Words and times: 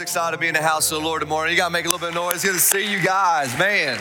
Excited 0.00 0.34
to 0.34 0.40
be 0.40 0.48
in 0.48 0.54
the 0.54 0.62
house 0.62 0.90
of 0.90 1.02
the 1.02 1.06
Lord 1.06 1.20
tomorrow. 1.20 1.50
You 1.50 1.56
got 1.58 1.66
to 1.66 1.72
make 1.72 1.84
a 1.84 1.88
little 1.90 1.98
bit 2.00 2.08
of 2.08 2.14
noise. 2.14 2.42
Good 2.42 2.54
to 2.54 2.58
see 2.58 2.90
you 2.90 3.02
guys, 3.02 3.56
man. 3.58 3.98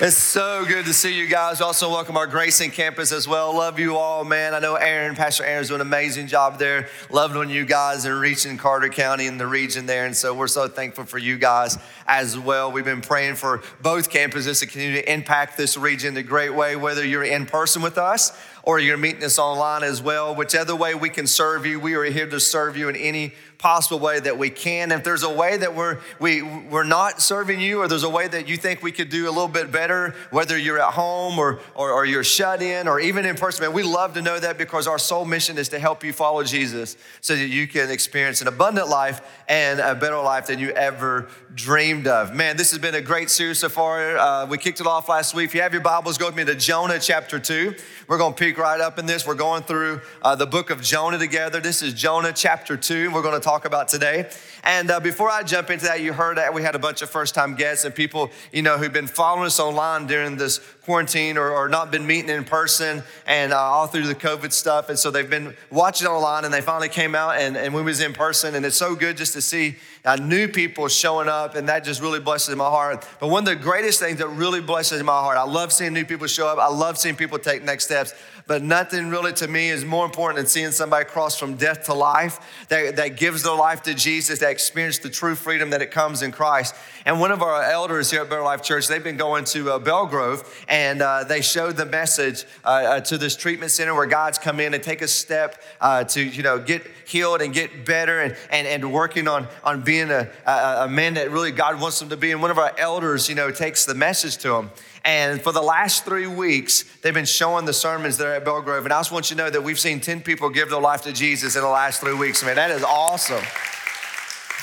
It's 0.00 0.16
so 0.16 0.64
good 0.64 0.86
to 0.86 0.94
see 0.94 1.14
you 1.14 1.26
guys. 1.26 1.60
Also, 1.60 1.90
welcome 1.90 2.16
our 2.16 2.26
Grayson 2.26 2.70
campus 2.70 3.12
as 3.12 3.28
well. 3.28 3.54
Love 3.54 3.78
you 3.78 3.98
all, 3.98 4.24
man. 4.24 4.54
I 4.54 4.60
know 4.60 4.76
Aaron, 4.76 5.14
Pastor 5.14 5.44
Aaron's 5.44 5.68
doing 5.68 5.82
an 5.82 5.86
amazing 5.86 6.26
job 6.26 6.58
there. 6.58 6.88
Loved 7.10 7.36
on 7.36 7.50
you 7.50 7.66
guys 7.66 8.06
and 8.06 8.18
reaching 8.18 8.56
Carter 8.56 8.88
County 8.88 9.26
and 9.26 9.38
the 9.38 9.46
region 9.46 9.84
there. 9.84 10.06
And 10.06 10.16
so 10.16 10.32
we're 10.32 10.46
so 10.48 10.68
thankful 10.68 11.04
for 11.04 11.18
you 11.18 11.36
guys 11.36 11.76
as 12.08 12.38
well. 12.38 12.72
We've 12.72 12.84
been 12.84 13.02
praying 13.02 13.36
for 13.36 13.62
both 13.82 14.10
campuses 14.10 14.60
to 14.60 14.66
continue 14.66 14.94
to 14.94 15.12
impact 15.12 15.56
this 15.56 15.76
region 15.76 16.16
a 16.16 16.22
great 16.22 16.54
way, 16.54 16.74
whether 16.74 17.04
you're 17.04 17.22
in 17.22 17.46
person 17.46 17.82
with 17.82 17.98
us 17.98 18.32
or 18.62 18.78
you're 18.78 18.96
meeting 18.96 19.22
us 19.24 19.38
online 19.38 19.82
as 19.82 20.02
well. 20.02 20.34
Whichever 20.34 20.74
way 20.74 20.94
we 20.94 21.08
can 21.10 21.26
serve 21.26 21.64
you, 21.64 21.78
we 21.78 21.94
are 21.94 22.04
here 22.04 22.28
to 22.28 22.40
serve 22.40 22.76
you 22.76 22.88
in 22.88 22.96
any 22.96 23.32
possible 23.58 23.98
way 23.98 24.20
that 24.20 24.38
we 24.38 24.50
can. 24.50 24.92
If 24.92 25.02
there's 25.04 25.24
a 25.24 25.32
way 25.32 25.56
that 25.56 25.74
we're, 25.74 25.98
we, 26.20 26.42
we're 26.42 26.84
not 26.84 27.20
serving 27.20 27.60
you, 27.60 27.80
or 27.80 27.88
there's 27.88 28.04
a 28.04 28.08
way 28.08 28.28
that 28.28 28.48
you 28.48 28.56
think 28.56 28.82
we 28.82 28.92
could 28.92 29.08
do 29.08 29.24
a 29.24 29.32
little 29.32 29.48
bit 29.48 29.72
better, 29.72 30.14
whether 30.30 30.56
you're 30.56 30.80
at 30.80 30.94
home 30.94 31.38
or, 31.38 31.60
or, 31.74 31.90
or 31.90 32.04
you're 32.04 32.22
shut 32.22 32.62
in 32.62 32.86
or 32.86 33.00
even 33.00 33.26
in 33.26 33.34
person, 33.34 33.64
man, 33.64 33.72
we 33.72 33.82
love 33.82 34.14
to 34.14 34.22
know 34.22 34.38
that 34.38 34.58
because 34.58 34.86
our 34.86 34.98
sole 34.98 35.24
mission 35.24 35.58
is 35.58 35.68
to 35.70 35.78
help 35.78 36.04
you 36.04 36.12
follow 36.12 36.44
Jesus 36.44 36.96
so 37.20 37.34
that 37.34 37.48
you 37.48 37.66
can 37.66 37.90
experience 37.90 38.40
an 38.40 38.48
abundant 38.48 38.88
life 38.88 39.20
and 39.48 39.80
a 39.80 39.94
better 39.94 40.20
life 40.20 40.46
than 40.46 40.60
you 40.60 40.70
ever 40.70 41.28
dreamed 41.54 41.97
of. 42.06 42.34
Man, 42.34 42.56
this 42.56 42.70
has 42.70 42.78
been 42.78 42.94
a 42.94 43.00
great 43.00 43.30
series 43.30 43.58
so 43.58 43.68
far. 43.68 44.16
Uh, 44.16 44.46
we 44.46 44.58
kicked 44.58 44.80
it 44.80 44.86
off 44.86 45.08
last 45.08 45.34
week. 45.34 45.46
If 45.46 45.54
you 45.54 45.62
have 45.62 45.72
your 45.72 45.82
Bibles, 45.82 46.18
go 46.18 46.26
with 46.26 46.36
me 46.36 46.44
to 46.44 46.54
Jonah 46.54 46.98
chapter 46.98 47.38
2. 47.38 47.74
We're 48.06 48.18
going 48.18 48.34
to 48.34 48.38
pick 48.38 48.58
right 48.58 48.80
up 48.80 48.98
in 48.98 49.06
this. 49.06 49.26
We're 49.26 49.34
going 49.34 49.62
through 49.62 50.02
uh, 50.22 50.36
the 50.36 50.46
book 50.46 50.70
of 50.70 50.82
Jonah 50.82 51.18
together. 51.18 51.60
This 51.60 51.82
is 51.82 51.94
Jonah 51.94 52.32
chapter 52.32 52.76
2. 52.76 53.10
We're 53.10 53.22
going 53.22 53.34
to 53.34 53.44
talk 53.44 53.64
about 53.64 53.88
today. 53.88 54.30
And 54.64 54.90
uh, 54.90 55.00
before 55.00 55.30
I 55.30 55.42
jump 55.42 55.70
into 55.70 55.86
that, 55.86 56.00
you 56.00 56.12
heard 56.12 56.36
that 56.36 56.52
we 56.54 56.62
had 56.62 56.74
a 56.74 56.78
bunch 56.78 57.02
of 57.02 57.10
first 57.10 57.34
time 57.34 57.54
guests 57.54 57.84
and 57.84 57.94
people, 57.94 58.30
you 58.52 58.62
know, 58.62 58.78
who've 58.78 58.92
been 58.92 59.06
following 59.06 59.46
us 59.46 59.58
online 59.58 60.06
during 60.06 60.36
this 60.36 60.58
quarantine 60.88 61.36
or, 61.36 61.50
or 61.50 61.68
not 61.68 61.90
been 61.90 62.06
meeting 62.06 62.30
in 62.30 62.44
person 62.44 63.02
and 63.26 63.52
uh, 63.52 63.58
all 63.58 63.86
through 63.86 64.06
the 64.06 64.14
COVID 64.14 64.52
stuff. 64.54 64.88
And 64.88 64.98
so 64.98 65.10
they've 65.10 65.28
been 65.28 65.54
watching 65.68 66.08
online 66.08 66.46
and 66.46 66.54
they 66.54 66.62
finally 66.62 66.88
came 66.88 67.14
out 67.14 67.36
and, 67.36 67.58
and 67.58 67.74
we 67.74 67.82
was 67.82 68.00
in 68.00 68.14
person. 68.14 68.54
And 68.54 68.64
it's 68.64 68.78
so 68.78 68.94
good 68.94 69.18
just 69.18 69.34
to 69.34 69.42
see 69.42 69.76
uh, 70.06 70.16
new 70.16 70.48
people 70.48 70.88
showing 70.88 71.28
up, 71.28 71.54
and 71.54 71.68
that 71.68 71.84
just 71.84 72.00
really 72.00 72.20
blesses 72.20 72.56
my 72.56 72.64
heart. 72.64 73.06
But 73.20 73.28
one 73.28 73.46
of 73.46 73.48
the 73.50 73.62
greatest 73.62 74.00
things 74.00 74.18
that 74.18 74.28
really 74.28 74.62
blesses 74.62 75.02
my 75.02 75.12
heart, 75.12 75.36
I 75.36 75.42
love 75.42 75.70
seeing 75.70 75.92
new 75.92 76.06
people 76.06 76.26
show 76.26 76.48
up. 76.48 76.58
I 76.58 76.68
love 76.68 76.96
seeing 76.96 77.16
people 77.16 77.38
take 77.38 77.62
next 77.62 77.84
steps. 77.84 78.14
But 78.46 78.62
nothing 78.62 79.10
really 79.10 79.34
to 79.34 79.46
me 79.46 79.68
is 79.68 79.84
more 79.84 80.06
important 80.06 80.38
than 80.38 80.46
seeing 80.46 80.70
somebody 80.70 81.04
cross 81.04 81.38
from 81.38 81.56
death 81.56 81.84
to 81.84 81.92
life 81.92 82.64
that, 82.68 82.96
that 82.96 83.18
gives 83.18 83.42
their 83.42 83.54
life 83.54 83.82
to 83.82 83.92
Jesus, 83.92 84.38
that 84.38 84.50
experience 84.50 84.98
the 84.98 85.10
true 85.10 85.34
freedom 85.34 85.68
that 85.70 85.82
it 85.82 85.90
comes 85.90 86.22
in 86.22 86.32
Christ. 86.32 86.74
And 87.04 87.20
one 87.20 87.30
of 87.30 87.42
our 87.42 87.62
elders 87.62 88.10
here 88.10 88.22
at 88.22 88.30
Better 88.30 88.42
Life 88.42 88.62
Church, 88.62 88.88
they've 88.88 89.04
been 89.04 89.18
going 89.18 89.44
to 89.46 89.72
uh, 89.72 89.78
Belgrove 89.78 90.46
and 90.66 90.77
uh, 91.02 91.24
they 91.24 91.40
showed 91.40 91.76
the 91.76 91.86
message 91.86 92.44
uh, 92.64 92.68
uh 92.68 93.00
to 93.00 93.18
this 93.18 93.36
treatment 93.36 93.70
center 93.70 93.94
where 93.94 94.06
God's 94.06 94.38
come 94.38 94.60
in 94.60 94.74
and 94.74 94.82
take 94.82 95.02
a 95.02 95.08
step 95.08 95.62
uh, 95.80 96.04
to, 96.04 96.22
you 96.22 96.42
know, 96.42 96.58
get 96.58 96.86
healed 97.06 97.40
and 97.40 97.54
get 97.54 97.86
better 97.86 98.20
and, 98.20 98.36
and, 98.50 98.66
and 98.66 98.92
working 98.92 99.28
on, 99.28 99.46
on 99.64 99.82
being 99.82 100.10
a, 100.10 100.28
a, 100.46 100.84
a 100.84 100.88
man 100.88 101.14
that 101.14 101.30
really 101.30 101.52
God 101.52 101.80
wants 101.80 101.98
them 101.98 102.08
to 102.10 102.16
be. 102.16 102.32
And 102.32 102.42
one 102.42 102.50
of 102.50 102.58
our 102.58 102.74
elders, 102.78 103.28
you 103.28 103.34
know, 103.34 103.50
takes 103.50 103.84
the 103.84 103.94
message 103.94 104.36
to 104.38 104.50
them. 104.50 104.70
And 105.04 105.40
for 105.40 105.52
the 105.52 105.62
last 105.62 106.04
three 106.04 106.26
weeks, 106.26 106.84
they've 107.02 107.14
been 107.14 107.24
showing 107.24 107.64
the 107.64 107.72
sermons 107.72 108.18
there 108.18 108.34
at 108.34 108.44
Belgrove. 108.44 108.84
And 108.84 108.92
I 108.92 108.98
just 108.98 109.12
want 109.12 109.30
you 109.30 109.36
to 109.36 109.42
know 109.42 109.50
that 109.50 109.62
we've 109.62 109.78
seen 109.78 110.00
10 110.00 110.20
people 110.20 110.50
give 110.50 110.70
their 110.70 110.80
life 110.80 111.02
to 111.02 111.12
Jesus 111.12 111.56
in 111.56 111.62
the 111.62 111.68
last 111.68 112.00
three 112.00 112.14
weeks. 112.14 112.44
Man, 112.44 112.56
that 112.56 112.70
is 112.70 112.84
awesome 112.84 113.44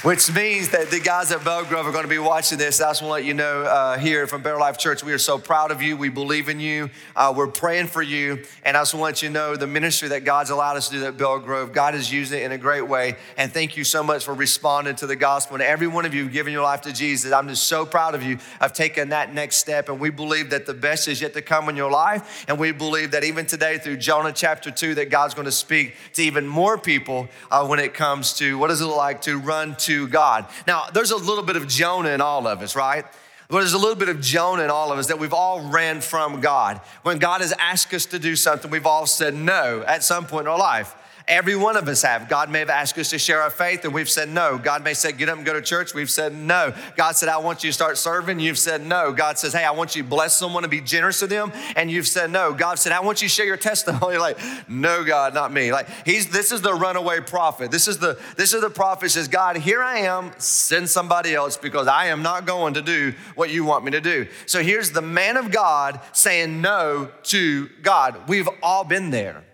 which 0.01 0.31
means 0.33 0.69
that 0.69 0.91
the 0.91 0.99
guys 0.99 1.31
at 1.31 1.39
Belgrove 1.39 1.85
are 1.85 1.91
going 1.91 2.03
to 2.03 2.09
be 2.09 2.19
watching 2.19 2.57
this. 2.57 2.81
I 2.81 2.89
just 2.89 3.01
want 3.01 3.09
to 3.09 3.13
let 3.13 3.23
you 3.23 3.33
know 3.33 3.63
uh, 3.63 3.97
here 3.97 4.27
from 4.27 4.41
Better 4.43 4.57
Life 4.57 4.77
Church, 4.77 5.03
we 5.03 5.13
are 5.13 5.17
so 5.17 5.39
proud 5.39 5.71
of 5.71 5.81
you. 5.81 5.95
We 5.95 6.09
believe 6.09 6.49
in 6.49 6.59
you. 6.59 6.89
Uh, 7.15 7.33
we're 7.35 7.47
praying 7.47 7.87
for 7.87 8.01
you. 8.01 8.43
And 8.63 8.75
I 8.75 8.81
just 8.81 8.93
want 8.93 9.01
to 9.01 9.05
let 9.05 9.21
you 9.23 9.29
know 9.29 9.55
the 9.55 9.67
ministry 9.67 10.09
that 10.09 10.25
God's 10.25 10.49
allowed 10.49 10.75
us 10.75 10.89
to 10.89 10.99
do 10.99 11.05
at 11.05 11.17
Belgrove, 11.17 11.73
God 11.73 11.93
has 11.93 12.11
used 12.11 12.33
it 12.33 12.43
in 12.43 12.51
a 12.51 12.57
great 12.57 12.87
way. 12.87 13.15
And 13.37 13.51
thank 13.51 13.77
you 13.77 13.83
so 13.83 14.03
much 14.03 14.25
for 14.25 14.33
responding 14.33 14.95
to 14.97 15.07
the 15.07 15.15
gospel. 15.15 15.55
And 15.55 15.63
every 15.63 15.87
one 15.87 16.05
of 16.05 16.13
you 16.13 16.29
giving 16.29 16.53
your 16.53 16.63
life 16.63 16.81
to 16.81 16.93
Jesus, 16.93 17.31
I'm 17.31 17.47
just 17.47 17.63
so 17.63 17.85
proud 17.85 18.15
of 18.15 18.21
you 18.21 18.37
of 18.59 18.73
taking 18.73 19.09
that 19.09 19.33
next 19.33 19.55
step. 19.57 19.87
And 19.87 19.99
we 19.99 20.09
believe 20.09 20.49
that 20.49 20.65
the 20.65 20.73
best 20.73 21.07
is 21.07 21.21
yet 21.21 21.33
to 21.33 21.41
come 21.41 21.69
in 21.69 21.75
your 21.77 21.89
life. 21.89 22.45
And 22.49 22.59
we 22.59 22.73
believe 22.73 23.11
that 23.11 23.23
even 23.23 23.45
today, 23.45 23.77
through 23.77 23.97
Jonah 23.97 24.33
chapter 24.33 24.71
2, 24.71 24.95
that 24.95 25.09
God's 25.09 25.33
going 25.33 25.45
to 25.45 25.51
speak 25.51 25.95
to 26.13 26.21
even 26.21 26.45
more 26.45 26.77
people 26.77 27.29
uh, 27.49 27.65
when 27.65 27.79
it 27.79 27.93
comes 27.93 28.33
to 28.33 28.57
what 28.57 28.67
does 28.67 28.81
it 28.81 28.85
look 28.85 28.97
like 28.97 29.21
to 29.21 29.39
run 29.39 29.75
to 29.77 29.84
God. 30.07 30.45
Now, 30.67 30.85
there's 30.93 31.11
a 31.11 31.17
little 31.17 31.43
bit 31.43 31.55
of 31.55 31.67
Jonah 31.67 32.09
in 32.09 32.21
all 32.21 32.47
of 32.47 32.61
us, 32.61 32.75
right? 32.75 33.05
But 33.47 33.59
there's 33.59 33.73
a 33.73 33.77
little 33.77 33.95
bit 33.95 34.09
of 34.09 34.21
Jonah 34.21 34.63
in 34.63 34.69
all 34.71 34.91
of 34.91 34.97
us 34.97 35.07
that 35.07 35.19
we've 35.19 35.33
all 35.33 35.69
ran 35.69 36.01
from 36.01 36.41
God. 36.41 36.81
When 37.03 37.19
God 37.19 37.41
has 37.41 37.53
asked 37.59 37.93
us 37.93 38.05
to 38.07 38.19
do 38.19 38.35
something, 38.35 38.71
we've 38.71 38.87
all 38.87 39.05
said 39.05 39.35
no 39.35 39.83
at 39.87 40.03
some 40.03 40.25
point 40.25 40.47
in 40.47 40.51
our 40.51 40.57
life. 40.57 40.95
Every 41.27 41.55
one 41.55 41.75
of 41.75 41.87
us 41.87 42.03
have. 42.03 42.29
God 42.29 42.51
may 42.51 42.59
have 42.59 42.69
asked 42.69 42.97
us 42.99 43.09
to 43.09 43.17
share 43.17 43.41
our 43.41 43.49
faith 43.49 43.83
and 43.83 43.93
we've 43.93 44.09
said 44.09 44.29
no. 44.29 44.59
God 44.59 44.83
may 44.83 44.93
say, 44.93 45.11
get 45.11 45.27
up 45.27 45.37
and 45.37 45.45
go 45.45 45.53
to 45.53 45.61
church. 45.61 45.95
We've 45.95 46.09
said 46.09 46.35
no. 46.35 46.71
God 46.95 47.15
said, 47.15 47.29
I 47.29 47.37
want 47.37 47.63
you 47.63 47.69
to 47.69 47.73
start 47.73 47.97
serving. 47.97 48.39
You've 48.39 48.59
said 48.59 48.85
no. 48.85 49.11
God 49.11 49.39
says, 49.39 49.53
hey, 49.53 49.63
I 49.63 49.71
want 49.71 49.95
you 49.95 50.03
to 50.03 50.07
bless 50.09 50.37
someone 50.37 50.63
and 50.63 50.69
be 50.69 50.81
generous 50.81 51.19
to 51.21 51.27
them. 51.27 51.51
And 51.75 51.89
you've 51.89 52.07
said 52.07 52.29
no. 52.29 52.53
God 52.53 52.77
said, 52.77 52.91
I 52.91 52.99
want 52.99 53.23
you 53.23 53.27
to 53.27 53.33
share 53.33 53.45
your 53.47 53.57
testimony. 53.57 53.95
You're 54.13 54.21
like, 54.21 54.37
no, 54.67 55.03
God, 55.03 55.33
not 55.33 55.51
me. 55.51 55.71
Like 55.71 55.87
he's, 56.05 56.29
this 56.29 56.51
is 56.51 56.61
the 56.61 56.73
runaway 56.73 57.21
prophet. 57.21 57.71
This 57.71 57.87
is 57.87 57.97
the, 57.97 58.19
this 58.37 58.53
is 58.53 58.61
the 58.61 58.69
prophet 58.69 59.09
says, 59.09 59.27
God, 59.27 59.57
here 59.57 59.81
I 59.81 59.99
am, 59.99 60.31
send 60.37 60.89
somebody 60.89 61.33
else 61.33 61.57
because 61.57 61.87
I 61.87 62.07
am 62.07 62.21
not 62.21 62.45
going 62.45 62.75
to 62.75 62.83
do 62.83 63.13
what 63.33 63.49
you 63.49 63.65
want 63.65 63.83
me 63.83 63.91
to 63.91 64.01
do. 64.01 64.27
So 64.45 64.61
here's 64.61 64.91
the 64.91 65.01
man 65.01 65.37
of 65.37 65.49
God 65.49 65.99
saying 66.11 66.61
no 66.61 67.09
to 67.23 67.67
God. 67.81 68.27
We've 68.27 68.49
all 68.61 68.83
been 68.83 69.09
there. 69.09 69.44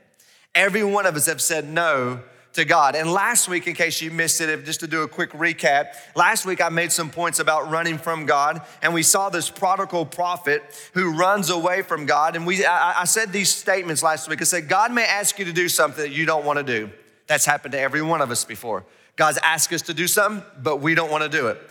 Every 0.53 0.83
one 0.83 1.05
of 1.05 1.15
us 1.15 1.27
have 1.27 1.41
said 1.41 1.69
no 1.69 2.19
to 2.53 2.65
God. 2.65 2.95
And 2.95 3.11
last 3.11 3.47
week, 3.47 3.67
in 3.67 3.73
case 3.73 4.01
you 4.01 4.11
missed 4.11 4.41
it, 4.41 4.65
just 4.65 4.81
to 4.81 4.87
do 4.87 5.03
a 5.03 5.07
quick 5.07 5.31
recap, 5.31 5.93
last 6.15 6.45
week 6.45 6.61
I 6.61 6.69
made 6.69 6.91
some 6.91 7.09
points 7.09 7.39
about 7.39 7.71
running 7.71 7.97
from 7.97 8.25
God, 8.25 8.61
and 8.81 8.93
we 8.93 9.03
saw 9.03 9.29
this 9.29 9.49
prodigal 9.49 10.05
prophet 10.05 10.61
who 10.93 11.13
runs 11.15 11.49
away 11.49 11.81
from 11.81 12.05
God. 12.05 12.35
And 12.35 12.45
we, 12.45 12.65
I, 12.65 13.01
I 13.01 13.03
said 13.05 13.31
these 13.31 13.49
statements 13.49 14.03
last 14.03 14.27
week. 14.27 14.41
I 14.41 14.43
said, 14.43 14.67
God 14.67 14.91
may 14.91 15.05
ask 15.05 15.39
you 15.39 15.45
to 15.45 15.53
do 15.53 15.69
something 15.69 16.03
that 16.03 16.11
you 16.11 16.25
don't 16.25 16.45
want 16.45 16.57
to 16.57 16.63
do. 16.63 16.89
That's 17.27 17.45
happened 17.45 17.71
to 17.71 17.79
every 17.79 18.01
one 18.01 18.21
of 18.21 18.29
us 18.31 18.43
before. 18.43 18.83
God's 19.15 19.39
asked 19.43 19.71
us 19.71 19.83
to 19.83 19.93
do 19.93 20.07
something, 20.07 20.43
but 20.61 20.81
we 20.81 20.95
don't 20.95 21.11
want 21.11 21.23
to 21.23 21.29
do 21.29 21.47
it. 21.47 21.61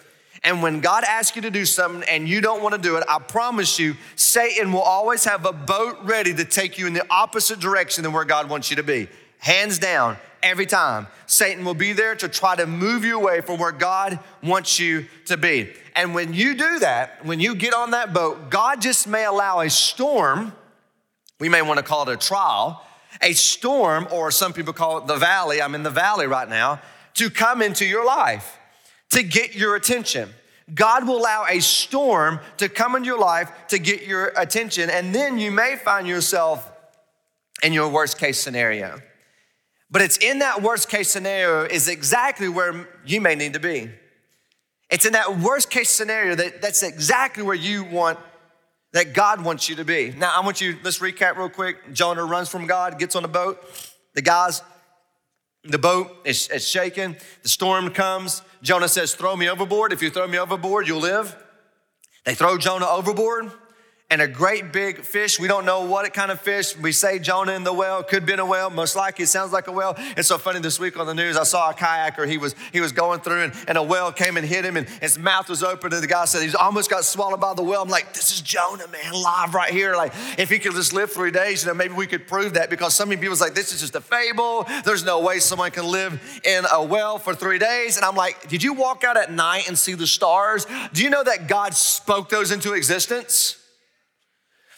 And 0.43 0.63
when 0.63 0.81
God 0.81 1.05
asks 1.05 1.37
you 1.37 1.43
to 1.43 1.51
do 1.51 1.67
something 1.67 2.09
and 2.09 2.29
you 2.29 2.41
don't 2.41 2.63
want 2.63 2.75
to 2.75 2.81
do 2.81 2.97
it, 2.97 3.05
I 3.09 3.19
promise 3.19 3.79
you, 3.79 3.97
Satan 4.17 4.73
will 4.73 4.81
always 4.81 5.25
have 5.25 5.45
a 5.45 5.53
boat 5.53 5.99
ready 6.03 6.33
to 6.35 6.45
take 6.45 6.79
you 6.79 6.87
in 6.87 6.95
the 6.95 7.07
opposite 7.11 7.61
direction 7.61 8.05
than 8.05 8.13
where 8.13 8.25
God 8.25 8.49
wants 8.49 8.71
you 8.71 8.77
to 8.77 8.83
be. 8.83 9.09
Hands 9.39 9.79
down, 9.79 10.17
every 10.43 10.67
time. 10.67 11.07
Satan 11.27 11.65
will 11.65 11.75
be 11.75 11.93
there 11.93 12.15
to 12.17 12.29
try 12.29 12.57
to 12.57 12.67
move 12.67 13.05
you 13.05 13.19
away 13.19 13.41
from 13.41 13.59
where 13.59 13.73
God 13.73 14.19
wants 14.43 14.79
you 14.81 15.07
to 15.27 15.37
be. 15.37 15.71
And 15.95 16.15
when 16.15 16.33
you 16.33 16.55
do 16.55 16.79
that, 16.81 17.25
when 17.25 17.41
you 17.41 17.55
get 17.55 17.75
on 17.75 17.91
that 17.93 18.13
boat, 18.13 18.51
God 18.51 18.81
just 18.81 19.07
may 19.07 19.25
allow 19.25 19.61
a 19.61 19.71
storm, 19.71 20.53
we 21.39 21.49
may 21.49 21.63
want 21.63 21.79
to 21.79 21.85
call 21.85 22.09
it 22.09 22.13
a 22.13 22.17
trial, 22.17 22.85
a 23.23 23.33
storm, 23.33 24.09
or 24.11 24.31
some 24.31 24.53
people 24.53 24.73
call 24.73 24.99
it 24.99 25.07
the 25.07 25.17
valley, 25.17 25.61
I'm 25.61 25.75
in 25.75 25.83
the 25.83 25.91
valley 25.91 26.27
right 26.27 26.49
now, 26.49 26.81
to 27.15 27.29
come 27.29 27.61
into 27.61 27.85
your 27.85 28.05
life 28.05 28.59
to 29.11 29.23
get 29.23 29.55
your 29.55 29.77
attention. 29.77 30.31
God 30.75 31.07
will 31.07 31.19
allow 31.19 31.47
a 31.49 31.61
storm 31.61 32.41
to 32.59 32.69
come 32.69 32.95
into 32.95 33.07
your 33.07 33.19
life 33.19 33.51
to 33.69 33.79
get 33.79 34.07
your 34.07 34.33
attention, 34.37 34.89
and 34.91 35.15
then 35.15 35.39
you 35.39 35.51
may 35.51 35.77
find 35.77 36.07
yourself 36.07 36.71
in 37.63 37.73
your 37.73 37.89
worst 37.89 38.19
case 38.19 38.39
scenario. 38.39 39.01
But 39.91 40.03
it's 40.03 40.19
in 40.19 40.39
that 40.39 40.63
worst 40.63 40.89
case 40.89 41.09
scenario 41.09 41.65
is 41.65 41.89
exactly 41.89 42.49
where 42.49 42.89
you 43.05 43.21
may 43.21 43.35
need 43.35 43.55
to 43.55 43.61
be. 43.61 43.91
It's 44.89 45.05
in 45.05 45.13
that 45.13 45.39
worst 45.39 45.71
case 45.71 45.91
scenario 45.91 46.35
that 46.37 46.63
that's 46.63 46.83
exactly 46.83 47.43
where 47.43 47.57
you 47.57 47.85
want 47.85 48.19
that 48.93 49.15
God 49.15 49.45
wants 49.45 49.69
you 49.69 49.77
to 49.77 49.85
be. 49.85 50.13
Now 50.17 50.33
I 50.35 50.45
want 50.45 50.61
you 50.61 50.77
let's 50.83 50.99
recap 50.99 51.37
real 51.37 51.49
quick. 51.49 51.93
Jonah 51.93 52.25
runs 52.25 52.49
from 52.49 52.67
God, 52.67 52.99
gets 52.99 53.17
on 53.17 53.23
the 53.23 53.29
boat. 53.29 53.59
The 54.15 54.23
guys 54.23 54.63
the 55.65 55.79
boat 55.79 56.11
is, 56.25 56.49
is 56.49 56.67
shaking. 56.67 57.17
The 57.43 57.49
storm 57.49 57.91
comes. 57.91 58.43
Jonah 58.63 58.89
says, 58.89 59.15
Throw 59.15 59.37
me 59.37 59.49
overboard. 59.49 59.93
If 59.93 60.03
you 60.03 60.11
throw 60.11 60.27
me 60.27 60.39
overboard, 60.39 60.89
you'll 60.89 61.01
live. 61.01 61.37
They 62.25 62.35
throw 62.35 62.59
Jonah 62.59 62.89
overboard. 62.89 63.51
And 64.11 64.21
a 64.21 64.27
great 64.27 64.73
big 64.73 65.03
fish. 65.03 65.39
We 65.39 65.47
don't 65.47 65.65
know 65.65 65.83
what 65.83 66.13
kind 66.13 66.33
of 66.33 66.41
fish. 66.41 66.77
We 66.77 66.91
say 66.93 67.19
Jonah 67.21 67.53
in 67.53 67.63
the 67.63 67.73
well, 67.73 68.03
could 68.03 68.27
be 68.27 68.33
in 68.33 68.41
a 68.41 68.45
well, 68.45 68.69
most 68.69 68.97
likely 68.97 69.23
it 69.23 69.29
sounds 69.29 69.53
like 69.53 69.69
a 69.69 69.73
well. 69.73 69.95
It's 70.17 70.29
so 70.29 70.37
funny 70.37 70.59
this 70.59 70.81
week 70.81 70.99
on 70.99 71.07
the 71.07 71.15
news, 71.15 71.37
I 71.37 71.45
saw 71.45 71.71
a 71.71 71.75
kayaker, 71.75 72.29
he 72.29 72.37
was 72.37 72.55
he 72.73 72.81
was 72.81 72.93
going 72.93 73.21
through 73.21 73.45
and, 73.45 73.53
and 73.69 73.79
a 73.79 73.83
well 73.83 74.13
came 74.13 74.37
and 74.37 74.47
hit 74.47 74.65
him 74.65 74.77
and 74.77 74.89
his 74.89 75.19
mouth 75.19 75.49
was 75.49 75.63
open 75.63 75.93
and 75.93 76.03
the 76.03 76.09
guy 76.09 76.25
said 76.25 76.43
he 76.43 76.55
almost 76.57 76.91
got 76.91 77.05
swallowed 77.05 77.41
by 77.41 77.55
the 77.55 77.63
well. 77.63 77.83
I'm 77.83 77.89
like, 77.89 78.13
this 78.13 78.33
is 78.33 78.41
Jonah, 78.41 78.89
man, 78.89 79.13
live 79.13 79.55
right 79.55 79.73
here. 79.73 79.95
Like, 79.95 80.13
if 80.39 80.51
he 80.51 80.59
could 80.59 80.73
just 80.73 80.93
live 80.93 81.13
three 81.13 81.31
days, 81.31 81.63
you 81.63 81.69
know, 81.69 81.75
maybe 81.75 81.95
we 81.95 82.07
could 82.07 82.27
prove 82.27 82.55
that 82.55 82.69
because 82.71 82.95
some 82.95 83.11
people's 83.11 83.41
like, 83.41 83.55
this 83.55 83.73
is 83.73 83.81
just 83.81 83.95
a 83.95 84.01
fable. 84.01 84.67
There's 84.85 85.05
no 85.05 85.21
way 85.21 85.39
someone 85.39 85.71
can 85.71 85.87
live 85.87 86.41
in 86.45 86.65
a 86.73 86.83
well 86.83 87.19
for 87.19 87.35
three 87.35 87.59
days. 87.59 87.97
And 87.97 88.05
I'm 88.05 88.17
like, 88.17 88.49
did 88.49 88.63
you 88.63 88.73
walk 88.73 89.05
out 89.05 89.17
at 89.17 89.33
night 89.33 89.69
and 89.69 89.79
see 89.79 89.95
the 89.95 90.07
stars? 90.07 90.67
Do 90.93 91.05
you 91.05 91.11
know 91.11 91.23
that 91.23 91.47
God 91.47 91.75
spoke 91.75 92.29
those 92.29 92.51
into 92.51 92.73
existence? 92.73 93.60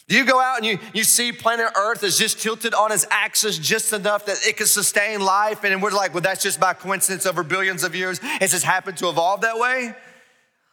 Do 0.09 0.17
you 0.17 0.25
go 0.25 0.39
out 0.39 0.57
and 0.57 0.65
you, 0.65 0.79
you 0.93 1.03
see 1.03 1.31
planet 1.31 1.67
Earth 1.77 2.03
is 2.03 2.17
just 2.17 2.39
tilted 2.39 2.73
on 2.73 2.91
its 2.91 3.05
axis 3.09 3.57
just 3.57 3.93
enough 3.93 4.25
that 4.25 4.37
it 4.45 4.57
can 4.57 4.67
sustain 4.67 5.21
life? 5.21 5.63
And 5.63 5.81
we're 5.81 5.91
like, 5.91 6.13
well, 6.13 6.21
that's 6.21 6.43
just 6.43 6.59
by 6.59 6.73
coincidence 6.73 7.25
over 7.25 7.43
billions 7.43 7.83
of 7.83 7.95
years. 7.95 8.19
It's 8.41 8.51
just 8.51 8.65
happened 8.65 8.97
to 8.97 9.09
evolve 9.09 9.41
that 9.41 9.57
way. 9.57 9.95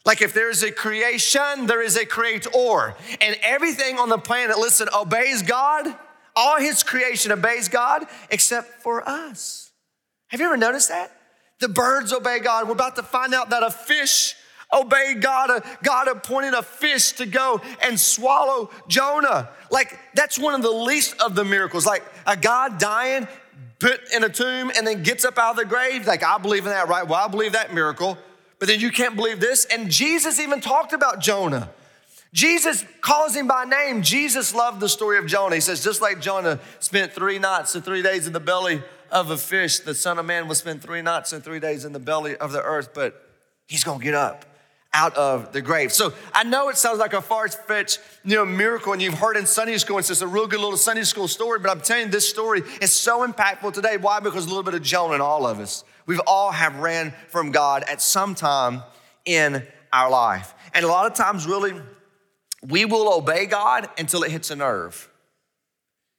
Like 0.05 0.23
if 0.23 0.33
there's 0.33 0.63
a 0.63 0.73
creation, 0.73 1.67
there 1.67 1.83
is 1.83 1.97
a 1.97 2.07
creator. 2.07 2.95
And 3.21 3.37
everything 3.43 3.99
on 3.99 4.09
the 4.09 4.19
planet, 4.19 4.59
listen, 4.59 4.89
obeys 4.95 5.43
God. 5.43 5.87
All 6.35 6.59
his 6.59 6.83
creation 6.83 7.31
obeys 7.31 7.69
God 7.69 8.07
except 8.31 8.83
for 8.83 9.09
us. 9.09 9.71
Have 10.29 10.41
you 10.41 10.47
ever 10.47 10.57
noticed 10.57 10.89
that? 10.89 11.13
The 11.61 11.69
birds 11.69 12.13
obey 12.13 12.41
God. 12.41 12.67
We're 12.67 12.73
about 12.73 12.97
to 12.97 13.03
find 13.03 13.35
out 13.35 13.51
that 13.51 13.63
a 13.63 13.71
fish 13.71 14.35
obeyed 14.73 15.21
God. 15.21 15.51
Uh, 15.51 15.61
God 15.83 16.09
appointed 16.09 16.55
a 16.55 16.63
fish 16.63 17.13
to 17.13 17.27
go 17.27 17.61
and 17.83 17.99
swallow 17.99 18.71
Jonah. 18.89 19.51
Like, 19.71 19.99
that's 20.15 20.39
one 20.39 20.55
of 20.55 20.63
the 20.63 20.71
least 20.71 21.21
of 21.21 21.35
the 21.35 21.45
miracles. 21.45 21.87
Like, 21.87 22.05
a 22.27 22.37
God 22.37 22.79
dying, 22.79 23.29
put 23.79 24.01
in 24.13 24.25
a 24.25 24.29
tomb, 24.29 24.71
and 24.77 24.87
then 24.87 25.03
gets 25.03 25.25
up 25.25 25.39
out 25.39 25.53
of 25.53 25.57
the 25.57 25.65
grave. 25.65 26.07
Like, 26.07 26.23
I 26.23 26.39
believe 26.39 26.65
in 26.65 26.73
that, 26.73 26.89
right? 26.89 27.07
Well, 27.07 27.23
I 27.23 27.29
believe 27.29 27.53
that 27.53 27.75
miracle. 27.75 28.19
But 28.59 28.69
then 28.69 28.81
you 28.81 28.91
can't 28.91 29.17
believe 29.17 29.41
this. 29.41 29.65
And 29.65 29.91
Jesus 29.91 30.39
even 30.39 30.61
talked 30.61 30.93
about 30.93 31.21
Jonah. 31.21 31.71
Jesus 32.33 32.85
calls 33.01 33.35
him 33.35 33.49
by 33.49 33.65
name. 33.65 34.03
Jesus 34.03 34.55
loved 34.55 34.79
the 34.79 34.89
story 34.89 35.19
of 35.19 35.27
Jonah. 35.27 35.57
He 35.57 35.61
says, 35.61 35.83
just 35.83 36.01
like 36.01 36.21
Jonah 36.21 36.61
spent 36.79 37.13
three 37.13 37.39
nights 37.39 37.75
and 37.75 37.85
three 37.85 38.03
days 38.03 38.27
in 38.27 38.33
the 38.33 38.41
belly 38.41 38.83
of 39.11 39.31
a 39.31 39.37
fish, 39.37 39.81
the 39.81 39.95
Son 39.95 40.19
of 40.19 40.27
Man 40.27 40.47
will 40.47 40.55
spend 40.55 40.81
three 40.81 41.03
nights 41.03 41.33
and 41.33 41.43
three 41.43 41.59
days 41.59 41.85
in 41.85 41.93
the 41.93 41.99
belly 41.99 42.37
of 42.37 42.53
the 42.53 42.63
earth, 42.63 42.91
but 42.95 43.27
he's 43.67 43.83
gonna 43.83 44.03
get 44.03 44.15
up 44.15 44.45
out 44.93 45.17
of 45.17 45.53
the 45.53 45.63
grave. 45.63 45.93
So 45.93 46.13
I 46.33 46.45
know 46.45 46.69
it 46.69 46.77
sounds 46.77 46.99
like 46.99 47.13
a 47.13 47.23
far-fetched, 47.23 48.01
you 48.25 48.37
know, 48.37 48.45
miracle, 48.45 48.93
and 48.93 49.01
you've 49.01 49.15
heard 49.15 49.37
in 49.37 49.47
Sunday 49.47 49.79
school, 49.79 49.99
and 49.99 50.11
it's 50.11 50.21
a 50.21 50.27
real 50.27 50.47
good 50.47 50.61
little 50.61 50.77
Sunday 50.77 51.05
school 51.05 51.29
story, 51.29 51.61
but 51.61 51.71
I'm 51.71 51.81
telling 51.81 52.07
you, 52.07 52.11
this 52.11 52.29
story 52.29 52.63
is 52.83 52.93
so 52.93 53.27
impactful 53.27 53.73
today. 53.73 53.97
Why? 53.97 54.21
Because 54.21 54.47
a 54.47 54.49
little 54.49 54.65
bit 54.65 54.75
of 54.75 54.83
Jonah 54.83 55.15
in 55.15 55.21
all 55.21 55.47
of 55.47 55.61
us. 55.61 55.85
We've 56.07 56.21
all 56.27 56.51
have 56.51 56.77
ran 56.77 57.15
from 57.29 57.53
God 57.53 57.85
at 57.85 58.03
some 58.03 58.35
time 58.35 58.83
in 59.25 59.65
our 59.93 60.11
life. 60.11 60.55
And 60.75 60.85
a 60.85 60.89
lot 60.89 61.07
of 61.07 61.15
times, 61.15 61.47
really, 61.47 61.81
we 62.67 62.85
will 62.85 63.13
obey 63.13 63.47
God 63.47 63.89
until 63.97 64.25
it 64.25 64.31
hits 64.31 64.51
a 64.51 64.57
nerve. 64.57 65.09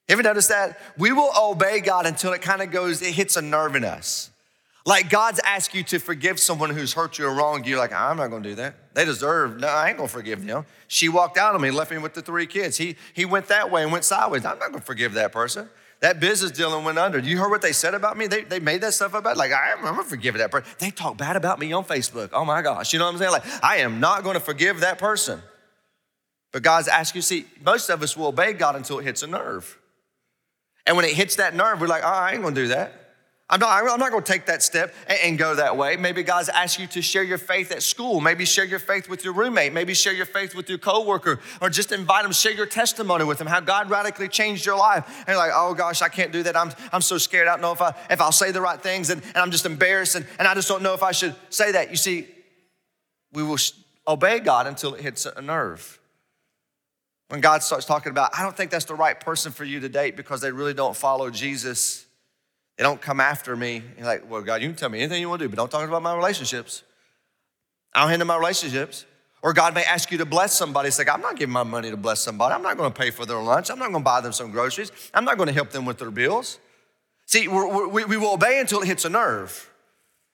Have 0.07 0.17
you 0.17 0.21
ever 0.21 0.29
notice 0.29 0.47
that? 0.47 0.79
We 0.97 1.11
will 1.11 1.31
obey 1.37 1.81
God 1.81 2.05
until 2.05 2.33
it 2.33 2.41
kind 2.41 2.61
of 2.61 2.71
goes, 2.71 3.01
it 3.01 3.13
hits 3.13 3.35
a 3.35 3.41
nerve 3.41 3.75
in 3.75 3.83
us. 3.85 4.30
Like 4.85 5.09
God's 5.09 5.39
asked 5.45 5.75
you 5.75 5.83
to 5.83 5.99
forgive 5.99 6.39
someone 6.39 6.71
who's 6.71 6.93
hurt 6.93 7.19
you 7.19 7.27
or 7.27 7.33
wronged 7.33 7.67
you. 7.67 7.77
Like, 7.77 7.93
I'm 7.93 8.17
not 8.17 8.29
gonna 8.29 8.43
do 8.43 8.55
that. 8.55 8.95
They 8.95 9.05
deserve, 9.05 9.59
no, 9.59 9.67
I 9.67 9.89
ain't 9.89 9.97
gonna 9.97 10.09
forgive 10.09 10.45
them. 10.45 10.65
She 10.87 11.07
walked 11.07 11.37
out 11.37 11.53
on 11.53 11.61
me, 11.61 11.69
left 11.69 11.91
me 11.91 11.97
with 11.99 12.15
the 12.15 12.21
three 12.21 12.47
kids. 12.47 12.77
He, 12.77 12.95
he 13.13 13.25
went 13.25 13.47
that 13.47 13.69
way 13.69 13.83
and 13.83 13.91
went 13.91 14.05
sideways. 14.05 14.43
I'm 14.43 14.57
not 14.57 14.71
gonna 14.71 14.81
forgive 14.81 15.13
that 15.13 15.31
person. 15.31 15.69
That 15.99 16.19
business 16.19 16.49
deal 16.49 16.81
went 16.81 16.97
under. 16.97 17.19
You 17.19 17.37
heard 17.37 17.51
what 17.51 17.61
they 17.61 17.73
said 17.73 17.93
about 17.93 18.17
me? 18.17 18.25
They, 18.25 18.41
they 18.41 18.59
made 18.59 18.81
that 18.81 18.95
stuff 18.95 19.13
about 19.13 19.37
like 19.37 19.51
I, 19.51 19.73
I'm 19.73 19.83
gonna 19.83 20.03
forgive 20.03 20.35
that 20.39 20.49
person. 20.49 20.67
They 20.79 20.89
talk 20.89 21.15
bad 21.15 21.35
about 21.35 21.59
me 21.59 21.71
on 21.73 21.85
Facebook. 21.85 22.29
Oh 22.33 22.43
my 22.43 22.63
gosh, 22.63 22.91
you 22.91 22.97
know 22.97 23.05
what 23.05 23.13
I'm 23.13 23.17
saying? 23.19 23.31
Like 23.31 23.63
I 23.63 23.77
am 23.77 23.99
not 23.99 24.23
gonna 24.23 24.39
forgive 24.39 24.79
that 24.79 24.97
person. 24.97 25.41
But 26.51 26.63
God's 26.63 26.87
asking 26.87 27.19
you, 27.19 27.23
see, 27.23 27.45
most 27.63 27.89
of 27.89 28.01
us 28.01 28.17
will 28.17 28.27
obey 28.27 28.53
God 28.53 28.75
until 28.75 28.99
it 28.99 29.03
hits 29.03 29.21
a 29.23 29.27
nerve. 29.27 29.77
And 30.85 30.97
when 30.97 31.05
it 31.05 31.13
hits 31.13 31.35
that 31.35 31.55
nerve, 31.55 31.79
we're 31.79 31.87
like, 31.87 32.03
oh, 32.03 32.07
I 32.07 32.33
ain't 32.33 32.41
gonna 32.41 32.55
do 32.55 32.69
that. 32.69 33.00
I'm 33.51 33.59
not, 33.59 33.83
I'm 33.83 33.99
not 33.99 34.11
going 34.11 34.23
to 34.23 34.31
take 34.31 34.45
that 34.45 34.63
step 34.63 34.95
and, 35.07 35.37
go 35.37 35.55
that 35.55 35.75
way. 35.75 35.97
Maybe 35.97 36.23
God's 36.23 36.47
asked 36.47 36.79
you 36.79 36.87
to 36.87 37.01
share 37.01 37.23
your 37.23 37.37
faith 37.37 37.71
at 37.71 37.83
school. 37.83 38.21
Maybe 38.21 38.45
share 38.45 38.63
your 38.63 38.79
faith 38.79 39.09
with 39.09 39.25
your 39.25 39.33
roommate. 39.33 39.73
Maybe 39.73 39.93
share 39.93 40.13
your 40.13 40.25
faith 40.25 40.55
with 40.55 40.69
your 40.69 40.77
coworker 40.77 41.39
or 41.59 41.69
just 41.69 41.91
invite 41.91 42.23
them, 42.23 42.31
share 42.31 42.53
your 42.53 42.65
testimony 42.65 43.25
with 43.25 43.39
them, 43.39 43.47
how 43.47 43.59
God 43.59 43.89
radically 43.89 44.29
changed 44.29 44.65
your 44.65 44.77
life. 44.77 45.05
And 45.19 45.27
you're 45.29 45.37
like, 45.37 45.51
oh 45.53 45.73
gosh, 45.73 46.01
I 46.01 46.07
can't 46.07 46.31
do 46.31 46.43
that. 46.43 46.55
I'm, 46.55 46.71
I'm 46.93 47.01
so 47.01 47.17
scared. 47.17 47.49
I 47.49 47.51
don't 47.51 47.61
know 47.61 47.73
if, 47.73 47.81
I, 47.81 47.93
if 48.09 48.21
I'll 48.21 48.31
say 48.31 48.51
the 48.51 48.61
right 48.61 48.81
things 48.81 49.09
and, 49.09 49.21
and 49.21 49.37
I'm 49.37 49.51
just 49.51 49.65
embarrassed 49.65 50.15
and, 50.15 50.25
and 50.39 50.47
I 50.47 50.53
just 50.53 50.69
don't 50.69 50.81
know 50.81 50.93
if 50.93 51.03
I 51.03 51.11
should 51.11 51.35
say 51.49 51.73
that. 51.73 51.89
You 51.89 51.97
see, 51.97 52.27
we 53.33 53.43
will 53.43 53.57
obey 54.07 54.39
God 54.39 54.65
until 54.65 54.93
it 54.93 55.01
hits 55.01 55.25
a 55.25 55.41
nerve. 55.41 55.99
When 57.27 57.41
God 57.41 57.63
starts 57.63 57.85
talking 57.85 58.11
about, 58.11 58.31
I 58.37 58.43
don't 58.43 58.55
think 58.55 58.71
that's 58.71 58.85
the 58.85 58.95
right 58.95 59.19
person 59.19 59.51
for 59.51 59.65
you 59.65 59.81
to 59.81 59.89
date 59.89 60.15
because 60.15 60.39
they 60.39 60.51
really 60.51 60.73
don't 60.73 60.95
follow 60.95 61.29
Jesus 61.29 62.05
they 62.77 62.83
don't 62.83 63.01
come 63.01 63.19
after 63.19 63.55
me. 63.55 63.83
You're 63.97 64.05
like, 64.05 64.29
well, 64.29 64.41
God, 64.41 64.61
you 64.61 64.67
can 64.67 64.75
tell 64.75 64.89
me 64.89 64.99
anything 64.99 65.21
you 65.21 65.29
want 65.29 65.39
to 65.39 65.45
do, 65.45 65.49
but 65.49 65.57
don't 65.57 65.71
talk 65.71 65.87
about 65.87 66.01
my 66.01 66.15
relationships. 66.15 66.83
I 67.93 68.01
don't 68.01 68.09
handle 68.09 68.27
my 68.27 68.37
relationships. 68.37 69.05
Or 69.43 69.53
God 69.53 69.73
may 69.73 69.83
ask 69.83 70.11
you 70.11 70.19
to 70.19 70.25
bless 70.25 70.53
somebody. 70.53 70.87
It's 70.87 70.99
like, 70.99 71.09
I'm 71.09 71.21
not 71.21 71.35
giving 71.35 71.53
my 71.53 71.63
money 71.63 71.89
to 71.89 71.97
bless 71.97 72.19
somebody. 72.19 72.53
I'm 72.53 72.61
not 72.61 72.77
going 72.77 72.91
to 72.91 72.97
pay 72.97 73.09
for 73.09 73.25
their 73.25 73.41
lunch. 73.41 73.71
I'm 73.71 73.79
not 73.79 73.89
going 73.89 74.03
to 74.03 74.05
buy 74.05 74.21
them 74.21 74.33
some 74.33 74.51
groceries. 74.51 74.91
I'm 75.13 75.25
not 75.25 75.37
going 75.37 75.47
to 75.47 75.53
help 75.53 75.71
them 75.71 75.85
with 75.85 75.97
their 75.97 76.11
bills. 76.11 76.59
See, 77.25 77.47
we 77.47 78.03
we 78.03 78.17
will 78.17 78.33
obey 78.33 78.59
until 78.59 78.81
it 78.81 78.87
hits 78.87 79.05
a 79.05 79.09
nerve. 79.09 79.70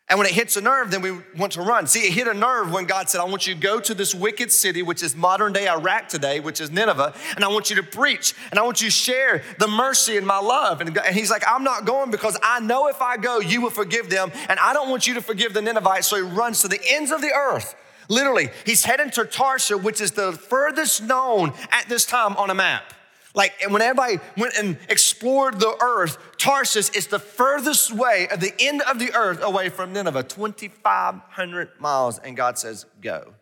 And 0.09 0.17
when 0.17 0.25
it 0.25 0.33
hits 0.33 0.55
a 0.55 0.61
nerve, 0.61 0.89
then 0.89 1.01
we 1.01 1.11
want 1.37 1.51
to 1.53 1.61
run. 1.61 1.85
See, 1.85 1.99
it 1.99 2.13
hit 2.13 2.27
a 2.27 2.33
nerve 2.33 2.71
when 2.71 2.85
God 2.85 3.09
said, 3.09 3.19
I 3.19 3.25
want 3.25 3.45
you 3.45 3.53
to 3.53 3.59
go 3.59 3.81
to 3.81 3.93
this 3.93 4.15
wicked 4.15 4.53
city, 4.53 4.81
which 4.81 5.03
is 5.03 5.17
modern 5.17 5.51
day 5.51 5.67
Iraq 5.67 6.07
today, 6.07 6.39
which 6.39 6.61
is 6.61 6.71
Nineveh, 6.71 7.13
and 7.35 7.43
I 7.43 7.49
want 7.49 7.69
you 7.69 7.75
to 7.75 7.83
preach, 7.83 8.33
and 8.49 8.57
I 8.57 8.63
want 8.63 8.81
you 8.81 8.87
to 8.87 8.91
share 8.91 9.43
the 9.59 9.67
mercy 9.67 10.15
and 10.15 10.25
my 10.25 10.39
love. 10.39 10.79
And 10.79 10.97
he's 11.11 11.29
like, 11.29 11.43
I'm 11.45 11.65
not 11.65 11.83
going 11.83 12.09
because 12.09 12.37
I 12.41 12.61
know 12.61 12.87
if 12.87 13.01
I 13.01 13.17
go, 13.17 13.39
you 13.39 13.59
will 13.59 13.69
forgive 13.69 14.09
them, 14.09 14.31
and 14.47 14.57
I 14.59 14.71
don't 14.71 14.89
want 14.89 15.07
you 15.07 15.13
to 15.15 15.21
forgive 15.21 15.53
the 15.53 15.61
Ninevites. 15.61 16.07
So 16.07 16.15
he 16.15 16.21
runs 16.21 16.61
to 16.61 16.69
the 16.69 16.79
ends 16.87 17.11
of 17.11 17.19
the 17.19 17.33
earth. 17.33 17.75
Literally, 18.07 18.49
he's 18.65 18.85
heading 18.85 19.09
to 19.11 19.25
Tarshish, 19.25 19.83
which 19.83 19.99
is 19.99 20.11
the 20.11 20.31
furthest 20.31 21.03
known 21.03 21.51
at 21.71 21.89
this 21.89 22.05
time 22.05 22.37
on 22.37 22.49
a 22.49 22.55
map. 22.55 22.93
Like, 23.33 23.53
and 23.61 23.71
when 23.71 23.83
everybody 23.83 24.19
went 24.35 24.55
and 24.57 24.77
explored 24.89 25.59
the 25.59 25.77
earth, 25.79 26.17
Tarsus 26.37 26.89
is 26.89 27.07
the 27.07 27.19
furthest 27.19 27.91
way 27.91 28.27
at 28.29 28.39
the 28.39 28.53
end 28.59 28.81
of 28.83 28.99
the 28.99 29.13
earth 29.13 29.41
away 29.41 29.69
from 29.69 29.93
Nineveh, 29.93 30.23
2,500 30.23 31.69
miles. 31.79 32.19
And 32.19 32.37
God 32.37 32.57
says, 32.57 32.85
go. 33.01 33.33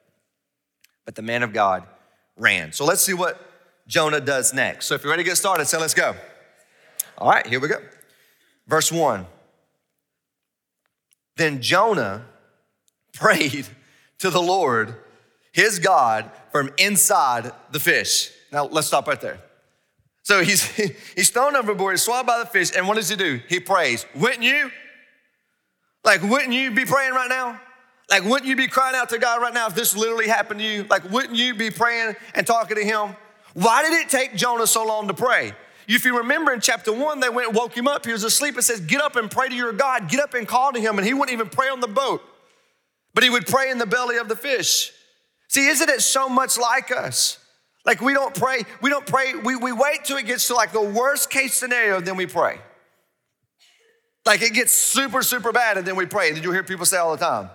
But 1.06 1.15
the 1.15 1.21
man 1.21 1.44
of 1.44 1.53
God 1.53 1.83
ran. 2.38 2.71
So 2.71 2.86
let's 2.86 3.01
see 3.01 3.13
what 3.13 3.39
Jonah 3.88 4.21
does 4.21 4.53
next. 4.53 4.88
So 4.88 4.95
if 4.95 5.03
you're 5.03 5.12
ready 5.12 5.24
to 5.24 5.30
get 5.30 5.38
started, 5.38 5.65
say, 5.65 5.77
let's 5.77 5.94
go. 5.94 6.15
All 7.18 7.30
right, 7.30 7.45
here 7.45 7.59
we 7.59 7.68
go. 7.68 7.80
Verse 8.68 8.92
one. 8.92 9.25
Then 11.38 11.62
Jonah 11.62 12.25
prayed 13.13 13.68
to 14.19 14.30
the 14.30 14.42
Lord, 14.42 14.95
his 15.51 15.80
God, 15.80 16.31
from 16.52 16.71
inside 16.78 17.52
the 17.71 17.80
fish. 17.80 18.31
Now 18.52 18.66
let's 18.66 18.87
stop 18.87 19.07
right 19.07 19.19
there. 19.19 19.40
So 20.26 20.44
he's, 20.44 20.64
he's 21.16 21.30
thrown 21.30 21.56
overboard, 21.56 21.94
he's 21.94 22.02
swallowed 22.02 22.26
by 22.26 22.40
the 22.40 22.46
fish, 22.46 22.76
and 22.76 22.88
what 22.88 22.96
does 22.96 23.10
he 23.10 23.16
do? 23.16 23.40
He 23.48 23.60
prays. 23.60 24.06
Wouldn't 24.16 24.44
you? 24.44 24.72
Like, 26.04 26.22
wouldn't 26.22 26.54
you 26.54 26.72
be 26.72 26.84
praying 26.84 27.14
right 27.14 27.30
now? 27.30 27.62
Like, 28.10 28.24
wouldn't 28.24 28.46
you 28.46 28.56
be 28.56 28.68
crying 28.68 28.96
out 28.96 29.10
to 29.10 29.18
God 29.18 29.42
right 29.42 29.54
now 29.54 29.68
if 29.68 29.76
this 29.76 29.96
literally 29.96 30.28
happened 30.28 30.60
to 30.60 30.66
you? 30.66 30.84
Like, 30.90 31.10
wouldn't 31.12 31.36
you 31.36 31.56
be 31.56 31.72
praying 31.72 32.16
and 32.36 32.46
talking 32.46 32.78
to 32.78 32.84
Him? 32.84 33.16
Why 33.54 33.84
did 33.84 33.94
it 33.94 34.10
take 34.10 34.36
Jonah 34.36 34.68
so 34.68 34.86
long 34.86 35.08
to 35.08 35.14
pray? 35.14 35.54
If 35.88 36.06
you 36.06 36.18
remember 36.18 36.52
in 36.52 36.60
chapter 36.60 36.92
one, 36.92 37.20
they 37.20 37.30
went 37.30 37.50
and 37.50 37.58
woke 37.58 37.76
him 37.76 37.88
up. 37.88 38.06
He 38.06 38.12
was 38.12 38.24
asleep. 38.24 38.58
It 38.58 38.64
says, 38.64 38.82
Get 38.82 39.02
up 39.02 39.16
and 39.16 39.30
pray 39.30 39.50
to 39.50 39.56
your 39.56 39.72
God. 39.72 40.10
Get 40.10 40.20
up 40.20 40.34
and 40.34 40.48
call 40.48 40.74
to 40.74 40.80
Him. 40.80 40.98
And 40.98 41.06
he 41.06 41.14
wouldn't 41.14 41.34
even 41.34 41.50
pray 41.50 41.70
on 41.70 41.80
the 41.80 41.88
boat, 41.88 42.24
but 43.14 43.24
he 43.24 43.30
would 43.30 43.46
pray 43.46 43.70
in 43.70 43.78
the 43.78 43.86
belly 43.86 44.18
of 44.18 44.28
the 44.28 44.36
fish. 44.36 44.92
See, 45.48 45.68
isn't 45.68 45.90
it 45.90 46.02
so 46.02 46.28
much 46.28 46.58
like 46.58 46.92
us? 46.92 47.38
Like 47.85 48.01
we 48.01 48.13
don't 48.13 48.33
pray, 48.33 48.63
we 48.81 48.89
don't 48.89 49.06
pray, 49.06 49.35
we, 49.35 49.56
we 49.56 49.71
wait 49.71 50.06
till 50.06 50.18
it 50.18 50.25
gets 50.25 50.47
to 50.47 50.56
like 50.56 50.71
the 50.71 50.81
worst 50.81 51.30
case 51.30 51.54
scenario, 51.54 52.01
then 52.01 52.18
we 52.18 52.25
pray. 52.25 52.59
Like 54.25 54.42
it 54.42 54.54
gets 54.54 54.71
super, 54.71 55.21
super 55.21 55.51
bad, 55.51 55.77
and 55.77 55.85
then 55.85 55.95
we 55.95 56.07
pray. 56.07 56.33
Did 56.33 56.44
you 56.44 56.51
hear 56.51 56.63
people 56.63 56.85
say 56.85 56.97
all 56.97 57.15
the 57.15 57.23
time? 57.23 57.49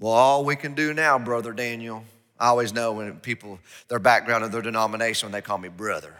Well, 0.00 0.12
all 0.12 0.44
we 0.44 0.56
can 0.56 0.74
do 0.74 0.94
now, 0.94 1.18
Brother 1.18 1.52
Daniel. 1.52 2.04
I 2.40 2.46
always 2.46 2.72
know 2.72 2.92
when 2.92 3.12
people, 3.20 3.58
their 3.88 3.98
background 3.98 4.44
and 4.44 4.52
their 4.52 4.62
denomination, 4.62 5.26
when 5.26 5.32
they 5.32 5.42
call 5.42 5.58
me 5.58 5.68
brother. 5.68 6.14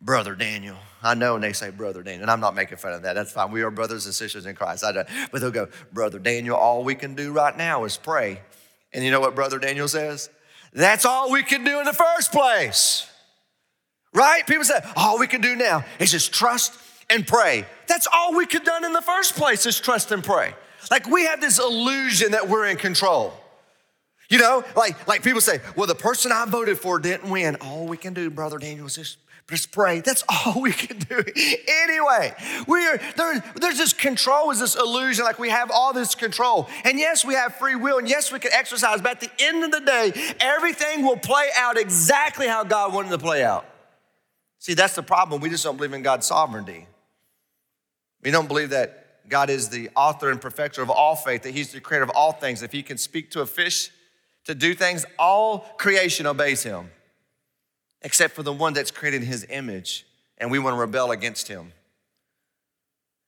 Brother 0.00 0.34
Daniel. 0.34 0.76
I 1.02 1.14
know 1.14 1.32
when 1.32 1.42
they 1.42 1.54
say 1.54 1.70
Brother 1.70 2.02
Daniel, 2.02 2.22
and 2.22 2.30
I'm 2.30 2.40
not 2.40 2.54
making 2.54 2.76
fun 2.76 2.92
of 2.92 3.02
that. 3.02 3.14
That's 3.14 3.32
fine. 3.32 3.50
We 3.50 3.62
are 3.62 3.70
brothers 3.70 4.04
and 4.04 4.14
sisters 4.14 4.44
in 4.44 4.54
Christ. 4.54 4.84
I 4.84 4.92
don't, 4.92 5.08
but 5.32 5.40
they'll 5.40 5.50
go, 5.50 5.68
Brother 5.92 6.18
Daniel, 6.18 6.54
all 6.54 6.84
we 6.84 6.94
can 6.94 7.14
do 7.14 7.32
right 7.32 7.56
now 7.56 7.84
is 7.84 7.96
pray. 7.96 8.42
And 8.92 9.04
you 9.04 9.10
know 9.10 9.20
what 9.20 9.34
Brother 9.34 9.58
Daniel 9.58 9.88
says? 9.88 10.28
That's 10.76 11.06
all 11.06 11.32
we 11.32 11.42
can 11.42 11.64
do 11.64 11.80
in 11.80 11.86
the 11.86 11.94
first 11.94 12.30
place. 12.32 13.10
Right? 14.12 14.46
People 14.46 14.64
say, 14.64 14.78
all 14.94 15.18
we 15.18 15.26
can 15.26 15.40
do 15.40 15.56
now 15.56 15.84
is 15.98 16.12
just 16.12 16.32
trust 16.32 16.78
and 17.08 17.26
pray. 17.26 17.64
That's 17.86 18.06
all 18.12 18.36
we 18.36 18.46
could 18.46 18.62
done 18.62 18.84
in 18.84 18.92
the 18.92 19.00
first 19.00 19.36
place 19.36 19.64
is 19.64 19.80
trust 19.80 20.12
and 20.12 20.22
pray. 20.22 20.54
Like 20.90 21.08
we 21.08 21.24
have 21.24 21.40
this 21.40 21.58
illusion 21.58 22.32
that 22.32 22.48
we're 22.48 22.66
in 22.66 22.76
control. 22.76 23.32
You 24.28 24.38
know, 24.38 24.64
like, 24.76 25.08
like 25.08 25.22
people 25.22 25.40
say, 25.40 25.60
well, 25.76 25.86
the 25.86 25.94
person 25.94 26.30
I 26.30 26.44
voted 26.44 26.78
for 26.78 26.98
didn't 26.98 27.30
win. 27.30 27.56
All 27.56 27.86
we 27.86 27.96
can 27.96 28.12
do, 28.12 28.28
Brother 28.28 28.58
Daniel, 28.58 28.86
is 28.86 28.96
just, 28.96 29.18
just 29.48 29.70
pray. 29.70 30.00
That's 30.00 30.24
all 30.46 30.60
we 30.60 30.72
can 30.72 30.98
do. 30.98 31.22
anyway, 31.84 32.34
we 32.66 32.86
are 32.86 32.98
there, 33.16 33.44
there's 33.56 33.78
this 33.78 33.92
control, 33.92 34.50
is 34.50 34.60
this 34.60 34.74
illusion, 34.74 35.24
like 35.24 35.38
we 35.38 35.50
have 35.50 35.70
all 35.70 35.92
this 35.92 36.14
control. 36.14 36.68
And 36.84 36.98
yes, 36.98 37.24
we 37.24 37.34
have 37.34 37.54
free 37.56 37.76
will, 37.76 37.98
and 37.98 38.08
yes, 38.08 38.32
we 38.32 38.38
can 38.38 38.52
exercise, 38.52 39.00
but 39.00 39.12
at 39.12 39.20
the 39.20 39.30
end 39.38 39.64
of 39.64 39.70
the 39.70 39.80
day, 39.80 40.12
everything 40.40 41.04
will 41.04 41.16
play 41.16 41.48
out 41.56 41.78
exactly 41.78 42.46
how 42.46 42.64
God 42.64 42.92
wanted 42.92 43.10
to 43.10 43.18
play 43.18 43.44
out. 43.44 43.66
See, 44.58 44.74
that's 44.74 44.94
the 44.94 45.02
problem. 45.02 45.40
We 45.40 45.48
just 45.48 45.64
don't 45.64 45.76
believe 45.76 45.92
in 45.92 46.02
God's 46.02 46.26
sovereignty. 46.26 46.86
We 48.22 48.30
don't 48.30 48.48
believe 48.48 48.70
that 48.70 49.28
God 49.28 49.50
is 49.50 49.68
the 49.68 49.90
author 49.94 50.30
and 50.30 50.40
perfecter 50.40 50.82
of 50.82 50.90
all 50.90 51.14
faith, 51.14 51.42
that 51.42 51.52
He's 51.52 51.72
the 51.72 51.80
creator 51.80 52.04
of 52.04 52.10
all 52.10 52.32
things. 52.32 52.62
If 52.62 52.72
He 52.72 52.82
can 52.82 52.98
speak 52.98 53.30
to 53.32 53.42
a 53.42 53.46
fish 53.46 53.90
to 54.46 54.54
do 54.54 54.74
things, 54.74 55.04
all 55.18 55.60
creation 55.76 56.26
obeys 56.26 56.62
him, 56.62 56.90
except 58.06 58.36
for 58.36 58.44
the 58.44 58.52
one 58.52 58.72
that's 58.72 58.92
created 58.92 59.22
in 59.22 59.26
his 59.26 59.44
image, 59.50 60.06
and 60.38 60.48
we 60.48 60.60
want 60.60 60.74
to 60.74 60.78
rebel 60.78 61.10
against 61.10 61.48
him. 61.48 61.72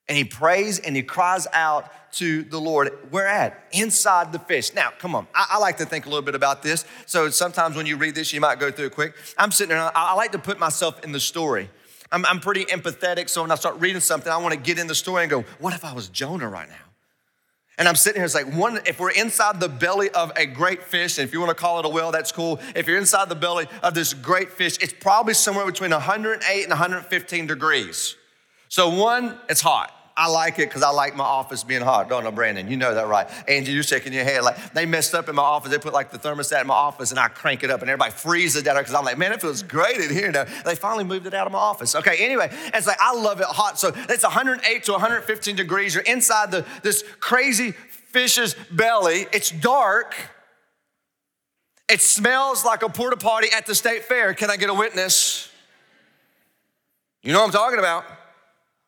And 0.07 0.17
he 0.17 0.23
prays 0.23 0.79
and 0.79 0.95
he 0.95 1.03
cries 1.03 1.49
out 1.53 2.13
to 2.13 2.45
the 2.45 2.61
Lord. 2.61 2.97
Where 3.11 3.27
at? 3.27 3.61
Inside 3.73 4.33
the 4.33 4.39
fish. 4.39 4.73
Now, 4.73 4.91
come 4.97 5.17
on. 5.17 5.27
I, 5.35 5.47
I, 5.55 5.59
like 5.59 5.79
to 5.79 5.85
think 5.85 6.07
a 6.07 6.09
little 6.09 6.23
bit 6.23 6.37
about 6.37 6.63
this. 6.63 6.85
So 7.07 7.29
sometimes 7.29 7.75
when 7.75 7.87
you 7.87 7.97
read 7.97 8.15
this, 8.15 8.33
you 8.33 8.41
might 8.41 8.61
go 8.61 8.71
through 8.71 8.87
it 8.87 8.95
quick. 8.95 9.15
I'm 9.37 9.51
sitting 9.51 9.71
there, 9.71 9.81
I, 9.81 9.91
I 9.95 10.15
like 10.15 10.31
to 10.33 10.39
put 10.39 10.61
myself 10.61 11.05
in 11.05 11.11
the 11.11 11.21
story. 11.21 11.69
I'm, 12.13 12.25
I'm 12.25 12.39
pretty 12.39 12.65
empathetic. 12.67 13.29
So 13.29 13.43
when 13.43 13.51
I 13.51 13.57
start 13.57 13.81
reading 13.81 14.01
something, 14.01 14.33
I 14.33 14.37
want 14.37 14.55
to 14.55 14.61
get 14.61 14.79
in 14.79 14.87
the 14.87 14.95
story 14.95 15.25
and 15.25 15.31
go, 15.31 15.45
what 15.59 15.75
if 15.75 15.85
I 15.85 15.93
was 15.93 16.09
Jonah 16.09 16.49
right 16.49 16.69
now? 16.69 16.88
And 17.79 17.87
I'm 17.87 17.95
sitting 17.95 18.19
here, 18.19 18.25
it's 18.25 18.35
like 18.35 18.53
one, 18.53 18.81
if 18.87 18.99
we're 18.99 19.13
inside 19.13 19.61
the 19.61 19.69
belly 19.69 20.11
of 20.11 20.33
a 20.37 20.47
great 20.47 20.83
fish, 20.83 21.19
and 21.19 21.27
if 21.27 21.33
you 21.33 21.39
want 21.39 21.51
to 21.51 21.55
call 21.55 21.79
it 21.79 21.85
a 21.85 21.89
whale, 21.89 22.11
that's 22.11 22.33
cool. 22.33 22.61
If 22.75 22.89
you're 22.89 22.99
inside 22.99 23.29
the 23.29 23.37
belly 23.37 23.69
of 23.85 23.95
this 23.95 24.15
great 24.15 24.51
fish, 24.51 24.79
it's 24.81 24.93
probably 24.93 25.35
somewhere 25.35 25.65
between 25.65 25.93
108 25.93 26.63
and 26.63 26.71
115 26.71 27.47
degrees. 27.47 28.17
So, 28.69 28.89
one, 28.91 29.39
it's 29.49 29.61
hot. 29.61 29.95
I 30.19 30.27
like 30.27 30.59
it 30.59 30.69
because 30.69 30.83
I 30.83 30.91
like 30.91 31.15
my 31.15 31.23
office 31.23 31.63
being 31.63 31.81
hot, 31.81 32.09
don't 32.09 32.25
know, 32.25 32.33
Brandon? 32.33 32.69
You 32.69 32.77
know 32.77 32.93
that, 32.93 33.07
right? 33.07 33.29
Angie, 33.47 33.71
you're 33.71 33.85
shaking 33.85 34.13
your 34.13 34.25
head. 34.25 34.43
Like 34.43 34.73
they 34.73 34.85
messed 34.85 35.15
up 35.15 35.29
in 35.29 35.37
my 35.37 35.45
office. 35.45 35.71
They 35.71 35.79
put 35.79 35.93
like 35.93 36.11
the 36.11 36.19
thermostat 36.19 36.61
in 36.61 36.67
my 36.67 36.75
office, 36.75 37.13
and 37.13 37.21
I 37.21 37.29
crank 37.29 37.63
it 37.63 37.71
up, 37.71 37.83
and 37.83 37.89
everybody 37.89 38.11
freezes 38.11 38.65
down 38.65 38.77
because 38.77 38.95
I'm 38.95 39.05
like, 39.05 39.17
man, 39.17 39.31
it 39.31 39.41
feels 39.41 39.63
great 39.63 39.97
in 39.99 40.11
here 40.11 40.33
now. 40.33 40.45
They 40.65 40.75
finally 40.75 41.05
moved 41.05 41.27
it 41.29 41.35
out 41.35 41.47
of 41.47 41.53
my 41.53 41.61
office. 41.61 41.95
Okay, 41.95 42.17
anyway, 42.19 42.49
it's 42.75 42.89
like 42.89 42.99
I 43.01 43.15
love 43.15 43.41
it 43.41 43.47
hot. 43.47 43.79
So 43.79 43.93
it's 43.95 44.25
108 44.25 44.83
to 44.83 44.93
115 44.93 45.55
degrees. 45.55 45.95
You're 45.95 46.03
inside 46.03 46.51
the 46.51 46.67
this 46.83 47.05
crazy 47.21 47.71
fish's 47.71 48.57
belly. 48.73 49.27
It's 49.33 49.53
dark. 49.53 50.17
It 51.89 52.01
smells 52.01 52.65
like 52.65 52.83
a 52.83 52.89
porta 52.89 53.17
potty 53.17 53.49
at 53.57 53.67
the 53.67 53.75
state 53.75 54.03
fair. 54.03 54.35
Can 54.35 54.51
I 54.51 54.57
get 54.57 54.69
a 54.69 54.75
witness? 54.75 55.49
You 57.23 57.33
know 57.33 57.39
what 57.39 57.47
I'm 57.47 57.53
talking 57.53 57.79
about. 57.79 58.18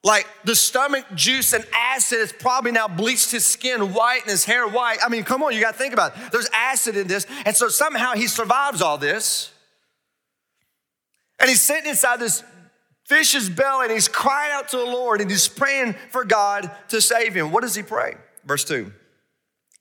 Like 0.02 0.26
the 0.44 0.54
stomach 0.54 1.04
juice 1.14 1.52
and 1.52 1.64
acid 1.74 2.20
has 2.20 2.32
probably 2.32 2.72
now 2.72 2.88
bleached 2.88 3.30
his 3.30 3.44
skin 3.44 3.92
white 3.92 4.22
and 4.22 4.30
his 4.30 4.44
hair 4.44 4.66
white. 4.66 4.98
I 5.04 5.10
mean, 5.10 5.24
come 5.24 5.42
on, 5.42 5.54
you 5.54 5.60
got 5.60 5.72
to 5.72 5.78
think 5.78 5.92
about 5.92 6.16
it. 6.16 6.32
There's 6.32 6.48
acid 6.54 6.96
in 6.96 7.06
this. 7.06 7.26
And 7.44 7.54
so 7.54 7.68
somehow 7.68 8.14
he 8.14 8.26
survives 8.26 8.80
all 8.80 8.96
this. 8.96 9.52
And 11.38 11.48
he's 11.48 11.60
sitting 11.60 11.88
inside 11.88 12.18
this 12.18 12.42
fish's 13.04 13.50
belly 13.50 13.86
and 13.86 13.92
he's 13.92 14.08
crying 14.08 14.52
out 14.52 14.68
to 14.70 14.78
the 14.78 14.84
Lord 14.84 15.20
and 15.20 15.30
he's 15.30 15.48
praying 15.48 15.94
for 16.10 16.24
God 16.24 16.70
to 16.88 17.00
save 17.00 17.34
him. 17.34 17.50
What 17.50 17.62
does 17.62 17.74
he 17.74 17.82
pray? 17.82 18.14
Verse 18.44 18.64
2. 18.64 18.90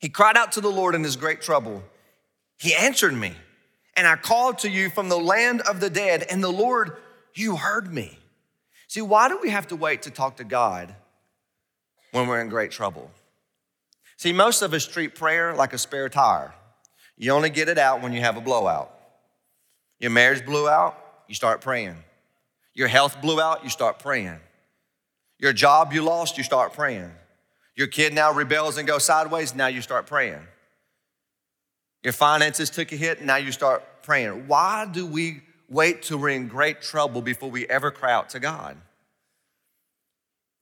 He 0.00 0.08
cried 0.08 0.36
out 0.36 0.52
to 0.52 0.60
the 0.60 0.70
Lord 0.70 0.94
in 0.94 1.04
his 1.04 1.16
great 1.16 1.40
trouble. 1.40 1.82
He 2.58 2.74
answered 2.74 3.14
me, 3.14 3.32
and 3.96 4.06
I 4.06 4.16
called 4.16 4.58
to 4.58 4.70
you 4.70 4.90
from 4.90 5.08
the 5.08 5.18
land 5.18 5.60
of 5.62 5.80
the 5.80 5.90
dead, 5.90 6.26
and 6.30 6.42
the 6.42 6.52
Lord, 6.52 6.96
you 7.34 7.56
heard 7.56 7.92
me. 7.92 8.18
See, 8.90 9.02
why 9.02 9.28
do 9.28 9.38
we 9.40 9.50
have 9.50 9.68
to 9.68 9.76
wait 9.76 10.02
to 10.02 10.10
talk 10.10 10.38
to 10.38 10.44
God 10.44 10.92
when 12.10 12.26
we're 12.26 12.40
in 12.40 12.48
great 12.48 12.72
trouble? 12.72 13.08
See, 14.16 14.32
most 14.32 14.62
of 14.62 14.74
us 14.74 14.84
treat 14.84 15.14
prayer 15.14 15.54
like 15.54 15.72
a 15.72 15.78
spare 15.78 16.08
tire. 16.08 16.52
You 17.16 17.30
only 17.30 17.50
get 17.50 17.68
it 17.68 17.78
out 17.78 18.02
when 18.02 18.12
you 18.12 18.18
have 18.18 18.36
a 18.36 18.40
blowout. 18.40 18.92
Your 20.00 20.10
marriage 20.10 20.44
blew 20.44 20.68
out, 20.68 20.98
you 21.28 21.36
start 21.36 21.60
praying. 21.60 22.02
Your 22.74 22.88
health 22.88 23.22
blew 23.22 23.40
out, 23.40 23.62
you 23.62 23.70
start 23.70 24.00
praying. 24.00 24.40
Your 25.38 25.52
job 25.52 25.92
you 25.92 26.02
lost, 26.02 26.36
you 26.36 26.42
start 26.42 26.72
praying. 26.72 27.12
Your 27.76 27.86
kid 27.86 28.12
now 28.12 28.32
rebels 28.32 28.76
and 28.76 28.88
goes 28.88 29.04
sideways, 29.04 29.54
now 29.54 29.68
you 29.68 29.82
start 29.82 30.08
praying. 30.08 30.44
Your 32.02 32.12
finances 32.12 32.70
took 32.70 32.90
a 32.90 32.96
hit, 32.96 33.22
now 33.22 33.36
you 33.36 33.52
start 33.52 33.84
praying. 34.02 34.48
Why 34.48 34.84
do 34.84 35.06
we 35.06 35.42
wait 35.70 36.02
till 36.02 36.18
we're 36.18 36.30
in 36.30 36.48
great 36.48 36.82
trouble 36.82 37.22
before 37.22 37.50
we 37.50 37.66
ever 37.68 37.90
cry 37.90 38.12
out 38.12 38.28
to 38.30 38.40
God. 38.40 38.76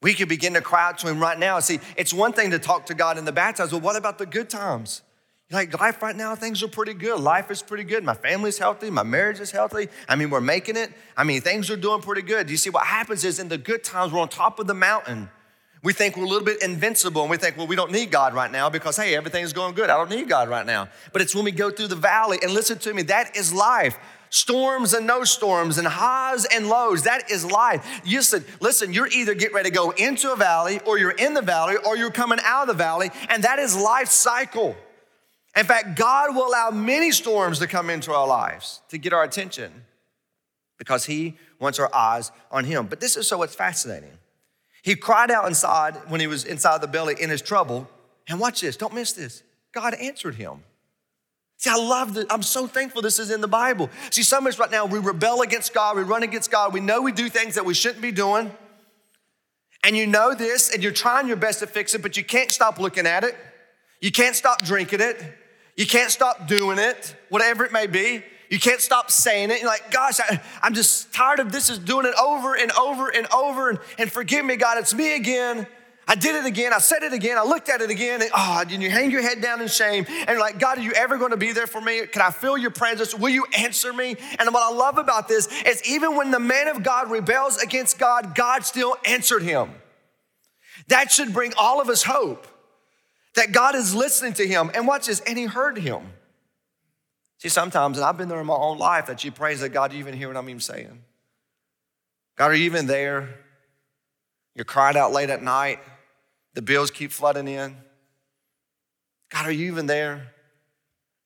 We 0.01 0.15
could 0.15 0.29
begin 0.29 0.55
to 0.55 0.61
cry 0.61 0.89
out 0.89 0.99
to 0.99 1.09
Him 1.09 1.19
right 1.19 1.39
now. 1.39 1.59
See, 1.59 1.81
it's 1.97 2.15
one 2.15 2.33
thing 2.33 2.53
to 2.53 2.59
talk 2.59 2.87
to 2.87 2.95
God 2.95 3.19
in 3.19 3.25
the 3.25 3.33
bad 3.33 3.57
times, 3.57 3.73
but 3.73 3.83
what 3.83 3.97
about 3.97 4.19
the 4.19 4.27
good 4.27 4.49
times? 4.49 5.03
You're 5.51 5.61
like, 5.61 5.81
life 5.81 6.03
right 6.03 6.15
now, 6.15 6.35
things 6.35 6.63
are 6.63 6.69
pretty 6.69 6.93
good. 6.93 7.19
Life 7.19 7.51
is 7.51 7.63
pretty 7.63 7.85
good. 7.85 8.05
My 8.05 8.15
family's 8.15 8.59
healthy. 8.59 8.91
My 8.91 9.03
marriage 9.03 9.41
is 9.41 9.51
healthy. 9.51 9.89
I 10.07 10.15
mean, 10.15 10.29
we're 10.29 10.43
making 10.43 10.77
it. 10.77 10.93
I 11.17 11.25
mean, 11.25 11.41
things 11.41 11.71
are 11.71 11.77
doing 11.77 12.03
pretty 12.03 12.21
good. 12.21 12.51
You 12.51 12.59
see 12.59 12.69
what 12.69 12.87
happens 12.87 13.25
is 13.25 13.39
in 13.39 13.49
the 13.49 13.57
good 13.57 13.83
times, 13.83 14.13
we're 14.13 14.21
on 14.21 14.29
top 14.29 14.59
of 14.59 14.67
the 14.67 14.75
mountain. 14.75 15.31
We 15.83 15.95
think 15.95 16.17
we're 16.17 16.25
a 16.25 16.29
little 16.29 16.45
bit 16.45 16.63
invincible 16.63 17.23
and 17.23 17.31
we 17.31 17.39
think, 17.39 17.57
well, 17.57 17.67
we 17.67 17.77
don't 17.77 17.93
need 17.93 18.11
God 18.11 18.35
right 18.35 18.51
now 18.51 18.69
because, 18.69 18.97
hey, 18.97 19.15
everything's 19.15 19.55
going 19.55 19.75
good. 19.75 19.89
I 19.89 19.97
don't 19.97 20.11
need 20.11 20.29
God 20.29 20.49
right 20.51 20.67
now. 20.67 20.89
But 21.13 21.23
it's 21.23 21.35
when 21.35 21.45
we 21.45 21.53
go 21.53 21.71
through 21.71 21.87
the 21.87 21.97
valley 21.97 22.39
and 22.43 22.53
listen 22.53 22.79
to 22.81 22.93
me, 22.93 23.03
that 23.03 23.35
is 23.37 23.55
life 23.55 23.97
storms 24.31 24.95
and 24.95 25.07
no 25.07 25.25
storms 25.25 25.79
and 25.79 25.87
highs 25.87 26.45
and 26.45 26.69
lows. 26.69 27.03
That 27.03 27.31
is 27.31 27.45
life. 27.45 28.01
You 28.05 28.23
said, 28.23 28.45
listen, 28.61 28.93
you're 28.93 29.09
either 29.09 29.35
getting 29.35 29.55
ready 29.55 29.71
to 29.71 29.75
go 29.75 29.91
into 29.91 30.33
a 30.33 30.37
valley 30.37 30.81
or 30.87 30.99
you're 30.99 31.11
in 31.11 31.35
the 31.35 31.43
valley 31.43 31.77
or 31.87 31.97
you're 31.97 32.11
coming 32.11 32.39
out 32.43 32.63
of 32.63 32.69
the 32.69 32.75
valley, 32.75 33.11
and 33.29 33.45
that 33.45 33.59
is 33.59 33.77
life 33.77 34.09
cycle. 34.09 34.77
In 35.57 35.65
fact, 35.65 35.99
God 35.99 36.35
will 36.35 36.49
allow 36.49 36.71
many 36.71 37.11
storms 37.11 37.59
to 37.59 37.67
come 37.67 37.91
into 37.91 38.13
our 38.13 38.27
lives 38.27 38.81
to 38.91 38.99
get 38.99 39.13
our 39.13 39.25
attention 39.25 39.73
because 40.79 41.07
He 41.07 41.37
wants 41.59 41.79
our 41.79 41.93
eyes 41.95 42.31
on 42.51 42.65
Him. 42.65 42.87
But 42.87 43.01
this 43.01 43.17
is 43.17 43.27
so 43.27 43.39
what's 43.39 43.55
fascinating. 43.55 44.19
He 44.83 44.95
cried 44.95 45.31
out 45.31 45.47
inside 45.47 45.97
when 46.09 46.21
he 46.21 46.27
was 46.27 46.45
inside 46.45 46.81
the 46.81 46.87
belly 46.87 47.15
in 47.21 47.31
his 47.31 47.43
trouble. 47.43 47.89
And 48.29 48.41
watch 48.41 48.61
this, 48.61 48.77
don't 48.77 48.95
miss 48.95 49.13
this. 49.13 49.43
God 49.73 49.95
answered 49.95 50.37
him. 50.37 50.63
See, 51.59 51.71
I 51.71 51.77
love 51.77 52.15
that. 52.15 52.33
I'm 52.33 52.43
so 52.43 52.69
thankful 52.69 53.03
this 53.03 53.19
is 53.19 53.33
in 53.33 53.41
the 53.41 53.49
Bible. 53.49 53.91
See, 54.11 54.23
some 54.23 54.47
of 54.47 54.53
us 54.53 54.61
right 54.61 54.71
now, 54.71 54.87
we 54.87 55.01
rebel 55.01 55.43
against 55.43 55.75
God, 55.75 55.97
we 55.97 56.03
run 56.03 56.23
against 56.23 56.51
God, 56.51 56.73
we 56.73 56.81
know 56.81 57.03
we 57.03 57.13
do 57.13 57.29
things 57.29 57.57
that 57.57 57.65
we 57.65 57.75
shouldn't 57.75 58.01
be 58.01 58.13
doing. 58.13 58.53
And 59.85 59.97
you 59.97 60.07
know 60.07 60.35
this, 60.35 60.73
and 60.73 60.83
you're 60.83 60.93
trying 60.93 61.27
your 61.27 61.37
best 61.37 61.61
to 61.61 61.67
fix 61.67 61.95
it, 61.95 62.03
but 62.03 62.17
you 62.17 62.25
can't 62.25 62.51
stop 62.51 62.79
looking 62.79 63.07
at 63.07 63.25
it. 63.25 63.37
You 64.01 64.13
can't 64.13 64.37
stop 64.37 64.65
drinking 64.65 65.01
it. 65.01 65.21
You 65.77 65.87
can't 65.87 66.11
stop 66.11 66.47
doing 66.47 66.79
it, 66.79 67.15
whatever 67.29 67.65
it 67.65 67.73
may 67.73 67.87
be. 67.87 68.23
You 68.51 68.59
can't 68.59 68.81
stop 68.81 69.11
saying 69.11 69.51
it. 69.51 69.61
You're 69.61 69.71
like, 69.71 69.91
gosh, 69.91 70.21
I, 70.21 70.41
am 70.63 70.75
just 70.75 71.13
tired 71.13 71.39
of 71.39 71.53
this 71.53 71.69
is 71.69 71.79
doing 71.79 72.07
it 72.07 72.15
over 72.21 72.55
and 72.55 72.73
over 72.73 73.09
and 73.09 73.27
over. 73.33 73.71
And, 73.71 73.79
and 73.99 74.11
forgive 74.11 74.45
me, 74.45 74.57
God, 74.57 74.79
it's 74.79 74.95
me 74.95 75.15
again. 75.15 75.67
I 76.11 76.15
did 76.15 76.35
it 76.37 76.47
again. 76.47 76.73
I 76.73 76.79
said 76.79 77.03
it 77.03 77.13
again. 77.13 77.37
I 77.37 77.45
looked 77.45 77.69
at 77.69 77.83
it 77.83 77.91
again. 77.91 78.23
And, 78.23 78.31
oh, 78.35 78.65
and 78.67 78.83
you 78.83 78.91
hang 78.91 79.11
your 79.11 79.21
head 79.21 79.43
down 79.43 79.61
in 79.61 79.69
shame. 79.69 80.07
And 80.27 80.39
like, 80.39 80.59
God, 80.59 80.79
are 80.79 80.81
you 80.81 80.93
ever 80.93 81.19
going 81.19 81.33
to 81.33 81.37
be 81.37 81.53
there 81.53 81.67
for 81.67 81.83
me? 81.83 82.07
Can 82.07 82.23
I 82.23 82.31
feel 82.31 82.57
your 82.57 82.71
presence? 82.71 83.15
Will 83.15 83.29
you 83.29 83.45
answer 83.57 83.93
me? 83.93 84.17
And 84.39 84.49
what 84.55 84.73
I 84.73 84.75
love 84.75 84.97
about 84.97 85.29
this 85.29 85.49
is 85.67 85.83
even 85.87 86.17
when 86.17 86.31
the 86.31 86.41
man 86.41 86.69
of 86.69 86.83
God 86.83 87.11
rebels 87.11 87.59
against 87.59 87.99
God, 87.99 88.35
God 88.35 88.65
still 88.65 88.97
answered 89.05 89.43
him. 89.43 89.71
That 90.87 91.13
should 91.13 91.35
bring 91.35 91.53
all 91.59 91.79
of 91.79 91.91
us 91.91 92.03
hope 92.03 92.47
that 93.35 93.53
God 93.53 93.75
is 93.75 93.95
listening 93.95 94.33
to 94.35 94.49
him. 94.49 94.71
And 94.75 94.87
watch 94.87 95.09
this, 95.09 95.21
and 95.21 95.37
he 95.37 95.45
heard 95.45 95.77
him. 95.77 96.01
See, 97.37 97.51
sometimes, 97.51 97.99
and 97.99 98.07
I've 98.07 98.17
been 98.17 98.29
there 98.29 98.41
in 98.41 98.47
my 98.47 98.55
own 98.55 98.79
life, 98.79 99.07
that 99.07 99.25
you 99.25 99.31
praise 99.31 99.61
that 99.61 99.69
God, 99.69 99.93
you 99.93 99.99
even 99.99 100.15
hear 100.15 100.29
what 100.29 100.39
I'm 100.39 100.49
even 100.49 100.61
saying. 100.61 101.03
God, 102.37 102.51
are 102.51 102.55
you 102.55 102.65
even 102.65 102.87
there? 102.87 103.29
You're 104.55 104.65
crying 104.65 104.97
out 104.97 105.13
late 105.13 105.29
at 105.29 105.43
night. 105.43 105.81
The 106.59 106.63
bills 106.63 106.91
keep 106.91 107.13
flooding 107.13 107.47
in. 107.47 107.77
God, 109.31 109.47
are 109.47 109.53
you 109.53 109.69
even 109.69 109.87
there? 109.87 110.33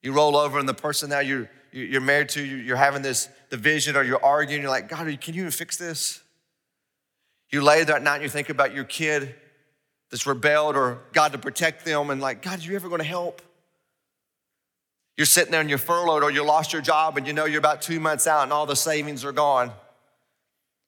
You 0.03 0.13
roll 0.13 0.37
over 0.37 0.59
and 0.59 0.69
the 0.69 0.75
person 0.75 1.09
now 1.09 1.21
you're, 1.21 1.49
you're 1.73 2.03
married 2.03 2.29
to, 2.31 2.45
you're 2.45 2.77
having 2.77 3.01
this 3.01 3.31
division 3.49 3.97
or 3.97 4.03
you're 4.03 4.23
arguing, 4.23 4.61
you're 4.61 4.71
like, 4.71 4.91
God, 4.91 5.07
can 5.23 5.33
you 5.33 5.41
even 5.41 5.51
fix 5.51 5.79
this? 5.79 6.23
You 7.51 7.63
lay 7.63 7.83
there 7.85 7.97
at 7.97 8.03
night 8.03 8.17
and 8.17 8.25
you 8.25 8.29
think 8.29 8.51
about 8.51 8.75
your 8.75 8.85
kid 8.85 9.35
that's 10.11 10.27
rebelled 10.27 10.77
or 10.77 10.99
God 11.15 11.33
to 11.33 11.39
protect 11.39 11.87
them 11.87 12.11
and 12.11 12.21
like, 12.21 12.43
God, 12.43 12.59
are 12.59 12.63
you 12.63 12.77
ever 12.77 12.91
going 12.91 13.01
to 13.01 13.07
help? 13.07 13.41
You're 15.17 15.25
sitting 15.25 15.51
there 15.51 15.63
and 15.63 15.71
you're 15.71 15.79
furloughed 15.79 16.23
or 16.23 16.31
you 16.31 16.45
lost 16.45 16.75
your 16.75 16.83
job 16.83 17.17
and 17.17 17.27
you 17.27 17.33
know 17.33 17.47
you're 17.47 17.59
about 17.59 17.81
two 17.81 18.01
months 18.01 18.27
out 18.27 18.43
and 18.43 18.53
all 18.53 18.67
the 18.67 18.77
savings 18.77 19.25
are 19.25 19.33
gone. 19.33 19.73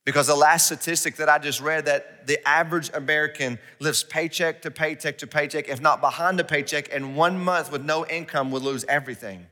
Because 0.04 0.26
the 0.26 0.36
last 0.36 0.66
statistic 0.66 1.16
that 1.16 1.30
I 1.30 1.38
just 1.38 1.60
read 1.60 1.86
that 1.86 2.26
the 2.26 2.46
average 2.46 2.90
American 2.92 3.58
lives 3.80 4.04
paycheck 4.04 4.60
to 4.62 4.70
paycheck 4.70 5.18
to 5.18 5.26
paycheck, 5.26 5.68
if 5.68 5.80
not 5.80 6.00
behind 6.02 6.38
a 6.40 6.44
paycheck, 6.44 6.92
and 6.92 7.16
one 7.16 7.42
month 7.42 7.72
with 7.72 7.82
no 7.82 8.04
income 8.06 8.50
would 8.50 8.62
lose 8.62 8.84
everything. 8.86 9.46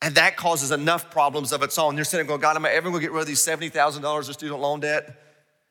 And 0.00 0.14
that 0.14 0.36
causes 0.36 0.70
enough 0.70 1.10
problems 1.10 1.52
of 1.52 1.64
its 1.64 1.76
own. 1.78 1.96
You're 1.96 2.04
sitting 2.04 2.26
going, 2.26 2.40
God, 2.40 2.54
am 2.54 2.64
I 2.64 2.70
ever 2.70 2.90
gonna 2.90 3.00
get 3.00 3.10
rid 3.10 3.22
of 3.22 3.26
these 3.26 3.44
$70,000 3.44 4.28
of 4.28 4.34
student 4.34 4.60
loan 4.60 4.80
debt? 4.80 5.06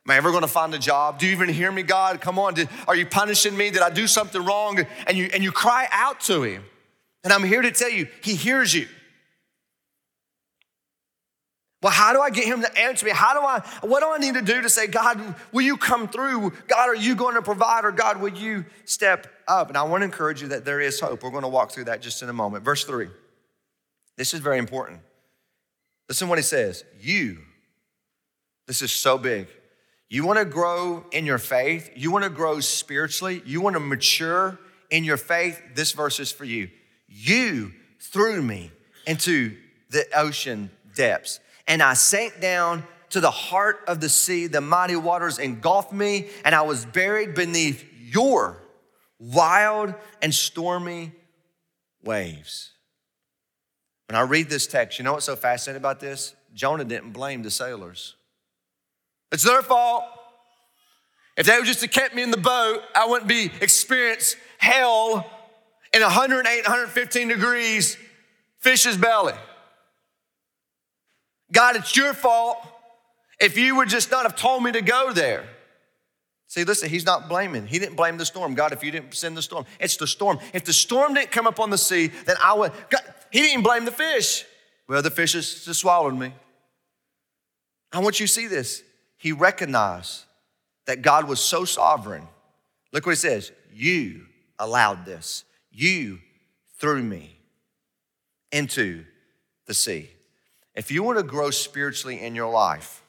Am 0.06 0.12
I 0.12 0.18
ever 0.18 0.34
gonna 0.34 0.50
find 0.50 0.74
a 0.74 0.80
job? 0.80 1.20
Do 1.20 1.26
you 1.26 1.32
even 1.32 1.48
hear 1.48 1.72
me, 1.72 1.84
God? 1.84 2.20
Come 2.20 2.38
on, 2.38 2.54
did, 2.54 2.68
are 2.86 2.96
you 2.96 3.06
punishing 3.06 3.56
me? 3.56 3.70
Did 3.70 3.82
I 3.82 3.90
do 3.90 4.08
something 4.08 4.44
wrong? 4.44 4.86
And 5.06 5.18
you, 5.18 5.30
and 5.34 5.42
you 5.42 5.54
cry 5.54 5.88
out 5.92 6.20
to 6.22 6.44
Him. 6.44 6.66
And 7.24 7.32
I'm 7.32 7.44
here 7.44 7.62
to 7.62 7.72
tell 7.72 7.90
you, 7.90 8.08
He 8.22 8.36
hears 8.36 8.74
you. 8.74 8.90
Well, 11.82 11.94
how 11.94 12.12
do 12.12 12.20
I 12.20 12.32
get 12.32 12.46
him 12.46 12.62
to 12.62 12.78
answer 12.78 13.06
me? 13.06 13.12
How 13.14 13.40
do 13.40 13.46
I, 13.46 13.60
what 13.88 14.02
do 14.02 14.10
I 14.12 14.18
need 14.18 14.34
to 14.34 14.42
do 14.42 14.62
to 14.64 14.70
say, 14.70 14.88
God, 14.88 15.36
will 15.52 15.62
you 15.62 15.78
come 15.78 16.08
through? 16.08 16.52
God, 16.68 16.90
are 16.90 16.96
you 16.96 17.16
going 17.16 17.36
to 17.36 17.42
provide? 17.42 17.86
Or 17.86 17.92
God, 17.92 18.20
will 18.20 18.34
you 18.34 18.66
step 18.86 19.28
up? 19.48 19.70
And 19.70 19.78
I 19.78 19.84
want 19.84 20.02
to 20.02 20.06
encourage 20.06 20.42
you 20.42 20.48
that 20.50 20.66
there 20.66 20.82
is 20.82 21.00
hope. 21.00 21.24
We're 21.24 21.30
going 21.30 21.44
to 21.44 21.50
walk 21.50 21.72
through 21.72 21.86
that 21.86 22.02
just 22.02 22.24
in 22.24 22.30
a 22.30 22.34
moment. 22.34 22.66
Verse 22.66 22.84
three. 22.84 23.10
This 24.16 24.34
is 24.34 24.40
very 24.40 24.58
important. 24.58 25.02
Listen 26.10 26.30
what 26.30 26.40
he 26.40 26.44
says. 26.44 26.84
You, 27.00 27.38
this 28.66 28.82
is 28.82 28.92
so 28.92 29.20
big. 29.20 29.48
You 30.10 30.26
want 30.26 30.40
to 30.40 30.46
grow 30.46 31.06
in 31.12 31.26
your 31.26 31.38
faith, 31.38 31.92
you 31.96 32.12
want 32.12 32.24
to 32.24 32.30
grow 32.30 32.60
spiritually, 32.62 33.44
you 33.46 33.62
want 33.62 33.76
to 33.76 33.80
mature 33.80 34.58
in 34.90 35.04
your 35.04 35.18
faith. 35.18 35.62
This 35.76 35.92
verse 35.92 36.20
is 36.20 36.32
for 36.32 36.46
you. 36.46 36.70
You 37.08 37.74
threw 38.00 38.42
me 38.42 38.72
into 39.06 39.58
the 39.90 40.06
ocean 40.16 40.72
depths, 40.96 41.40
and 41.68 41.84
I 41.84 41.94
sank 41.94 42.40
down 42.40 42.84
to 43.10 43.20
the 43.20 43.32
heart 43.32 43.82
of 43.88 44.00
the 44.00 44.10
sea. 44.10 44.48
The 44.48 44.62
mighty 44.62 44.96
waters 44.96 45.40
engulfed 45.40 45.94
me, 45.94 46.30
and 46.44 46.56
I 46.56 46.62
was 46.62 46.86
buried 46.86 47.36
beneath 47.36 47.86
your 48.00 48.62
wild 49.20 49.94
and 50.22 50.34
stormy 50.34 51.12
waves. 52.04 52.72
When 54.08 54.16
I 54.16 54.22
read 54.22 54.50
this 54.50 54.68
text, 54.68 55.00
you 55.00 55.06
know 55.06 55.14
what's 55.14 55.26
so 55.26 55.36
fascinating 55.36 55.82
about 55.82 56.00
this? 56.00 56.34
Jonah 56.54 56.86
didn't 56.86 57.12
blame 57.12 57.44
the 57.44 57.52
sailors. 57.52 58.16
It's 59.32 59.44
their 59.44 59.62
fault. 59.62 60.06
If 61.36 61.46
they 61.46 61.58
would 61.58 61.66
just 61.66 61.82
have 61.82 61.92
kept 61.92 62.16
me 62.16 62.24
in 62.24 62.32
the 62.32 62.38
boat, 62.38 62.82
I 62.96 63.06
wouldn't 63.06 63.28
be 63.28 63.52
experiencing 63.62 64.40
hell 64.58 65.30
in 65.94 66.02
108, 66.02 66.64
115 66.64 67.28
degrees, 67.28 67.98
fish's 68.60 68.98
belly. 68.98 69.34
God, 71.58 71.76
it's 71.76 71.98
your 71.98 72.14
fault 72.14 72.60
if 73.42 73.58
you 73.58 73.78
would 73.78 73.90
just 73.90 74.12
not 74.12 74.22
have 74.22 74.36
told 74.36 74.62
me 74.62 74.72
to 74.74 74.82
go 74.84 75.12
there. 75.12 75.44
See, 76.46 76.64
listen, 76.64 76.88
he's 76.88 77.04
not 77.04 77.28
blaming. 77.28 77.66
He 77.66 77.80
didn't 77.80 77.96
blame 77.96 78.18
the 78.18 78.28
storm. 78.28 78.54
God, 78.54 78.74
if 78.74 78.84
you 78.84 78.92
didn't 78.92 79.16
send 79.16 79.36
the 79.36 79.42
storm, 79.42 79.66
it's 79.80 79.98
the 79.98 80.06
storm. 80.06 80.38
If 80.54 80.66
the 80.66 80.72
storm 80.72 81.16
didn't 81.16 81.32
come 81.32 81.48
up 81.48 81.60
on 81.60 81.72
the 81.72 81.78
sea, 81.80 82.12
then 82.28 82.36
I 82.44 82.54
would. 82.54 82.74
God, 82.92 83.02
he 83.32 83.40
didn't 83.40 83.64
blame 83.64 83.86
the 83.86 83.92
fish. 83.92 84.46
Well, 84.88 85.02
the 85.02 85.10
fish 85.10 85.34
has 85.34 85.66
just 85.66 85.80
swallowed 85.80 86.14
me. 86.14 86.32
I 87.92 88.02
want 88.02 88.20
you 88.20 88.28
to 88.28 88.32
see 88.32 88.46
this. 88.46 88.84
He 89.18 89.32
recognized 89.32 90.26
that 90.86 91.02
God 91.02 91.28
was 91.28 91.40
so 91.40 91.66
sovereign. 91.66 92.28
Look 92.94 93.08
what 93.08 93.14
he 93.14 93.16
says 93.16 93.52
You 93.74 94.28
allowed 94.60 95.08
this, 95.08 95.44
you 95.72 96.20
threw 96.78 97.02
me 97.02 97.40
into 98.52 99.06
the 99.66 99.74
sea. 99.74 100.12
If 100.78 100.92
you 100.92 101.02
want 101.02 101.18
to 101.18 101.24
grow 101.24 101.50
spiritually 101.50 102.22
in 102.22 102.36
your 102.36 102.52
life, 102.52 103.02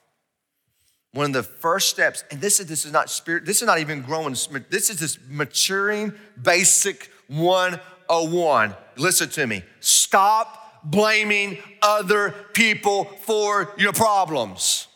one 1.13 1.27
of 1.27 1.33
the 1.35 1.43
first 1.43 1.91
steps, 1.91 2.25
and 2.31 2.41
this 2.41 2.61
is 2.61 2.67
this 2.67 2.87
is 2.87 2.93
not 2.93 3.11
spirit, 3.11 3.45
this 3.45 3.61
is 3.61 3.67
not 3.67 3.79
even 3.79 4.01
growing, 4.01 4.33
this 4.71 4.89
is 4.89 4.99
this 4.99 5.19
maturing 5.29 6.15
basic 6.43 7.11
101. 7.29 8.75
Listen 8.97 9.29
to 9.29 9.47
me. 9.47 9.63
Stop 9.81 10.83
blaming 10.83 11.59
other 11.83 12.35
people 12.55 13.05
for 13.05 13.75
your 13.77 13.93
problems. 13.93 14.87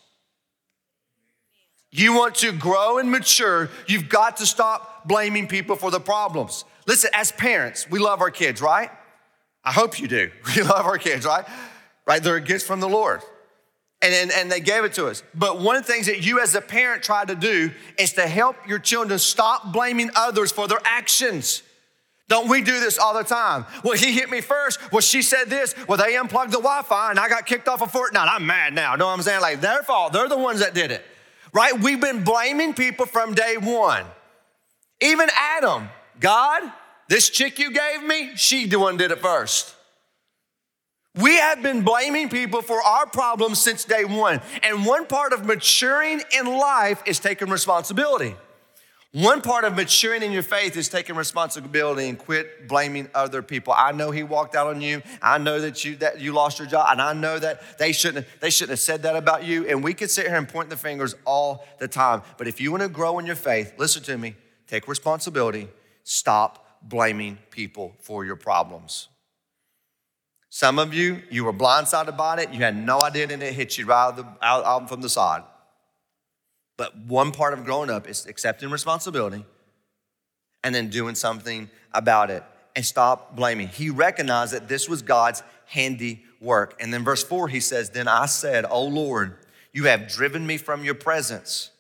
You 1.91 2.15
want 2.15 2.37
to 2.37 2.53
grow 2.53 2.97
and 2.97 3.11
mature, 3.11 3.69
you've 3.87 4.09
got 4.09 4.39
to 4.39 4.47
stop 4.47 5.07
blaming 5.07 5.47
people 5.47 5.77
for 5.77 5.91
the 5.91 6.01
problems. 6.01 6.65
Listen, 6.87 7.11
as 7.13 7.33
parents, 7.33 7.89
we 7.91 7.99
love 7.99 8.23
our 8.23 8.31
kids, 8.31 8.63
right? 8.63 8.91
I 9.63 9.73
hope 9.73 10.01
you 10.01 10.09
do. 10.09 10.31
We 10.57 10.63
love 10.63 10.87
our 10.87 10.99
kids, 10.99 11.27
right? 11.27 11.45
Right? 12.07 12.23
They're 12.23 12.37
a 12.37 12.41
gift 12.41 12.67
from 12.67 12.81
the 12.81 12.89
Lord 12.89 13.23
and, 14.03 14.13
and, 14.13 14.33
and 14.33 14.53
they 14.53 14.61
gave 14.61 14.85
it 14.85 14.93
to 14.95 15.07
us. 15.07 15.23
But 15.35 15.61
one 15.61 15.77
of 15.77 15.87
the 15.87 15.93
things 15.93 16.07
that 16.07 16.23
you 16.23 16.41
as 16.41 16.55
a 16.55 16.61
parent 16.61 17.03
try 17.03 17.25
to 17.25 17.35
do 17.35 17.71
is 17.97 18.13
to 18.15 18.27
help 18.27 18.57
your 18.69 18.81
children 18.81 19.19
stop 19.19 19.73
blaming 19.73 20.11
others 20.17 20.51
for 20.51 20.67
their 20.67 20.81
actions. 20.85 21.63
Don't 22.29 22.49
we 22.49 22.63
do 22.63 22.81
this 22.81 22.99
all 22.99 23.15
the 23.15 23.23
time? 23.23 23.65
Well, 23.85 23.97
he 23.97 24.13
hit 24.13 24.29
me 24.29 24.41
first. 24.41 24.81
Well, 24.91 25.01
she 25.01 25.23
said 25.23 25.49
this. 25.49 25.75
Well, 25.87 25.99
they 25.99 26.17
unplugged 26.17 26.51
the 26.51 26.59
Wi 26.59 26.83
Fi 26.83 27.11
and 27.11 27.19
I 27.19 27.29
got 27.29 27.47
kicked 27.47 27.69
off 27.69 27.83
of 27.83 27.93
Fortnite. 27.93 28.27
I'm 28.29 28.47
mad 28.47 28.75
now. 28.75 28.97
Know 28.97 29.07
what 29.07 29.13
I'm 29.13 29.23
saying? 29.23 29.41
Like, 29.41 29.61
their 29.61 29.83
fault. 29.83 30.13
They're 30.13 30.29
the 30.29 30.39
ones 30.39 30.61
that 30.61 30.75
did 30.75 30.91
it, 30.91 31.05
right? 31.53 31.79
We've 31.79 32.01
been 32.01 32.25
blaming 32.25 32.75
people 32.75 33.07
from 33.07 33.35
day 33.35 33.57
one. 33.57 34.05
Even 35.01 35.29
Adam, 35.37 35.89
God, 36.21 36.63
this 37.09 37.29
chick 37.29 37.59
you 37.59 37.71
gave 37.73 38.03
me, 38.03 38.33
she 38.35 38.67
the 38.67 38.79
one 38.79 38.97
did 38.97 39.11
it 39.11 39.21
first. 39.21 39.75
We 41.21 41.37
have 41.37 41.63
been 41.63 41.83
blaming 41.83 42.31
people 42.31 42.63
for 42.63 42.83
our 42.83 43.07
problems 43.07 43.61
since 43.61 43.85
day 43.85 44.05
one. 44.05 44.41
And 44.63 44.87
one 44.87 45.07
part 45.07 45.33
of 45.35 45.45
maturing 45.45 46.23
in 46.37 46.47
life 46.47 47.03
is 47.07 47.19
taking 47.19 47.51
responsibility. 47.51 48.35
One 49.13 49.43
part 49.43 49.65
of 49.65 49.77
maturing 49.77 50.23
in 50.23 50.33
your 50.33 50.43
faith 50.43 50.75
is 50.75 50.89
taking 50.89 51.17
responsibility 51.17 52.09
and 52.09 52.19
quit 52.19 52.67
blaming 52.67 53.11
other 53.15 53.43
people. 53.43 53.75
I 53.77 53.93
know 53.93 54.11
he 54.11 54.23
walked 54.23 54.57
out 54.57 54.69
on 54.69 54.81
you. 54.81 55.03
I 55.21 55.37
know 55.37 55.61
that 55.61 55.85
you 55.85 55.97
that 55.97 56.19
you 56.19 56.33
lost 56.33 56.59
your 56.59 56.67
job, 56.67 56.87
and 56.91 57.03
I 57.03 57.13
know 57.13 57.39
that 57.39 57.79
they 57.79 57.93
shouldn't 57.93 58.27
they 58.41 58.49
shouldn't 58.49 58.71
have 58.71 58.79
said 58.79 59.03
that 59.03 59.15
about 59.15 59.45
you. 59.45 59.69
And 59.69 59.85
we 59.85 59.93
could 59.93 60.11
sit 60.11 60.27
here 60.29 60.37
and 60.37 60.49
point 60.49 60.71
the 60.71 60.79
fingers 60.79 61.15
all 61.27 61.67
the 61.79 61.89
time. 61.89 62.23
But 62.39 62.49
if 62.49 62.59
you 62.59 62.71
want 62.71 62.85
to 62.85 62.89
grow 62.89 63.19
in 63.19 63.27
your 63.27 63.37
faith, 63.37 63.75
listen 63.77 64.03
to 64.05 64.17
me. 64.17 64.35
Take 64.67 64.89
responsibility. 64.89 65.69
Stop 66.05 66.81
blaming 66.83 67.37
people 67.51 67.95
for 68.01 68.25
your 68.25 68.37
problems. 68.37 69.09
Some 70.55 70.79
of 70.79 70.93
you, 70.93 71.23
you 71.31 71.45
were 71.45 71.53
blindsided 71.55 72.15
by 72.15 72.43
it. 72.43 72.53
You 72.53 72.59
had 72.59 72.77
no 72.77 73.01
idea, 73.01 73.27
and 73.27 73.43
it 73.43 73.55
hit 73.55 73.79
you 73.79 73.87
right 73.87 74.15
out, 74.43 74.65
out, 74.67 74.87
from 74.87 75.01
the 75.01 75.09
side. 75.09 75.45
But 76.77 76.95
one 76.95 77.33
part 77.33 77.55
of 77.55 77.65
growing 77.65 77.89
up 77.89 78.07
is 78.07 78.27
accepting 78.27 78.69
responsibility 78.69 79.47
and 80.63 80.75
then 80.75 80.91
doing 80.91 81.15
something 81.15 81.71
about 81.95 82.31
it 82.31 82.45
and 82.77 82.85
stop 82.85 83.35
blaming. 83.35 83.69
He 83.69 83.89
recognized 83.89 84.53
that 84.53 84.69
this 84.69 84.91
was 84.91 85.01
God's 85.01 85.43
handy 85.65 86.23
work. 86.39 86.77
And 86.79 86.93
then 86.93 87.03
verse 87.03 87.25
4, 87.25 87.49
he 87.49 87.59
says, 87.59 87.89
Then 87.89 88.07
I 88.07 88.27
said, 88.27 88.67
O 88.69 88.85
Lord, 88.85 89.39
you 89.73 89.85
have 89.85 90.07
driven 90.07 90.47
me 90.47 90.59
from 90.59 90.85
your 90.85 90.95
presence, 90.95 91.71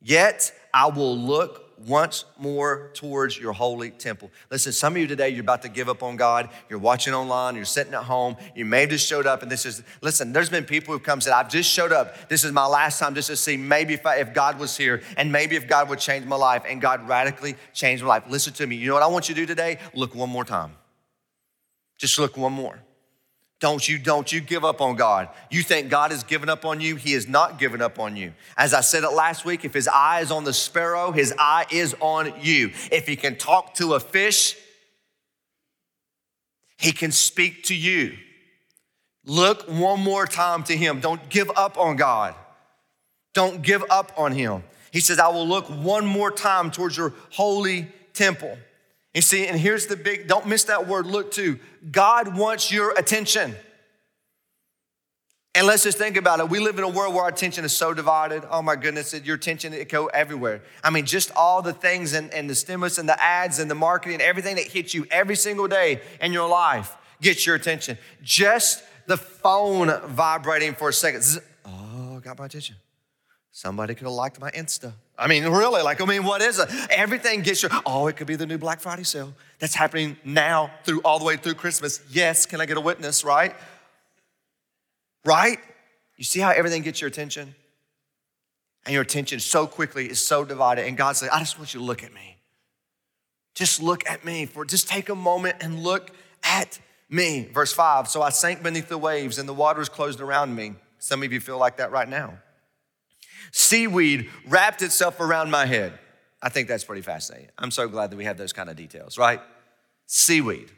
yet 0.00 0.52
I 0.72 0.86
will 0.86 1.18
look 1.18 1.63
once 1.86 2.24
more 2.38 2.90
towards 2.94 3.38
your 3.38 3.52
holy 3.52 3.90
temple. 3.90 4.30
Listen, 4.50 4.72
some 4.72 4.94
of 4.94 4.98
you 5.00 5.06
today, 5.06 5.28
you're 5.28 5.40
about 5.40 5.62
to 5.62 5.68
give 5.68 5.88
up 5.88 6.02
on 6.02 6.16
God. 6.16 6.48
You're 6.68 6.78
watching 6.78 7.14
online, 7.14 7.56
you're 7.56 7.64
sitting 7.64 7.94
at 7.94 8.04
home, 8.04 8.36
you 8.54 8.64
may 8.64 8.82
have 8.82 8.90
just 8.90 9.06
showed 9.06 9.26
up, 9.26 9.42
and 9.42 9.50
this 9.50 9.66
is, 9.66 9.82
listen, 10.00 10.32
there's 10.32 10.48
been 10.48 10.64
people 10.64 10.92
who've 10.92 11.02
come 11.02 11.14
and 11.14 11.22
said, 11.22 11.32
I've 11.32 11.50
just 11.50 11.70
showed 11.70 11.92
up. 11.92 12.28
This 12.28 12.44
is 12.44 12.52
my 12.52 12.66
last 12.66 12.98
time 12.98 13.14
just 13.14 13.28
to 13.28 13.36
see 13.36 13.56
maybe 13.56 13.94
if, 13.94 14.06
I, 14.06 14.16
if 14.16 14.34
God 14.34 14.58
was 14.58 14.76
here 14.76 15.02
and 15.16 15.30
maybe 15.30 15.56
if 15.56 15.68
God 15.68 15.88
would 15.88 15.98
change 15.98 16.26
my 16.26 16.36
life, 16.36 16.64
and 16.68 16.80
God 16.80 17.08
radically 17.08 17.56
changed 17.72 18.02
my 18.02 18.08
life. 18.08 18.24
Listen 18.28 18.52
to 18.54 18.66
me. 18.66 18.76
You 18.76 18.88
know 18.88 18.94
what 18.94 19.02
I 19.02 19.06
want 19.06 19.28
you 19.28 19.34
to 19.34 19.40
do 19.40 19.46
today? 19.46 19.78
Look 19.94 20.14
one 20.14 20.30
more 20.30 20.44
time. 20.44 20.72
Just 21.98 22.18
look 22.18 22.36
one 22.36 22.52
more. 22.52 22.80
Don't 23.64 23.88
you, 23.88 23.96
don't 23.96 24.30
you 24.30 24.42
give 24.42 24.62
up 24.62 24.82
on 24.82 24.94
God. 24.94 25.30
You 25.50 25.62
think 25.62 25.88
God 25.88 26.10
has 26.10 26.22
given 26.22 26.50
up 26.50 26.66
on 26.66 26.82
you? 26.82 26.96
He 26.96 27.12
has 27.12 27.26
not 27.26 27.58
given 27.58 27.80
up 27.80 27.98
on 27.98 28.14
you. 28.14 28.34
As 28.58 28.74
I 28.74 28.82
said 28.82 29.04
it 29.04 29.12
last 29.12 29.46
week, 29.46 29.64
if 29.64 29.72
his 29.72 29.88
eye 29.88 30.20
is 30.20 30.30
on 30.30 30.44
the 30.44 30.52
sparrow, 30.52 31.12
his 31.12 31.32
eye 31.38 31.64
is 31.72 31.96
on 32.00 32.34
you. 32.42 32.72
If 32.92 33.06
he 33.06 33.16
can 33.16 33.36
talk 33.36 33.72
to 33.76 33.94
a 33.94 34.00
fish, 34.00 34.54
he 36.76 36.92
can 36.92 37.10
speak 37.10 37.62
to 37.62 37.74
you. 37.74 38.18
Look 39.24 39.66
one 39.66 40.00
more 40.00 40.26
time 40.26 40.62
to 40.64 40.76
him. 40.76 41.00
Don't 41.00 41.26
give 41.30 41.50
up 41.56 41.78
on 41.78 41.96
God. 41.96 42.34
Don't 43.32 43.62
give 43.62 43.82
up 43.88 44.12
on 44.18 44.32
him. 44.32 44.62
He 44.92 45.00
says, 45.00 45.18
I 45.18 45.28
will 45.28 45.48
look 45.48 45.64
one 45.68 46.04
more 46.04 46.30
time 46.30 46.70
towards 46.70 46.98
your 46.98 47.14
holy 47.30 47.90
temple. 48.12 48.58
You 49.14 49.22
see, 49.22 49.46
and 49.46 49.58
here's 49.58 49.86
the 49.86 49.96
big, 49.96 50.26
don't 50.26 50.46
miss 50.46 50.64
that 50.64 50.88
word 50.88 51.06
look 51.06 51.30
too. 51.30 51.60
God 51.90 52.36
wants 52.36 52.72
your 52.72 52.90
attention. 52.98 53.54
And 55.56 55.68
let's 55.68 55.84
just 55.84 55.98
think 55.98 56.16
about 56.16 56.40
it. 56.40 56.48
We 56.48 56.58
live 56.58 56.78
in 56.78 56.84
a 56.84 56.88
world 56.88 57.14
where 57.14 57.22
our 57.22 57.28
attention 57.28 57.64
is 57.64 57.72
so 57.72 57.94
divided. 57.94 58.42
Oh 58.50 58.60
my 58.60 58.74
goodness, 58.74 59.14
your 59.24 59.36
attention 59.36 59.72
it 59.72 59.88
go 59.88 60.06
everywhere. 60.06 60.62
I 60.82 60.90
mean, 60.90 61.06
just 61.06 61.30
all 61.36 61.62
the 61.62 61.72
things 61.72 62.12
and, 62.12 62.34
and 62.34 62.50
the 62.50 62.56
stimulus 62.56 62.98
and 62.98 63.08
the 63.08 63.22
ads 63.22 63.60
and 63.60 63.70
the 63.70 63.76
marketing, 63.76 64.20
everything 64.20 64.56
that 64.56 64.66
hits 64.66 64.94
you 64.94 65.06
every 65.12 65.36
single 65.36 65.68
day 65.68 66.00
in 66.20 66.32
your 66.32 66.48
life 66.48 66.96
gets 67.20 67.46
your 67.46 67.54
attention. 67.54 67.96
Just 68.20 68.82
the 69.06 69.16
phone 69.16 69.92
vibrating 70.08 70.74
for 70.74 70.88
a 70.88 70.92
second. 70.92 71.22
Oh, 71.64 72.18
got 72.18 72.36
my 72.36 72.46
attention? 72.46 72.74
Somebody 73.56 73.94
could 73.94 74.02
have 74.02 74.14
liked 74.14 74.40
my 74.40 74.50
Insta. 74.50 74.94
I 75.16 75.28
mean, 75.28 75.44
really, 75.44 75.80
like, 75.80 76.00
I 76.00 76.06
mean, 76.06 76.24
what 76.24 76.42
is 76.42 76.58
it? 76.58 76.68
Everything 76.90 77.40
gets 77.42 77.62
your, 77.62 77.70
oh, 77.86 78.08
it 78.08 78.16
could 78.16 78.26
be 78.26 78.34
the 78.34 78.46
new 78.46 78.58
Black 78.58 78.80
Friday 78.80 79.04
sale. 79.04 79.32
That's 79.60 79.76
happening 79.76 80.16
now 80.24 80.72
through 80.82 81.02
all 81.02 81.20
the 81.20 81.24
way 81.24 81.36
through 81.36 81.54
Christmas. 81.54 82.00
Yes, 82.10 82.46
can 82.46 82.60
I 82.60 82.66
get 82.66 82.76
a 82.76 82.80
witness, 82.80 83.22
right? 83.22 83.54
Right? 85.24 85.58
You 86.16 86.24
see 86.24 86.40
how 86.40 86.50
everything 86.50 86.82
gets 86.82 87.00
your 87.00 87.06
attention? 87.06 87.54
And 88.86 88.92
your 88.92 89.02
attention 89.02 89.38
so 89.38 89.68
quickly 89.68 90.10
is 90.10 90.18
so 90.18 90.44
divided. 90.44 90.86
And 90.88 90.96
God 90.96 91.14
said, 91.14 91.28
I 91.28 91.38
just 91.38 91.56
want 91.56 91.74
you 91.74 91.78
to 91.78 91.86
look 91.86 92.02
at 92.02 92.12
me. 92.12 92.38
Just 93.54 93.80
look 93.80 94.04
at 94.10 94.24
me. 94.24 94.46
For 94.46 94.64
just 94.64 94.88
take 94.88 95.10
a 95.10 95.14
moment 95.14 95.58
and 95.60 95.84
look 95.84 96.10
at 96.42 96.80
me. 97.08 97.48
Verse 97.54 97.72
5 97.72 98.08
So 98.08 98.20
I 98.20 98.30
sank 98.30 98.64
beneath 98.64 98.88
the 98.88 98.98
waves, 98.98 99.38
and 99.38 99.48
the 99.48 99.54
waters 99.54 99.88
closed 99.88 100.20
around 100.20 100.56
me. 100.56 100.74
Some 100.98 101.22
of 101.22 101.32
you 101.32 101.38
feel 101.38 101.58
like 101.58 101.76
that 101.76 101.92
right 101.92 102.08
now. 102.08 102.40
Seaweed 103.52 104.30
wrapped 104.46 104.82
itself 104.82 105.20
around 105.20 105.50
my 105.50 105.66
head. 105.66 105.98
I 106.42 106.48
think 106.48 106.68
that's 106.68 106.84
pretty 106.84 107.02
fascinating. 107.02 107.48
I'm 107.58 107.70
so 107.70 107.88
glad 107.88 108.10
that 108.10 108.16
we 108.16 108.24
have 108.24 108.36
those 108.36 108.52
kind 108.52 108.68
of 108.68 108.76
details, 108.76 109.16
right? 109.16 109.40
Seaweed. 110.06 110.70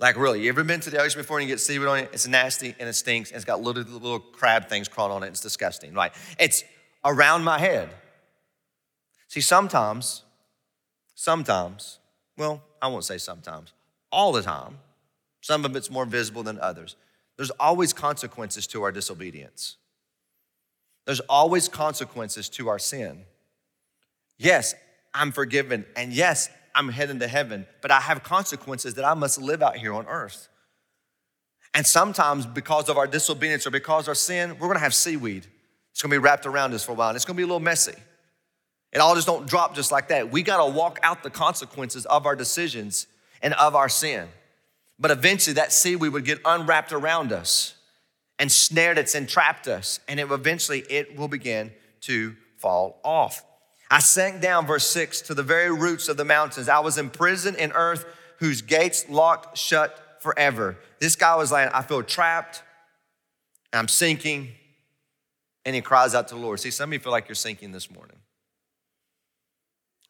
Like, 0.00 0.16
really, 0.16 0.42
you 0.42 0.48
ever 0.48 0.64
been 0.64 0.80
to 0.80 0.90
the 0.90 1.00
ocean 1.00 1.20
before 1.20 1.38
and 1.38 1.48
you 1.48 1.54
get 1.54 1.60
seaweed 1.60 1.86
on 1.86 1.98
it? 2.00 2.10
It's 2.12 2.26
nasty 2.26 2.74
and 2.80 2.88
it 2.88 2.94
stinks 2.94 3.30
and 3.30 3.36
it's 3.36 3.44
got 3.44 3.62
little, 3.62 3.84
little 3.84 4.18
crab 4.18 4.68
things 4.68 4.88
crawling 4.88 5.14
on 5.14 5.22
it. 5.22 5.28
It's 5.28 5.40
disgusting, 5.40 5.94
right? 5.94 6.12
It's 6.40 6.64
around 7.04 7.44
my 7.44 7.58
head. 7.58 7.88
See, 9.28 9.40
sometimes, 9.40 10.24
sometimes, 11.14 12.00
well, 12.36 12.62
I 12.82 12.88
won't 12.88 13.04
say 13.04 13.18
sometimes, 13.18 13.72
all 14.10 14.32
the 14.32 14.42
time, 14.42 14.78
some 15.40 15.64
of 15.64 15.76
it's 15.76 15.90
more 15.90 16.04
visible 16.04 16.42
than 16.42 16.58
others. 16.58 16.96
There's 17.36 17.50
always 17.52 17.92
consequences 17.92 18.66
to 18.68 18.82
our 18.82 18.92
disobedience. 18.92 19.76
There's 21.06 21.20
always 21.20 21.68
consequences 21.68 22.48
to 22.50 22.68
our 22.68 22.78
sin. 22.78 23.24
Yes, 24.38 24.74
I'm 25.14 25.32
forgiven, 25.32 25.84
and 25.96 26.12
yes, 26.12 26.48
I'm 26.74 26.88
heading 26.88 27.18
to 27.20 27.28
heaven, 27.28 27.66
but 27.80 27.90
I 27.90 28.00
have 28.00 28.22
consequences 28.22 28.94
that 28.94 29.04
I 29.04 29.14
must 29.14 29.40
live 29.40 29.62
out 29.62 29.76
here 29.76 29.92
on 29.92 30.06
earth. 30.06 30.48
And 31.74 31.86
sometimes, 31.86 32.46
because 32.46 32.88
of 32.88 32.98
our 32.98 33.06
disobedience 33.06 33.66
or 33.66 33.70
because 33.70 34.04
of 34.04 34.08
our 34.10 34.14
sin, 34.14 34.56
we're 34.58 34.68
gonna 34.68 34.80
have 34.80 34.94
seaweed. 34.94 35.46
It's 35.90 36.02
gonna 36.02 36.12
be 36.12 36.18
wrapped 36.18 36.46
around 36.46 36.74
us 36.74 36.84
for 36.84 36.92
a 36.92 36.94
while, 36.94 37.08
and 37.08 37.16
it's 37.16 37.24
gonna 37.24 37.36
be 37.36 37.42
a 37.42 37.46
little 37.46 37.60
messy. 37.60 37.94
It 38.92 38.98
all 38.98 39.14
just 39.14 39.26
don't 39.26 39.46
drop 39.46 39.74
just 39.74 39.90
like 39.90 40.08
that. 40.08 40.30
We 40.30 40.42
gotta 40.42 40.70
walk 40.70 40.98
out 41.02 41.22
the 41.22 41.30
consequences 41.30 42.04
of 42.06 42.26
our 42.26 42.36
decisions 42.36 43.06
and 43.42 43.54
of 43.54 43.74
our 43.74 43.88
sin. 43.88 44.28
But 44.98 45.10
eventually, 45.10 45.54
that 45.54 45.72
seaweed 45.72 46.12
would 46.12 46.24
get 46.24 46.40
unwrapped 46.44 46.92
around 46.92 47.32
us 47.32 47.74
snared 48.50 48.98
us 48.98 49.14
and 49.14 49.28
trapped 49.28 49.68
us, 49.68 50.00
and 50.08 50.18
it 50.18 50.30
eventually 50.30 50.80
it 50.90 51.16
will 51.16 51.28
begin 51.28 51.72
to 52.02 52.34
fall 52.58 53.00
off. 53.04 53.44
I 53.90 53.98
sank 53.98 54.40
down, 54.40 54.66
verse 54.66 54.86
six, 54.86 55.20
to 55.22 55.34
the 55.34 55.42
very 55.42 55.70
roots 55.70 56.08
of 56.08 56.16
the 56.16 56.24
mountains. 56.24 56.68
I 56.68 56.80
was 56.80 56.96
imprisoned 56.96 57.58
in 57.58 57.72
earth 57.72 58.06
whose 58.38 58.62
gates 58.62 59.08
locked 59.08 59.58
shut 59.58 60.18
forever. 60.20 60.78
This 60.98 61.14
guy 61.14 61.36
was 61.36 61.52
like, 61.52 61.72
I 61.74 61.82
feel 61.82 62.02
trapped, 62.02 62.62
I'm 63.72 63.88
sinking, 63.88 64.48
and 65.64 65.76
he 65.76 65.82
cries 65.82 66.14
out 66.14 66.28
to 66.28 66.34
the 66.34 66.40
Lord. 66.40 66.58
See, 66.58 66.70
some 66.70 66.88
of 66.88 66.94
you 66.94 66.98
feel 66.98 67.12
like 67.12 67.28
you're 67.28 67.34
sinking 67.34 67.72
this 67.72 67.90
morning. 67.90 68.16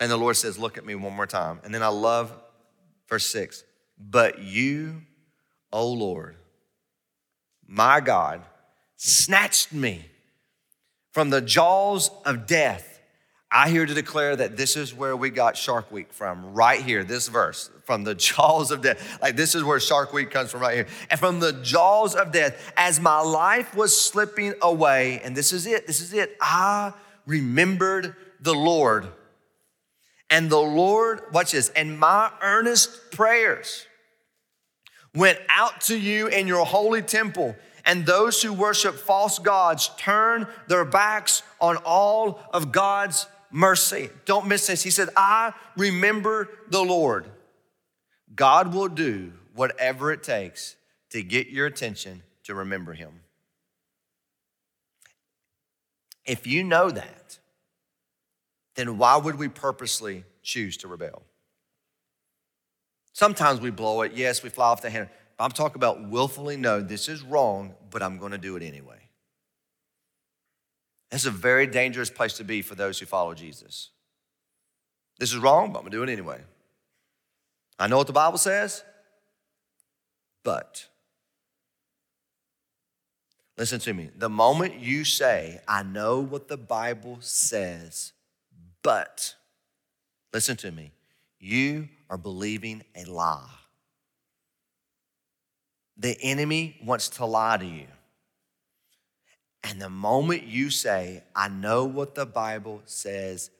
And 0.00 0.10
the 0.10 0.16
Lord 0.16 0.36
says, 0.36 0.58
Look 0.58 0.78
at 0.78 0.84
me 0.84 0.94
one 0.94 1.14
more 1.14 1.26
time. 1.26 1.60
And 1.64 1.74
then 1.74 1.82
I 1.82 1.88
love 1.88 2.32
verse 3.08 3.26
six. 3.26 3.64
But 3.98 4.40
you, 4.40 5.02
O 5.72 5.88
Lord, 5.88 6.36
my 7.72 8.00
God, 8.00 8.42
snatched 8.96 9.72
me 9.72 10.04
from 11.12 11.30
the 11.30 11.40
jaws 11.40 12.10
of 12.26 12.46
death. 12.46 13.00
I 13.50 13.70
here 13.70 13.86
to 13.86 13.94
declare 13.94 14.36
that 14.36 14.58
this 14.58 14.76
is 14.76 14.94
where 14.94 15.16
we 15.16 15.30
got 15.30 15.56
Shark 15.56 15.90
Week 15.90 16.12
from, 16.12 16.52
right 16.52 16.82
here, 16.82 17.02
this 17.02 17.28
verse, 17.28 17.70
from 17.84 18.04
the 18.04 18.14
jaws 18.26 18.72
of 18.72 18.82
death. 18.82 19.18
Like, 19.22 19.36
this 19.36 19.54
is 19.54 19.64
where 19.64 19.80
Shark 19.80 20.12
Week 20.12 20.30
comes 20.30 20.50
from, 20.50 20.60
right 20.60 20.74
here. 20.74 20.86
And 21.10 21.18
from 21.18 21.40
the 21.40 21.54
jaws 21.54 22.14
of 22.14 22.30
death, 22.30 22.72
as 22.76 23.00
my 23.00 23.20
life 23.20 23.74
was 23.74 23.98
slipping 23.98 24.52
away, 24.60 25.22
and 25.24 25.34
this 25.34 25.50
is 25.54 25.66
it, 25.66 25.86
this 25.86 26.02
is 26.02 26.12
it, 26.12 26.36
I 26.42 26.92
remembered 27.24 28.14
the 28.40 28.54
Lord. 28.54 29.08
And 30.28 30.50
the 30.50 30.60
Lord, 30.60 31.22
watch 31.32 31.52
this, 31.52 31.70
and 31.70 31.98
my 31.98 32.30
earnest 32.42 33.12
prayers 33.12 33.86
went 35.14 35.38
out 35.48 35.80
to 35.82 35.98
you 35.98 36.26
in 36.28 36.46
your 36.46 36.64
holy 36.64 37.02
temple, 37.02 37.56
and 37.84 38.06
those 38.06 38.42
who 38.42 38.52
worship 38.52 38.94
false 38.94 39.38
gods 39.38 39.90
turn 39.98 40.46
their 40.68 40.84
backs 40.84 41.42
on 41.60 41.76
all 41.84 42.40
of 42.52 42.72
God's 42.72 43.26
mercy. 43.50 44.10
Don't 44.24 44.46
miss 44.46 44.66
this. 44.66 44.82
He 44.82 44.90
said, 44.90 45.10
I 45.16 45.52
remember 45.76 46.48
the 46.68 46.82
Lord. 46.82 47.26
God 48.34 48.74
will 48.74 48.88
do 48.88 49.32
whatever 49.54 50.12
it 50.12 50.22
takes 50.22 50.76
to 51.10 51.22
get 51.22 51.48
your 51.48 51.66
attention 51.66 52.22
to 52.44 52.54
remember 52.54 52.94
Him. 52.94 53.20
If 56.24 56.46
you 56.46 56.64
know 56.64 56.90
that, 56.90 57.38
then 58.74 58.96
why 58.96 59.16
would 59.16 59.34
we 59.34 59.48
purposely 59.48 60.24
choose 60.42 60.76
to 60.78 60.88
rebel? 60.88 61.22
Sometimes 63.12 63.60
we 63.60 63.70
blow 63.70 64.02
it. 64.02 64.12
Yes, 64.14 64.42
we 64.42 64.48
fly 64.48 64.68
off 64.68 64.82
the 64.82 64.90
handle. 64.90 65.10
I'm 65.38 65.50
talking 65.50 65.76
about 65.76 66.08
willfully 66.08 66.56
know 66.56 66.80
this 66.80 67.08
is 67.08 67.22
wrong, 67.22 67.74
but 67.90 68.02
I'm 68.02 68.18
going 68.18 68.32
to 68.32 68.38
do 68.38 68.56
it 68.56 68.62
anyway. 68.62 68.98
That's 71.10 71.26
a 71.26 71.30
very 71.30 71.66
dangerous 71.66 72.10
place 72.10 72.38
to 72.38 72.44
be 72.44 72.62
for 72.62 72.74
those 72.74 72.98
who 72.98 73.06
follow 73.06 73.34
Jesus. 73.34 73.90
This 75.18 75.32
is 75.32 75.38
wrong, 75.38 75.72
but 75.72 75.80
I'm 75.80 75.84
going 75.84 75.92
to 75.92 75.98
do 75.98 76.02
it 76.04 76.10
anyway. 76.10 76.40
I 77.78 77.86
know 77.86 77.98
what 77.98 78.06
the 78.06 78.12
Bible 78.12 78.38
says, 78.38 78.82
but 80.42 80.86
listen 83.58 83.78
to 83.80 83.92
me. 83.92 84.10
The 84.16 84.30
moment 84.30 84.78
you 84.78 85.04
say, 85.04 85.60
I 85.68 85.82
know 85.82 86.20
what 86.20 86.48
the 86.48 86.56
Bible 86.56 87.18
says, 87.20 88.12
but 88.82 89.34
listen 90.32 90.56
to 90.58 90.72
me, 90.72 90.92
you 91.38 91.88
are 92.12 92.18
believing 92.18 92.82
a 92.94 93.06
lie. 93.06 93.48
The 95.96 96.14
enemy 96.20 96.76
wants 96.84 97.08
to 97.08 97.24
lie 97.24 97.56
to 97.56 97.64
you. 97.64 97.86
And 99.64 99.80
the 99.80 99.88
moment 99.88 100.42
you 100.42 100.68
say, 100.68 101.24
I 101.34 101.48
know 101.48 101.86
what 101.86 102.14
the 102.14 102.26
Bible 102.26 102.82
says, 102.84 103.50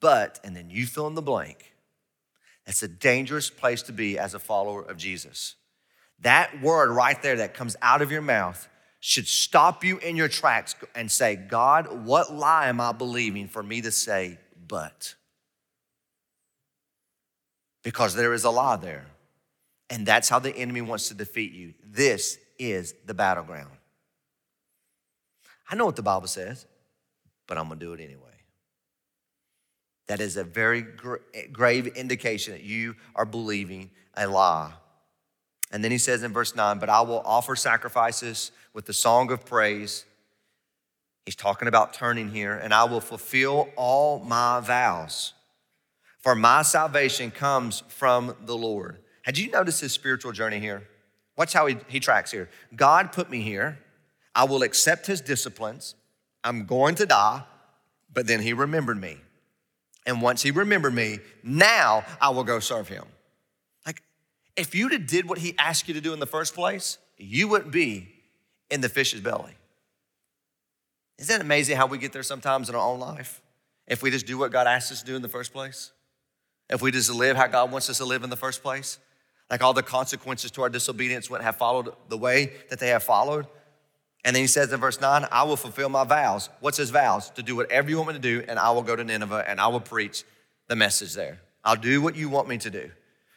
but, 0.00 0.38
and 0.44 0.54
then 0.54 0.68
you 0.68 0.84
fill 0.84 1.06
in 1.06 1.14
the 1.14 1.22
blank, 1.22 1.72
that's 2.66 2.82
a 2.82 2.88
dangerous 2.88 3.48
place 3.48 3.80
to 3.84 3.92
be 3.92 4.18
as 4.18 4.34
a 4.34 4.38
follower 4.38 4.82
of 4.82 4.98
Jesus. 4.98 5.54
That 6.20 6.60
word 6.60 6.90
right 6.90 7.20
there 7.22 7.36
that 7.36 7.54
comes 7.54 7.74
out 7.80 8.02
of 8.02 8.12
your 8.12 8.20
mouth 8.20 8.68
should 9.00 9.26
stop 9.26 9.82
you 9.82 9.96
in 9.96 10.14
your 10.14 10.28
tracks 10.28 10.74
and 10.94 11.10
say, 11.10 11.36
God, 11.36 12.04
what 12.04 12.34
lie 12.34 12.68
am 12.68 12.82
I 12.82 12.92
believing 12.92 13.48
for 13.48 13.62
me 13.62 13.80
to 13.80 13.90
say, 13.90 14.38
but? 14.66 15.14
Because 17.88 18.14
there 18.14 18.34
is 18.34 18.44
a 18.44 18.50
law 18.50 18.76
there. 18.76 19.06
And 19.88 20.04
that's 20.04 20.28
how 20.28 20.38
the 20.38 20.54
enemy 20.54 20.82
wants 20.82 21.08
to 21.08 21.14
defeat 21.14 21.52
you. 21.52 21.72
This 21.82 22.36
is 22.58 22.94
the 23.06 23.14
battleground. 23.14 23.70
I 25.70 25.74
know 25.74 25.86
what 25.86 25.96
the 25.96 26.02
Bible 26.02 26.26
says, 26.26 26.66
but 27.46 27.56
I'm 27.56 27.66
gonna 27.68 27.80
do 27.80 27.94
it 27.94 28.00
anyway. 28.00 28.24
That 30.06 30.20
is 30.20 30.36
a 30.36 30.44
very 30.44 30.84
grave 31.50 31.86
indication 31.86 32.52
that 32.52 32.62
you 32.62 32.94
are 33.14 33.24
believing 33.24 33.88
a 34.14 34.26
lie. 34.26 34.74
And 35.72 35.82
then 35.82 35.90
he 35.90 35.96
says 35.96 36.22
in 36.22 36.30
verse 36.30 36.54
9, 36.54 36.78
But 36.78 36.90
I 36.90 37.00
will 37.00 37.22
offer 37.24 37.56
sacrifices 37.56 38.52
with 38.74 38.84
the 38.84 38.92
song 38.92 39.32
of 39.32 39.46
praise. 39.46 40.04
He's 41.24 41.36
talking 41.36 41.68
about 41.68 41.94
turning 41.94 42.28
here, 42.28 42.52
and 42.52 42.74
I 42.74 42.84
will 42.84 43.00
fulfill 43.00 43.70
all 43.76 44.18
my 44.18 44.60
vows. 44.60 45.32
For 46.18 46.34
my 46.34 46.62
salvation 46.62 47.30
comes 47.30 47.82
from 47.88 48.36
the 48.44 48.56
Lord. 48.56 48.98
Had 49.22 49.38
you 49.38 49.50
noticed 49.50 49.80
his 49.80 49.92
spiritual 49.92 50.32
journey 50.32 50.58
here? 50.58 50.86
Watch 51.36 51.52
how 51.52 51.66
he, 51.66 51.76
he 51.86 52.00
tracks 52.00 52.30
here. 52.30 52.48
God 52.74 53.12
put 53.12 53.30
me 53.30 53.40
here. 53.40 53.78
I 54.34 54.44
will 54.44 54.62
accept 54.62 55.06
his 55.06 55.20
disciplines. 55.20 55.94
I'm 56.42 56.66
going 56.66 56.96
to 56.96 57.06
die, 57.06 57.44
but 58.12 58.26
then 58.26 58.40
he 58.40 58.52
remembered 58.52 59.00
me. 59.00 59.18
And 60.06 60.22
once 60.22 60.42
he 60.42 60.50
remembered 60.50 60.94
me, 60.94 61.18
now 61.42 62.04
I 62.20 62.30
will 62.30 62.44
go 62.44 62.58
serve 62.60 62.88
him. 62.88 63.04
Like, 63.86 64.02
if 64.56 64.74
you'd 64.74 64.92
have 64.92 65.06
did 65.06 65.28
what 65.28 65.38
he 65.38 65.54
asked 65.58 65.86
you 65.86 65.94
to 65.94 66.00
do 66.00 66.12
in 66.12 66.18
the 66.18 66.26
first 66.26 66.54
place, 66.54 66.98
you 67.16 67.46
wouldn't 67.48 67.72
be 67.72 68.08
in 68.70 68.80
the 68.80 68.88
fish's 68.88 69.20
belly. 69.20 69.52
Isn't 71.18 71.36
that 71.36 71.44
amazing 71.44 71.76
how 71.76 71.86
we 71.86 71.98
get 71.98 72.12
there 72.12 72.22
sometimes 72.22 72.68
in 72.68 72.74
our 72.74 72.80
own 72.80 73.00
life? 73.00 73.42
If 73.86 74.02
we 74.02 74.10
just 74.10 74.26
do 74.26 74.38
what 74.38 74.50
God 74.52 74.66
asked 74.66 74.90
us 74.92 75.00
to 75.00 75.06
do 75.06 75.16
in 75.16 75.22
the 75.22 75.28
first 75.28 75.52
place? 75.52 75.92
If 76.70 76.82
we 76.82 76.90
just 76.90 77.10
live 77.10 77.36
how 77.36 77.46
God 77.46 77.72
wants 77.72 77.88
us 77.88 77.98
to 77.98 78.04
live 78.04 78.24
in 78.24 78.30
the 78.30 78.36
first 78.36 78.62
place, 78.62 78.98
like 79.50 79.62
all 79.62 79.72
the 79.72 79.82
consequences 79.82 80.50
to 80.52 80.62
our 80.62 80.68
disobedience 80.68 81.30
wouldn't 81.30 81.46
have 81.46 81.56
followed 81.56 81.94
the 82.08 82.18
way 82.18 82.52
that 82.68 82.78
they 82.78 82.88
have 82.88 83.02
followed. 83.02 83.46
And 84.24 84.36
then 84.36 84.42
he 84.42 84.46
says 84.46 84.72
in 84.72 84.80
verse 84.80 85.00
9, 85.00 85.26
I 85.30 85.44
will 85.44 85.56
fulfill 85.56 85.88
my 85.88 86.04
vows. 86.04 86.50
What's 86.60 86.76
his 86.76 86.90
vows? 86.90 87.30
To 87.30 87.42
do 87.42 87.56
whatever 87.56 87.88
you 87.88 87.96
want 87.96 88.08
me 88.08 88.14
to 88.14 88.20
do, 88.20 88.44
and 88.46 88.58
I 88.58 88.70
will 88.72 88.82
go 88.82 88.96
to 88.96 89.04
Nineveh 89.04 89.44
and 89.48 89.60
I 89.60 89.68
will 89.68 89.80
preach 89.80 90.24
the 90.66 90.76
message 90.76 91.14
there. 91.14 91.40
I'll 91.64 91.76
do 91.76 92.02
what 92.02 92.16
you 92.16 92.28
want 92.28 92.48
me 92.48 92.58
to 92.58 92.70
do. 92.70 92.90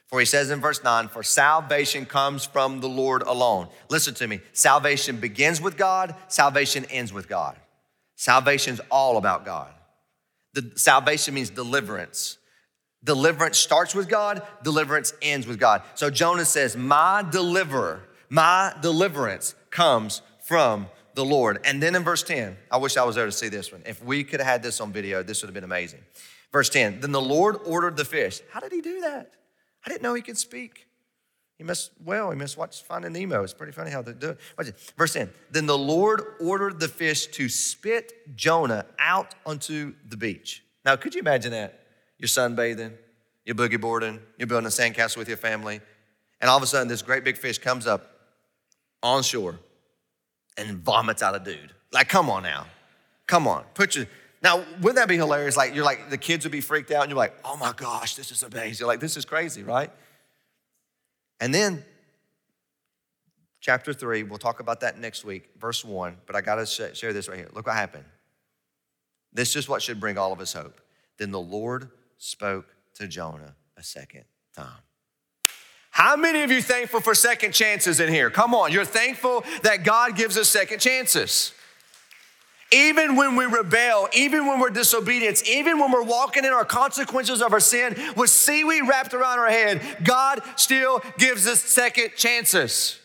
For 0.07 0.19
he 0.19 0.25
says 0.25 0.51
in 0.51 0.59
verse 0.59 0.83
9, 0.83 1.07
For 1.07 1.23
salvation 1.23 2.05
comes 2.05 2.43
from 2.43 2.81
the 2.81 2.89
Lord 2.89 3.21
alone. 3.21 3.69
Listen 3.89 4.13
to 4.15 4.27
me. 4.27 4.41
Salvation 4.51 5.17
begins 5.17 5.61
with 5.61 5.77
God, 5.77 6.13
salvation 6.27 6.85
ends 6.89 7.13
with 7.13 7.29
God. 7.29 7.55
Salvation's 8.17 8.81
all 8.91 9.17
about 9.17 9.45
God. 9.45 9.71
The 10.53 10.73
salvation 10.75 11.33
means 11.33 11.49
deliverance. 11.49 12.37
Deliverance 13.03 13.57
starts 13.57 13.95
with 13.95 14.07
God, 14.07 14.43
deliverance 14.63 15.13
ends 15.21 15.47
with 15.47 15.59
God. 15.59 15.81
So 15.95 16.09
Jonah 16.09 16.45
says, 16.45 16.77
My 16.77 17.25
deliverer, 17.29 18.03
my 18.29 18.73
deliverance 18.81 19.55
comes 19.71 20.21
from 20.43 20.87
the 21.15 21.25
Lord. 21.25 21.59
And 21.65 21.81
then 21.81 21.95
in 21.95 22.03
verse 22.03 22.23
10, 22.23 22.57
I 22.69 22.77
wish 22.77 22.97
I 22.97 23.03
was 23.03 23.15
there 23.15 23.25
to 23.25 23.31
see 23.31 23.49
this 23.49 23.71
one. 23.71 23.81
If 23.85 24.03
we 24.03 24.23
could 24.23 24.39
have 24.39 24.47
had 24.47 24.63
this 24.63 24.79
on 24.79 24.91
video, 24.91 25.23
this 25.23 25.41
would 25.41 25.47
have 25.47 25.53
been 25.53 25.63
amazing. 25.63 25.99
Verse 26.51 26.69
10, 26.69 26.99
then 26.99 27.11
the 27.11 27.21
Lord 27.21 27.57
ordered 27.65 27.97
the 27.97 28.05
fish. 28.05 28.41
How 28.51 28.59
did 28.59 28.71
he 28.71 28.81
do 28.81 29.01
that? 29.01 29.31
I 29.85 29.89
didn't 29.89 30.03
know 30.03 30.13
he 30.13 30.21
could 30.21 30.37
speak. 30.37 30.87
He 31.57 31.63
must, 31.63 31.91
well, 32.03 32.31
he 32.31 32.37
must 32.37 32.57
watch 32.57 32.81
Finding 32.83 33.13
Nemo. 33.13 33.43
It's 33.43 33.53
pretty 33.53 33.71
funny 33.71 33.91
how 33.91 34.01
they 34.01 34.13
do 34.13 34.31
it. 34.31 34.93
Verse 34.97 35.13
10, 35.13 35.29
then 35.51 35.67
the 35.67 35.77
Lord 35.77 36.21
ordered 36.39 36.79
the 36.79 36.87
fish 36.87 37.27
to 37.27 37.49
spit 37.49 38.35
Jonah 38.35 38.85
out 38.97 39.35
onto 39.45 39.93
the 40.07 40.17
beach. 40.17 40.63
Now, 40.83 40.95
could 40.95 41.13
you 41.13 41.19
imagine 41.19 41.51
that? 41.51 41.80
You're 42.21 42.27
sunbathing, 42.27 42.93
you're 43.45 43.55
boogie 43.55 43.81
boarding, 43.81 44.19
you're 44.37 44.45
building 44.47 44.67
a 44.67 44.69
sandcastle 44.69 45.17
with 45.17 45.27
your 45.27 45.37
family, 45.37 45.81
and 46.39 46.51
all 46.51 46.55
of 46.55 46.61
a 46.61 46.67
sudden 46.67 46.87
this 46.87 47.01
great 47.01 47.23
big 47.23 47.35
fish 47.35 47.57
comes 47.57 47.87
up 47.87 48.13
on 49.01 49.23
shore 49.23 49.57
and 50.55 50.77
vomits 50.77 51.23
out 51.23 51.35
a 51.35 51.39
dude. 51.39 51.73
Like, 51.91 52.09
come 52.09 52.29
on 52.29 52.43
now. 52.43 52.67
Come 53.25 53.47
on. 53.47 53.65
Put 53.73 53.95
your 53.95 54.05
now, 54.43 54.63
wouldn't 54.81 54.97
that 54.97 55.07
be 55.07 55.17
hilarious? 55.17 55.57
Like, 55.57 55.73
you're 55.73 55.83
like, 55.83 56.11
the 56.11 56.17
kids 56.17 56.45
would 56.45 56.51
be 56.51 56.61
freaked 56.61 56.91
out, 56.91 57.01
and 57.01 57.09
you're 57.09 57.17
like, 57.17 57.33
oh 57.43 57.57
my 57.57 57.73
gosh, 57.75 58.15
this 58.15 58.31
is 58.31 58.43
amazing. 58.43 58.81
You're 58.81 58.87
like, 58.87 58.99
this 58.99 59.17
is 59.17 59.25
crazy, 59.25 59.63
right? 59.63 59.89
And 61.39 61.51
then, 61.51 61.83
chapter 63.61 63.93
three, 63.93 64.21
we'll 64.21 64.37
talk 64.37 64.59
about 64.59 64.81
that 64.81 64.99
next 64.99 65.25
week, 65.25 65.49
verse 65.59 65.83
one, 65.83 66.17
but 66.27 66.35
I 66.35 66.41
gotta 66.41 66.67
share 66.67 67.13
this 67.13 67.27
right 67.27 67.37
here. 67.37 67.49
Look 67.53 67.65
what 67.65 67.75
happened. 67.75 68.05
This 69.33 69.55
is 69.55 69.67
what 69.67 69.81
should 69.81 69.99
bring 69.99 70.19
all 70.19 70.31
of 70.31 70.39
us 70.39 70.53
hope. 70.53 70.79
Then 71.17 71.31
the 71.31 71.39
Lord 71.39 71.89
spoke 72.21 72.75
to 72.93 73.07
Jonah 73.07 73.55
a 73.75 73.83
second 73.83 74.25
time. 74.55 74.83
How 75.89 76.15
many 76.15 76.43
of 76.43 76.51
you 76.51 76.61
thankful 76.61 77.01
for 77.01 77.15
second 77.15 77.51
chances 77.51 77.99
in 77.99 78.13
here? 78.13 78.29
Come 78.29 78.53
on, 78.53 78.71
you're 78.71 78.85
thankful 78.85 79.43
that 79.63 79.83
God 79.83 80.15
gives 80.15 80.37
us 80.37 80.47
second 80.47 80.79
chances. 80.79 81.51
Even 82.71 83.15
when 83.15 83.35
we 83.35 83.45
rebel, 83.45 84.07
even 84.13 84.45
when 84.45 84.59
we're 84.59 84.69
disobedient, 84.69 85.45
even 85.49 85.79
when 85.79 85.91
we're 85.91 86.03
walking 86.03 86.45
in 86.45 86.51
our 86.51 86.63
consequences 86.63 87.41
of 87.41 87.53
our 87.53 87.59
sin 87.59 87.95
with 88.15 88.29
seaweed 88.29 88.87
wrapped 88.87 89.15
around 89.15 89.39
our 89.39 89.49
head, 89.49 89.81
God 90.03 90.41
still 90.55 91.01
gives 91.17 91.47
us 91.47 91.59
second 91.59 92.11
chances. 92.15 92.99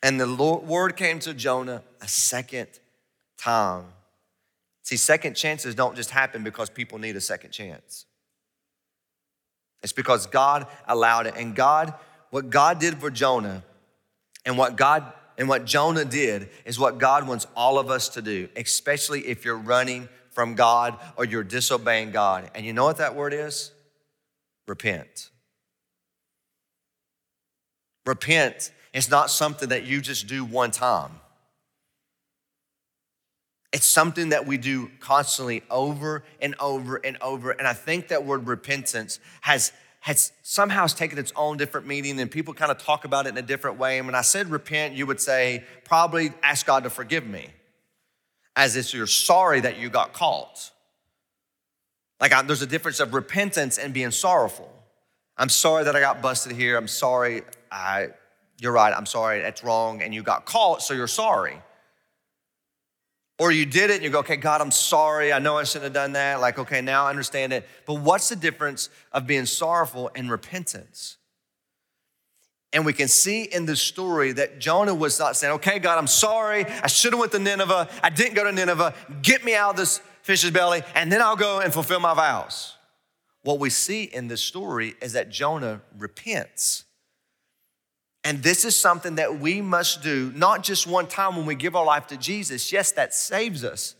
And 0.00 0.20
the 0.20 0.26
Lord, 0.26 0.62
word 0.62 0.96
came 0.96 1.18
to 1.20 1.34
Jonah 1.34 1.82
a 2.00 2.06
second 2.06 2.68
time. 3.36 3.86
See, 4.84 4.96
second 4.96 5.34
chances 5.34 5.74
don't 5.74 5.96
just 5.96 6.10
happen 6.10 6.44
because 6.44 6.70
people 6.70 6.98
need 6.98 7.16
a 7.16 7.20
second 7.20 7.50
chance. 7.50 8.04
It's 9.82 9.92
because 9.92 10.26
God 10.26 10.66
allowed 10.86 11.26
it. 11.26 11.34
And 11.36 11.54
God, 11.56 11.94
what 12.30 12.50
God 12.50 12.78
did 12.78 12.98
for 12.98 13.10
Jonah 13.10 13.64
and 14.44 14.56
what 14.56 14.76
God 14.76 15.12
and 15.36 15.48
what 15.48 15.64
Jonah 15.64 16.04
did 16.04 16.48
is 16.64 16.78
what 16.78 16.98
God 16.98 17.26
wants 17.26 17.46
all 17.56 17.78
of 17.78 17.90
us 17.90 18.10
to 18.10 18.22
do, 18.22 18.48
especially 18.54 19.26
if 19.26 19.44
you're 19.44 19.58
running 19.58 20.08
from 20.30 20.54
God 20.54 20.96
or 21.16 21.24
you're 21.24 21.42
disobeying 21.42 22.12
God. 22.12 22.50
And 22.54 22.64
you 22.64 22.72
know 22.72 22.84
what 22.84 22.98
that 22.98 23.16
word 23.16 23.34
is? 23.34 23.72
Repent. 24.68 25.30
Repent 28.06 28.70
is 28.92 29.10
not 29.10 29.30
something 29.30 29.70
that 29.70 29.84
you 29.84 30.00
just 30.00 30.28
do 30.28 30.44
one 30.44 30.70
time. 30.70 31.10
It's 33.74 33.86
something 33.86 34.28
that 34.28 34.46
we 34.46 34.56
do 34.56 34.88
constantly 35.00 35.64
over 35.68 36.22
and 36.40 36.54
over 36.60 37.00
and 37.02 37.18
over. 37.20 37.50
And 37.50 37.66
I 37.66 37.72
think 37.72 38.06
that 38.06 38.24
word 38.24 38.46
repentance 38.46 39.18
has, 39.40 39.72
has 39.98 40.30
somehow 40.44 40.86
taken 40.86 41.18
its 41.18 41.32
own 41.34 41.56
different 41.56 41.84
meaning 41.84 42.20
and 42.20 42.30
people 42.30 42.54
kind 42.54 42.70
of 42.70 42.78
talk 42.78 43.04
about 43.04 43.26
it 43.26 43.30
in 43.30 43.36
a 43.36 43.42
different 43.42 43.76
way. 43.76 43.98
And 43.98 44.06
when 44.06 44.14
I 44.14 44.20
said 44.20 44.48
repent, 44.48 44.94
you 44.94 45.06
would 45.06 45.20
say, 45.20 45.64
probably 45.82 46.32
ask 46.40 46.64
God 46.64 46.84
to 46.84 46.90
forgive 46.90 47.26
me, 47.26 47.48
as 48.54 48.76
if 48.76 48.94
you're 48.94 49.08
sorry 49.08 49.58
that 49.62 49.76
you 49.76 49.90
got 49.90 50.12
caught. 50.12 50.70
Like 52.20 52.32
I, 52.32 52.42
there's 52.42 52.62
a 52.62 52.68
difference 52.68 53.00
of 53.00 53.12
repentance 53.12 53.76
and 53.76 53.92
being 53.92 54.12
sorrowful. 54.12 54.72
I'm 55.36 55.48
sorry 55.48 55.82
that 55.82 55.96
I 55.96 56.00
got 56.00 56.22
busted 56.22 56.52
here. 56.52 56.76
I'm 56.76 56.86
sorry. 56.86 57.42
I, 57.72 58.10
you're 58.60 58.70
right. 58.70 58.94
I'm 58.96 59.04
sorry. 59.04 59.40
That's 59.40 59.64
wrong. 59.64 60.00
And 60.00 60.14
you 60.14 60.22
got 60.22 60.46
caught, 60.46 60.80
so 60.80 60.94
you're 60.94 61.08
sorry. 61.08 61.60
Or 63.38 63.50
you 63.50 63.66
did 63.66 63.90
it 63.90 63.94
and 63.94 64.04
you 64.04 64.10
go, 64.10 64.20
okay, 64.20 64.36
God, 64.36 64.60
I'm 64.60 64.70
sorry. 64.70 65.32
I 65.32 65.40
know 65.40 65.58
I 65.58 65.64
shouldn't 65.64 65.84
have 65.84 65.92
done 65.92 66.12
that. 66.12 66.40
Like, 66.40 66.58
okay, 66.58 66.80
now 66.80 67.06
I 67.06 67.10
understand 67.10 67.52
it. 67.52 67.66
But 67.84 67.94
what's 67.94 68.28
the 68.28 68.36
difference 68.36 68.90
of 69.12 69.26
being 69.26 69.46
sorrowful 69.46 70.10
and 70.14 70.30
repentance? 70.30 71.16
And 72.72 72.84
we 72.84 72.92
can 72.92 73.08
see 73.08 73.44
in 73.44 73.66
the 73.66 73.76
story 73.76 74.32
that 74.32 74.58
Jonah 74.58 74.94
was 74.94 75.18
not 75.18 75.36
saying, 75.36 75.54
okay, 75.54 75.78
God, 75.78 75.98
I'm 75.98 76.06
sorry. 76.06 76.64
I 76.64 76.88
should 76.88 77.12
have 77.12 77.20
went 77.20 77.32
to 77.32 77.38
Nineveh. 77.38 77.88
I 78.02 78.10
didn't 78.10 78.34
go 78.34 78.44
to 78.44 78.52
Nineveh. 78.52 78.94
Get 79.22 79.44
me 79.44 79.54
out 79.54 79.70
of 79.70 79.76
this 79.76 80.00
fish's 80.22 80.50
belly, 80.50 80.82
and 80.94 81.12
then 81.12 81.20
I'll 81.20 81.36
go 81.36 81.60
and 81.60 81.72
fulfill 81.72 82.00
my 82.00 82.14
vows. 82.14 82.76
What 83.42 83.60
we 83.60 83.68
see 83.68 84.04
in 84.04 84.26
this 84.26 84.40
story 84.40 84.94
is 85.02 85.12
that 85.12 85.28
Jonah 85.28 85.82
repents. 85.98 86.84
And 88.24 88.42
this 88.42 88.64
is 88.64 88.74
something 88.74 89.16
that 89.16 89.38
we 89.38 89.60
must 89.60 90.02
do, 90.02 90.32
not 90.34 90.62
just 90.62 90.86
one 90.86 91.06
time 91.06 91.36
when 91.36 91.44
we 91.44 91.54
give 91.54 91.76
our 91.76 91.84
life 91.84 92.06
to 92.06 92.16
Jesus. 92.16 92.72
Yes, 92.72 92.90
that 92.92 93.12
saves 93.12 93.62
us. 93.62 93.94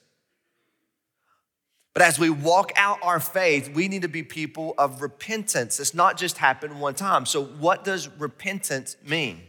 But 1.93 2.03
as 2.03 2.19
we 2.19 2.31
walk 2.31 2.73
out 2.75 2.99
our 3.03 3.21
faith, 3.21 3.73
we 3.73 3.87
need 3.87 4.03
to 4.03 4.09
be 4.09 4.23
people 4.23 4.75
of 4.79 5.03
repentance. 5.03 5.79
It's 5.79 5.95
not 5.95 6.17
just 6.17 6.39
happen 6.39 6.81
one 6.81 6.95
time. 6.95 7.27
So, 7.27 7.45
what 7.45 7.85
does 7.85 8.09
repentance 8.19 8.97
mean? 9.07 9.41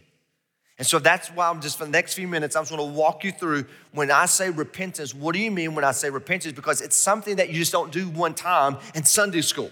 And 0.77 0.85
so 0.85 0.99
that's 0.99 1.29
why 1.29 1.49
I'm 1.49 1.61
just 1.61 1.77
for 1.77 1.85
the 1.85 1.91
next 1.91 2.15
few 2.15 2.27
minutes, 2.27 2.55
I'm 2.55 2.63
just 2.63 2.71
gonna 2.71 2.83
walk 2.83 3.23
you 3.23 3.31
through 3.31 3.65
when 3.93 4.11
I 4.11 4.25
say 4.25 4.49
repentance, 4.49 5.15
what 5.15 5.33
do 5.33 5.39
you 5.39 5.49
mean 5.49 5.73
when 5.73 5.85
I 5.85 5.93
say 5.93 6.09
repentance? 6.09 6.53
Because 6.53 6.81
it's 6.81 6.97
something 6.97 7.37
that 7.37 7.47
you 7.47 7.55
just 7.55 7.71
don't 7.71 7.93
do 7.93 8.09
one 8.09 8.33
time 8.33 8.77
in 8.93 9.05
Sunday 9.05 9.41
school, 9.41 9.71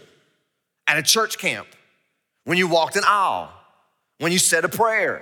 at 0.87 0.97
a 0.97 1.03
church 1.03 1.37
camp, 1.37 1.67
when 2.45 2.57
you 2.57 2.69
walked 2.69 2.95
an 2.95 3.03
aisle 3.05 3.51
when 4.23 4.31
you 4.31 4.39
said 4.39 4.63
a 4.63 4.69
prayer. 4.69 5.21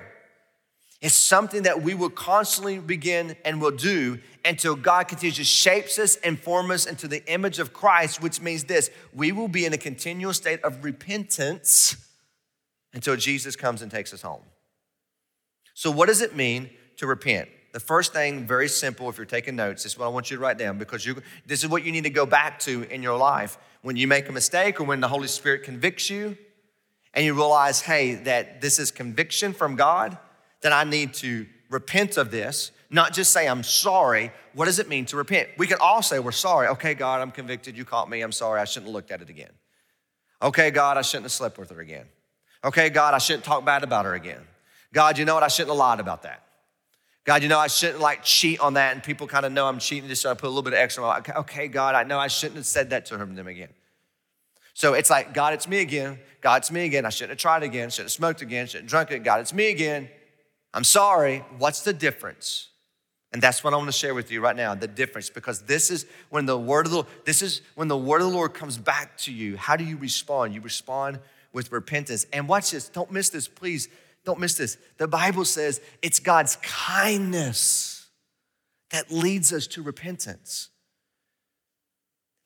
It's 1.01 1.15
something 1.15 1.63
that 1.63 1.81
we 1.81 1.95
will 1.95 2.11
constantly 2.11 2.77
begin 2.77 3.35
and 3.43 3.59
will 3.59 3.71
do 3.71 4.19
until 4.45 4.75
God 4.75 5.07
continues 5.07 5.37
to 5.37 5.43
shapes 5.43 5.97
us 5.97 6.17
and 6.17 6.39
form 6.39 6.69
us 6.69 6.85
into 6.85 7.07
the 7.07 7.25
image 7.25 7.57
of 7.57 7.73
Christ, 7.73 8.21
which 8.21 8.39
means 8.39 8.65
this 8.65 8.91
we 9.11 9.31
will 9.31 9.47
be 9.47 9.65
in 9.65 9.73
a 9.73 9.77
continual 9.77 10.33
state 10.33 10.61
of 10.63 10.83
repentance 10.83 11.97
until 12.93 13.15
Jesus 13.15 13.55
comes 13.55 13.81
and 13.81 13.89
takes 13.89 14.13
us 14.13 14.21
home. 14.21 14.43
So, 15.73 15.89
what 15.89 16.07
does 16.07 16.21
it 16.21 16.35
mean 16.35 16.69
to 16.97 17.07
repent? 17.07 17.49
The 17.73 17.79
first 17.79 18.13
thing, 18.13 18.45
very 18.45 18.67
simple, 18.67 19.09
if 19.09 19.17
you're 19.17 19.25
taking 19.25 19.55
notes, 19.55 19.81
this 19.81 19.93
is 19.93 19.97
what 19.97 20.05
I 20.05 20.09
want 20.09 20.29
you 20.29 20.37
to 20.37 20.43
write 20.43 20.59
down 20.59 20.77
because 20.77 21.07
you, 21.07 21.23
this 21.47 21.63
is 21.63 21.69
what 21.69 21.83
you 21.83 21.91
need 21.91 22.03
to 22.03 22.11
go 22.11 22.27
back 22.27 22.59
to 22.59 22.83
in 22.83 23.01
your 23.01 23.17
life. 23.17 23.57
When 23.81 23.95
you 23.95 24.07
make 24.07 24.29
a 24.29 24.31
mistake 24.31 24.79
or 24.79 24.83
when 24.83 24.99
the 24.99 25.07
Holy 25.07 25.27
Spirit 25.27 25.63
convicts 25.63 26.07
you, 26.07 26.37
and 27.13 27.25
you 27.25 27.33
realize, 27.33 27.81
hey, 27.81 28.15
that 28.15 28.61
this 28.61 28.79
is 28.79 28.91
conviction 28.91 29.53
from 29.53 29.75
God, 29.75 30.17
that 30.61 30.71
I 30.71 30.83
need 30.83 31.13
to 31.15 31.45
repent 31.69 32.17
of 32.17 32.31
this, 32.31 32.71
not 32.89 33.13
just 33.13 33.31
say, 33.31 33.47
I'm 33.47 33.63
sorry. 33.63 34.31
What 34.53 34.65
does 34.65 34.79
it 34.79 34.89
mean 34.89 35.05
to 35.05 35.17
repent? 35.17 35.49
We 35.57 35.67
can 35.67 35.77
all 35.79 36.01
say, 36.01 36.19
we're 36.19 36.31
sorry. 36.31 36.67
Okay, 36.67 36.93
God, 36.93 37.21
I'm 37.21 37.31
convicted. 37.31 37.77
You 37.77 37.85
caught 37.85 38.09
me. 38.09 38.21
I'm 38.21 38.33
sorry. 38.33 38.59
I 38.59 38.65
shouldn't 38.65 38.87
have 38.87 38.93
looked 38.93 39.11
at 39.11 39.21
it 39.21 39.29
again. 39.29 39.51
Okay, 40.41 40.71
God, 40.71 40.97
I 40.97 41.01
shouldn't 41.01 41.25
have 41.25 41.31
slept 41.31 41.57
with 41.57 41.69
her 41.69 41.79
again. 41.79 42.05
Okay, 42.63 42.89
God, 42.89 43.13
I 43.13 43.17
shouldn't 43.17 43.45
talk 43.45 43.63
bad 43.63 43.83
about 43.83 44.05
her 44.05 44.13
again. 44.13 44.41
God, 44.93 45.17
you 45.17 45.25
know 45.25 45.33
what? 45.35 45.43
I 45.43 45.47
shouldn't 45.47 45.69
have 45.71 45.77
lied 45.77 45.99
about 45.99 46.23
that. 46.23 46.43
God, 47.23 47.43
you 47.43 47.49
know, 47.49 47.59
I 47.59 47.67
shouldn't 47.67 47.99
like 47.99 48.23
cheat 48.23 48.59
on 48.59 48.73
that, 48.73 48.93
and 48.93 49.03
people 49.03 49.27
kind 49.27 49.45
of 49.45 49.51
know 49.51 49.67
I'm 49.67 49.79
cheating, 49.79 50.09
just 50.09 50.23
so 50.23 50.31
I 50.31 50.33
put 50.33 50.47
a 50.47 50.49
little 50.49 50.63
bit 50.63 50.73
of 50.73 50.79
extra. 50.79 51.23
Okay, 51.37 51.67
God, 51.67 51.95
I 51.95 52.03
know 52.03 52.19
I 52.19 52.27
shouldn't 52.27 52.57
have 52.57 52.65
said 52.65 52.89
that 52.89 53.05
to 53.07 53.17
them 53.17 53.47
again. 53.47 53.69
So 54.73 54.93
it's 54.93 55.09
like, 55.09 55.33
God, 55.33 55.53
it's 55.53 55.67
me 55.67 55.81
again. 55.81 56.19
God, 56.41 56.61
it's 56.61 56.71
me 56.71 56.85
again. 56.85 57.05
I 57.05 57.09
shouldn't 57.09 57.31
have 57.31 57.37
tried 57.39 57.63
again. 57.63 57.89
Shouldn't 57.89 58.05
have 58.07 58.11
smoked 58.11 58.41
again. 58.41 58.67
Shouldn't 58.67 58.85
have 58.85 58.89
drunk 58.89 59.11
it. 59.11 59.23
God, 59.23 59.41
it's 59.41 59.53
me 59.53 59.69
again. 59.69 60.09
I'm 60.73 60.83
sorry. 60.83 61.39
What's 61.57 61.81
the 61.81 61.93
difference? 61.93 62.69
And 63.33 63.41
that's 63.41 63.63
what 63.63 63.73
I 63.73 63.77
want 63.77 63.87
to 63.87 63.93
share 63.93 64.13
with 64.13 64.29
you 64.29 64.41
right 64.41 64.55
now, 64.55 64.75
the 64.75 64.87
difference, 64.87 65.29
because 65.29 65.61
this 65.61 65.89
is 65.89 66.05
when 66.29 66.45
the 66.45 66.57
word 66.57 66.85
of 66.85 66.91
the 66.91 67.03
this 67.23 67.41
is 67.41 67.61
when 67.75 67.87
the 67.87 67.97
word 67.97 68.21
of 68.21 68.29
the 68.29 68.33
Lord 68.33 68.53
comes 68.53 68.77
back 68.77 69.17
to 69.19 69.31
you. 69.31 69.55
How 69.55 69.77
do 69.77 69.85
you 69.85 69.95
respond? 69.97 70.53
You 70.53 70.59
respond 70.61 71.19
with 71.53 71.71
repentance. 71.71 72.25
And 72.33 72.47
watch 72.47 72.71
this, 72.71 72.89
don't 72.89 73.11
miss 73.11 73.29
this, 73.29 73.47
please. 73.47 73.87
don't 74.25 74.39
miss 74.39 74.55
this. 74.55 74.77
The 74.97 75.07
Bible 75.07 75.45
says 75.45 75.79
it's 76.01 76.19
God's 76.19 76.57
kindness 76.57 78.07
that 78.89 79.11
leads 79.11 79.53
us 79.53 79.67
to 79.67 79.81
repentance. 79.81 80.69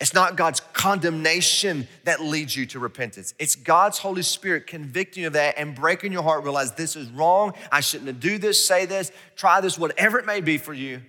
It's 0.01 0.13
not 0.13 0.36
God's 0.36 0.60
condemnation 0.73 1.88
that 2.03 2.21
leads 2.21 2.55
you 2.55 2.65
to 2.67 2.79
repentance. 2.79 3.34
It's 3.39 3.55
God's 3.55 3.97
Holy 3.97 4.23
Spirit 4.23 4.67
convicting 4.67 5.21
you 5.21 5.27
of 5.27 5.34
that 5.34 5.55
and 5.58 5.73
breaking 5.73 6.12
your 6.12 6.23
heart, 6.23 6.43
realize 6.43 6.73
this 6.73 6.97
is 6.97 7.10
wrong. 7.10 7.53
I 7.71 7.79
shouldn't 7.79 8.19
do 8.19 8.38
this, 8.38 8.65
say 8.65 8.86
this, 8.86 9.12
try 9.38 9.62
this, 9.62 9.77
whatever 9.77 10.19
it 10.19 10.25
may 10.25 10.41
be 10.41 10.58
for 10.58 10.73
you. 10.73 11.01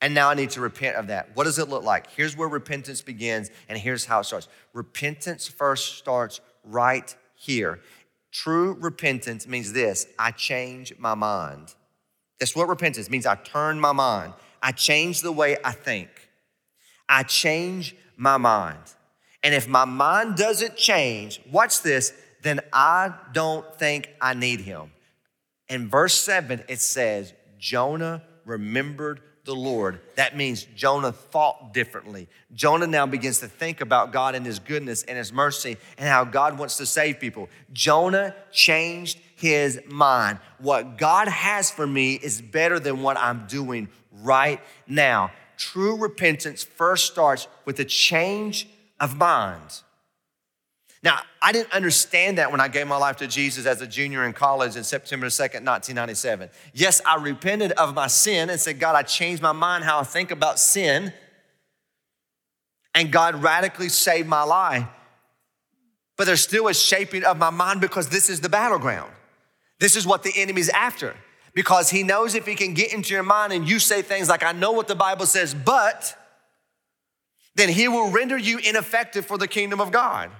And 0.00 0.14
now 0.14 0.28
I 0.28 0.34
need 0.34 0.50
to 0.50 0.60
repent 0.60 0.96
of 0.96 1.08
that. 1.08 1.30
What 1.34 1.44
does 1.44 1.58
it 1.58 1.68
look 1.68 1.82
like? 1.82 2.10
Here's 2.12 2.36
where 2.36 2.48
repentance 2.48 3.00
begins, 3.00 3.50
and 3.68 3.78
here's 3.78 4.04
how 4.04 4.20
it 4.20 4.24
starts. 4.24 4.46
Repentance 4.72 5.48
first 5.48 5.96
starts 5.96 6.40
right 6.62 7.14
here. 7.34 7.80
True 8.30 8.74
repentance 8.74 9.48
means 9.48 9.72
this 9.72 10.06
I 10.18 10.30
change 10.30 10.92
my 10.98 11.14
mind. 11.14 11.74
That's 12.38 12.54
what 12.54 12.68
repentance 12.68 13.08
means. 13.08 13.26
I 13.26 13.34
turn 13.34 13.80
my 13.80 13.92
mind, 13.92 14.34
I 14.62 14.72
change 14.72 15.22
the 15.22 15.32
way 15.32 15.56
I 15.64 15.72
think. 15.72 16.25
I 17.08 17.22
change 17.22 17.96
my 18.16 18.36
mind. 18.36 18.78
And 19.42 19.54
if 19.54 19.68
my 19.68 19.84
mind 19.84 20.36
doesn't 20.36 20.76
change, 20.76 21.40
watch 21.50 21.82
this, 21.82 22.12
then 22.42 22.60
I 22.72 23.14
don't 23.32 23.64
think 23.76 24.08
I 24.20 24.34
need 24.34 24.60
him. 24.60 24.90
In 25.68 25.88
verse 25.88 26.14
7, 26.14 26.64
it 26.68 26.80
says, 26.80 27.32
Jonah 27.58 28.22
remembered 28.44 29.20
the 29.44 29.54
Lord. 29.54 30.00
That 30.16 30.36
means 30.36 30.64
Jonah 30.74 31.12
thought 31.12 31.72
differently. 31.72 32.28
Jonah 32.54 32.86
now 32.86 33.06
begins 33.06 33.38
to 33.40 33.48
think 33.48 33.80
about 33.80 34.12
God 34.12 34.34
and 34.34 34.44
his 34.44 34.58
goodness 34.58 35.04
and 35.04 35.16
his 35.16 35.32
mercy 35.32 35.76
and 35.96 36.08
how 36.08 36.24
God 36.24 36.58
wants 36.58 36.76
to 36.78 36.86
save 36.86 37.20
people. 37.20 37.48
Jonah 37.72 38.34
changed 38.50 39.18
his 39.36 39.80
mind. 39.86 40.38
What 40.58 40.98
God 40.98 41.28
has 41.28 41.70
for 41.70 41.86
me 41.86 42.14
is 42.14 42.42
better 42.42 42.78
than 42.80 43.02
what 43.02 43.16
I'm 43.16 43.46
doing 43.46 43.88
right 44.10 44.60
now 44.86 45.30
true 45.56 45.96
repentance 45.96 46.64
first 46.64 47.06
starts 47.06 47.48
with 47.64 47.78
a 47.80 47.84
change 47.84 48.68
of 49.00 49.16
mind. 49.16 49.82
Now, 51.02 51.20
I 51.40 51.52
didn't 51.52 51.72
understand 51.72 52.38
that 52.38 52.50
when 52.50 52.60
I 52.60 52.68
gave 52.68 52.86
my 52.86 52.96
life 52.96 53.16
to 53.18 53.26
Jesus 53.26 53.66
as 53.66 53.80
a 53.80 53.86
junior 53.86 54.24
in 54.24 54.32
college 54.32 54.76
in 54.76 54.82
September 54.82 55.26
2nd, 55.26 55.62
1997. 55.64 56.50
Yes, 56.74 57.00
I 57.06 57.16
repented 57.16 57.72
of 57.72 57.94
my 57.94 58.06
sin 58.08 58.50
and 58.50 58.58
said, 58.58 58.80
God, 58.80 58.96
I 58.96 59.02
changed 59.02 59.42
my 59.42 59.52
mind 59.52 59.84
how 59.84 60.00
I 60.00 60.02
think 60.02 60.30
about 60.30 60.58
sin. 60.58 61.12
And 62.94 63.12
God 63.12 63.42
radically 63.42 63.88
saved 63.88 64.26
my 64.26 64.42
life. 64.42 64.86
But 66.16 66.26
there's 66.26 66.40
still 66.40 66.66
a 66.66 66.74
shaping 66.74 67.24
of 67.24 67.36
my 67.36 67.50
mind 67.50 67.80
because 67.80 68.08
this 68.08 68.30
is 68.30 68.40
the 68.40 68.48
battleground. 68.48 69.12
This 69.78 69.96
is 69.96 70.06
what 70.06 70.22
the 70.22 70.32
enemy's 70.34 70.70
after 70.70 71.14
because 71.56 71.88
he 71.88 72.02
knows 72.02 72.34
if 72.34 72.44
he 72.44 72.54
can 72.54 72.74
get 72.74 72.92
into 72.92 73.14
your 73.14 73.22
mind 73.22 73.50
and 73.50 73.66
you 73.66 73.78
say 73.78 74.02
things 74.02 74.28
like, 74.28 74.44
I 74.44 74.52
know 74.52 74.72
what 74.72 74.88
the 74.88 74.94
Bible 74.94 75.24
says, 75.24 75.54
but 75.54 76.14
then 77.54 77.70
he 77.70 77.88
will 77.88 78.10
render 78.10 78.36
you 78.36 78.58
ineffective 78.58 79.24
for 79.24 79.38
the 79.38 79.48
kingdom 79.48 79.80
of 79.80 79.90
God. 79.90 80.30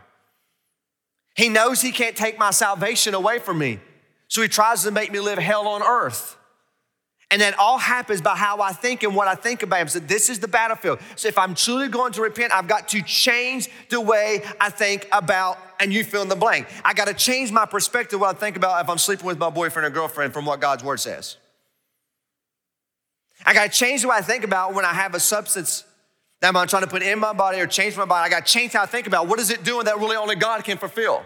He 1.35 1.49
knows 1.49 1.81
he 1.81 1.91
can't 1.91 2.17
take 2.17 2.39
my 2.39 2.51
salvation 2.51 3.15
away 3.15 3.39
from 3.39 3.57
me. 3.57 3.81
So 4.29 4.43
he 4.43 4.49
tries 4.49 4.83
to 4.83 4.91
make 4.91 5.11
me 5.11 5.19
live 5.21 5.39
hell 5.39 5.67
on 5.67 5.83
earth. 5.83 6.37
And 7.31 7.43
that 7.43 7.59
all 7.59 7.79
happens 7.79 8.21
by 8.21 8.37
how 8.37 8.61
I 8.61 8.73
think 8.73 9.03
and 9.03 9.15
what 9.15 9.27
I 9.27 9.35
think 9.35 9.65
about 9.65 9.81
him. 9.81 9.89
So 9.89 9.99
this 9.99 10.31
is 10.31 10.39
the 10.39 10.47
battlefield. 10.47 11.01
So 11.17 11.27
if 11.27 11.37
I'm 11.37 11.57
truly 11.57 11.89
going 11.89 12.13
to 12.13 12.23
repent, 12.23 12.53
I've 12.53 12.69
got 12.69 12.87
to 12.89 13.03
change 13.03 13.69
the 13.89 14.01
way 14.01 14.43
I 14.61 14.71
think 14.71 15.09
about, 15.11 15.59
and 15.81 15.93
you 15.93 16.05
fill 16.05 16.23
in 16.23 16.29
the 16.29 16.37
blank. 16.37 16.69
I 16.85 16.95
got 16.95 17.09
to 17.09 17.15
change 17.15 17.51
my 17.51 17.67
perspective 17.67 18.21
what 18.21 18.37
I 18.37 18.39
think 18.39 18.57
about 18.57 18.81
if 18.85 18.89
I'm 18.89 18.99
sleeping 18.99 19.27
with 19.27 19.39
my 19.39 19.51
boyfriend 19.51 19.87
or 19.87 19.91
girlfriend 19.91 20.33
from 20.33 20.47
what 20.47 20.61
God's 20.61 20.85
word 20.85 21.01
says. 21.01 21.37
I 23.45 23.53
got 23.55 23.73
to 23.73 23.77
change 23.77 24.03
the 24.03 24.09
way 24.09 24.17
I 24.17 24.23
think 24.23 24.45
about 24.45 24.75
when 24.75 24.85
I 24.85 24.95
have 24.95 25.15
a 25.15 25.21
substance 25.21 25.85
that 26.41 26.55
I'm 26.55 26.69
trying 26.69 26.83
to 26.83 26.89
put 26.89 27.03
in 27.03 27.19
my 27.19 27.33
body 27.33 27.59
or 27.59 27.67
change 27.67 27.97
my 27.97 28.05
body. 28.05 28.25
I 28.25 28.29
got 28.29 28.47
to 28.47 28.53
change 28.53 28.73
how 28.73 28.83
I 28.83 28.87
think 28.87 29.09
about 29.09 29.27
what 29.27 29.41
is 29.41 29.51
it 29.51 29.65
doing 29.65 29.87
that 29.87 29.99
really 29.99 30.17
only 30.17 30.37
God 30.37 30.63
can 30.63 30.79
fulfill. 30.79 31.25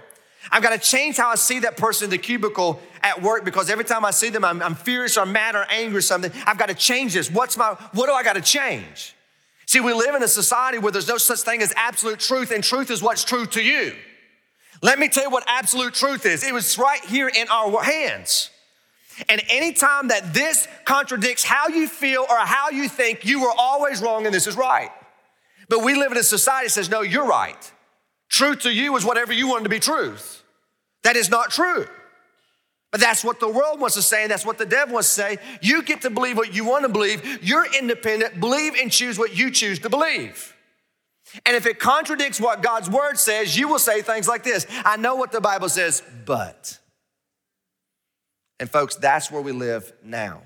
I've 0.50 0.62
got 0.62 0.70
to 0.70 0.78
change 0.78 1.16
how 1.16 1.28
I 1.28 1.34
see 1.34 1.60
that 1.60 1.76
person 1.76 2.06
in 2.06 2.10
the 2.10 2.18
cubicle 2.18 2.80
at 3.02 3.20
work 3.20 3.44
because 3.44 3.68
every 3.68 3.84
time 3.84 4.04
I 4.04 4.10
see 4.10 4.30
them, 4.30 4.44
I'm, 4.44 4.62
I'm 4.62 4.74
furious 4.74 5.16
or 5.16 5.26
mad 5.26 5.54
or 5.54 5.66
angry 5.70 5.98
or 5.98 6.02
something. 6.02 6.32
I've 6.46 6.58
got 6.58 6.68
to 6.68 6.74
change 6.74 7.14
this. 7.14 7.30
What's 7.30 7.56
my, 7.56 7.76
what 7.92 8.06
do 8.06 8.12
I 8.12 8.22
got 8.22 8.34
to 8.34 8.40
change? 8.40 9.14
See, 9.66 9.80
we 9.80 9.92
live 9.92 10.14
in 10.14 10.22
a 10.22 10.28
society 10.28 10.78
where 10.78 10.90
there's 10.90 11.06
no 11.06 11.18
such 11.18 11.40
thing 11.40 11.62
as 11.62 11.72
absolute 11.76 12.18
truth, 12.18 12.50
and 12.50 12.64
truth 12.64 12.90
is 12.90 13.02
what's 13.02 13.22
true 13.22 13.46
to 13.46 13.62
you. 13.62 13.94
Let 14.82 14.98
me 14.98 15.08
tell 15.08 15.24
you 15.24 15.30
what 15.30 15.44
absolute 15.46 15.94
truth 15.94 16.26
is. 16.26 16.42
It 16.42 16.52
was 16.52 16.76
right 16.78 17.04
here 17.04 17.28
in 17.28 17.46
our 17.48 17.82
hands. 17.82 18.50
And 19.28 19.42
anytime 19.48 20.08
that 20.08 20.32
this 20.32 20.66
contradicts 20.84 21.44
how 21.44 21.68
you 21.68 21.86
feel 21.86 22.26
or 22.28 22.38
how 22.38 22.70
you 22.70 22.88
think, 22.88 23.24
you 23.24 23.42
were 23.42 23.52
always 23.56 24.00
wrong 24.00 24.26
and 24.26 24.34
this 24.34 24.46
is 24.46 24.56
right. 24.56 24.90
But 25.68 25.84
we 25.84 25.94
live 25.94 26.10
in 26.10 26.18
a 26.18 26.22
society 26.22 26.66
that 26.66 26.72
says, 26.72 26.88
no, 26.88 27.02
you're 27.02 27.26
right. 27.26 27.72
Truth 28.30 28.60
to 28.60 28.72
you 28.72 28.96
is 28.96 29.04
whatever 29.04 29.32
you 29.32 29.48
want 29.48 29.64
to 29.64 29.70
be 29.70 29.80
truth. 29.80 30.42
That 31.02 31.16
is 31.16 31.28
not 31.28 31.50
true. 31.50 31.86
But 32.90 33.00
that's 33.00 33.22
what 33.22 33.38
the 33.38 33.48
world 33.48 33.80
wants 33.80 33.94
to 33.96 34.02
say, 34.02 34.22
and 34.22 34.30
that's 34.30 34.44
what 34.44 34.58
the 34.58 34.66
devil 34.66 34.94
wants 34.94 35.08
to 35.14 35.14
say. 35.14 35.38
You 35.60 35.82
get 35.82 36.02
to 36.02 36.10
believe 36.10 36.36
what 36.36 36.54
you 36.54 36.64
want 36.64 36.84
to 36.84 36.88
believe. 36.88 37.42
You're 37.42 37.66
independent. 37.78 38.40
Believe 38.40 38.74
and 38.74 38.90
choose 38.90 39.18
what 39.18 39.36
you 39.36 39.50
choose 39.50 39.78
to 39.80 39.90
believe. 39.90 40.56
And 41.46 41.54
if 41.54 41.66
it 41.66 41.78
contradicts 41.78 42.40
what 42.40 42.62
God's 42.62 42.90
word 42.90 43.16
says, 43.18 43.56
you 43.56 43.68
will 43.68 43.78
say 43.78 44.02
things 44.02 44.26
like 44.26 44.42
this 44.42 44.66
I 44.84 44.96
know 44.96 45.14
what 45.14 45.30
the 45.30 45.40
Bible 45.40 45.68
says, 45.68 46.02
but. 46.24 46.78
And 48.58 48.68
folks, 48.68 48.96
that's 48.96 49.30
where 49.30 49.40
we 49.40 49.52
live 49.52 49.92
now. 50.02 50.42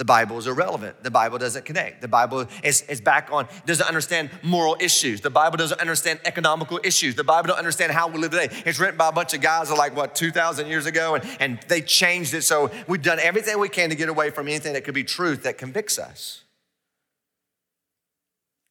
The 0.00 0.04
Bible 0.06 0.38
is 0.38 0.46
irrelevant. 0.46 1.02
The 1.02 1.10
Bible 1.10 1.36
doesn't 1.36 1.66
connect. 1.66 2.00
The 2.00 2.08
Bible 2.08 2.46
is, 2.64 2.80
is 2.88 3.02
back 3.02 3.28
on, 3.30 3.46
doesn't 3.66 3.86
understand 3.86 4.30
moral 4.42 4.74
issues. 4.80 5.20
The 5.20 5.28
Bible 5.28 5.58
doesn't 5.58 5.78
understand 5.78 6.20
economical 6.24 6.80
issues. 6.82 7.16
The 7.16 7.22
Bible 7.22 7.48
don't 7.48 7.58
understand 7.58 7.92
how 7.92 8.08
we 8.08 8.16
live 8.16 8.30
today. 8.30 8.48
It's 8.64 8.80
written 8.80 8.96
by 8.96 9.10
a 9.10 9.12
bunch 9.12 9.34
of 9.34 9.42
guys 9.42 9.70
like, 9.70 9.94
what, 9.94 10.14
2,000 10.14 10.68
years 10.68 10.86
ago, 10.86 11.16
and, 11.16 11.36
and 11.38 11.60
they 11.68 11.82
changed 11.82 12.32
it. 12.32 12.44
So 12.44 12.70
we've 12.88 13.02
done 13.02 13.18
everything 13.18 13.58
we 13.58 13.68
can 13.68 13.90
to 13.90 13.94
get 13.94 14.08
away 14.08 14.30
from 14.30 14.48
anything 14.48 14.72
that 14.72 14.84
could 14.84 14.94
be 14.94 15.04
truth 15.04 15.42
that 15.42 15.58
convicts 15.58 15.98
us. 15.98 16.44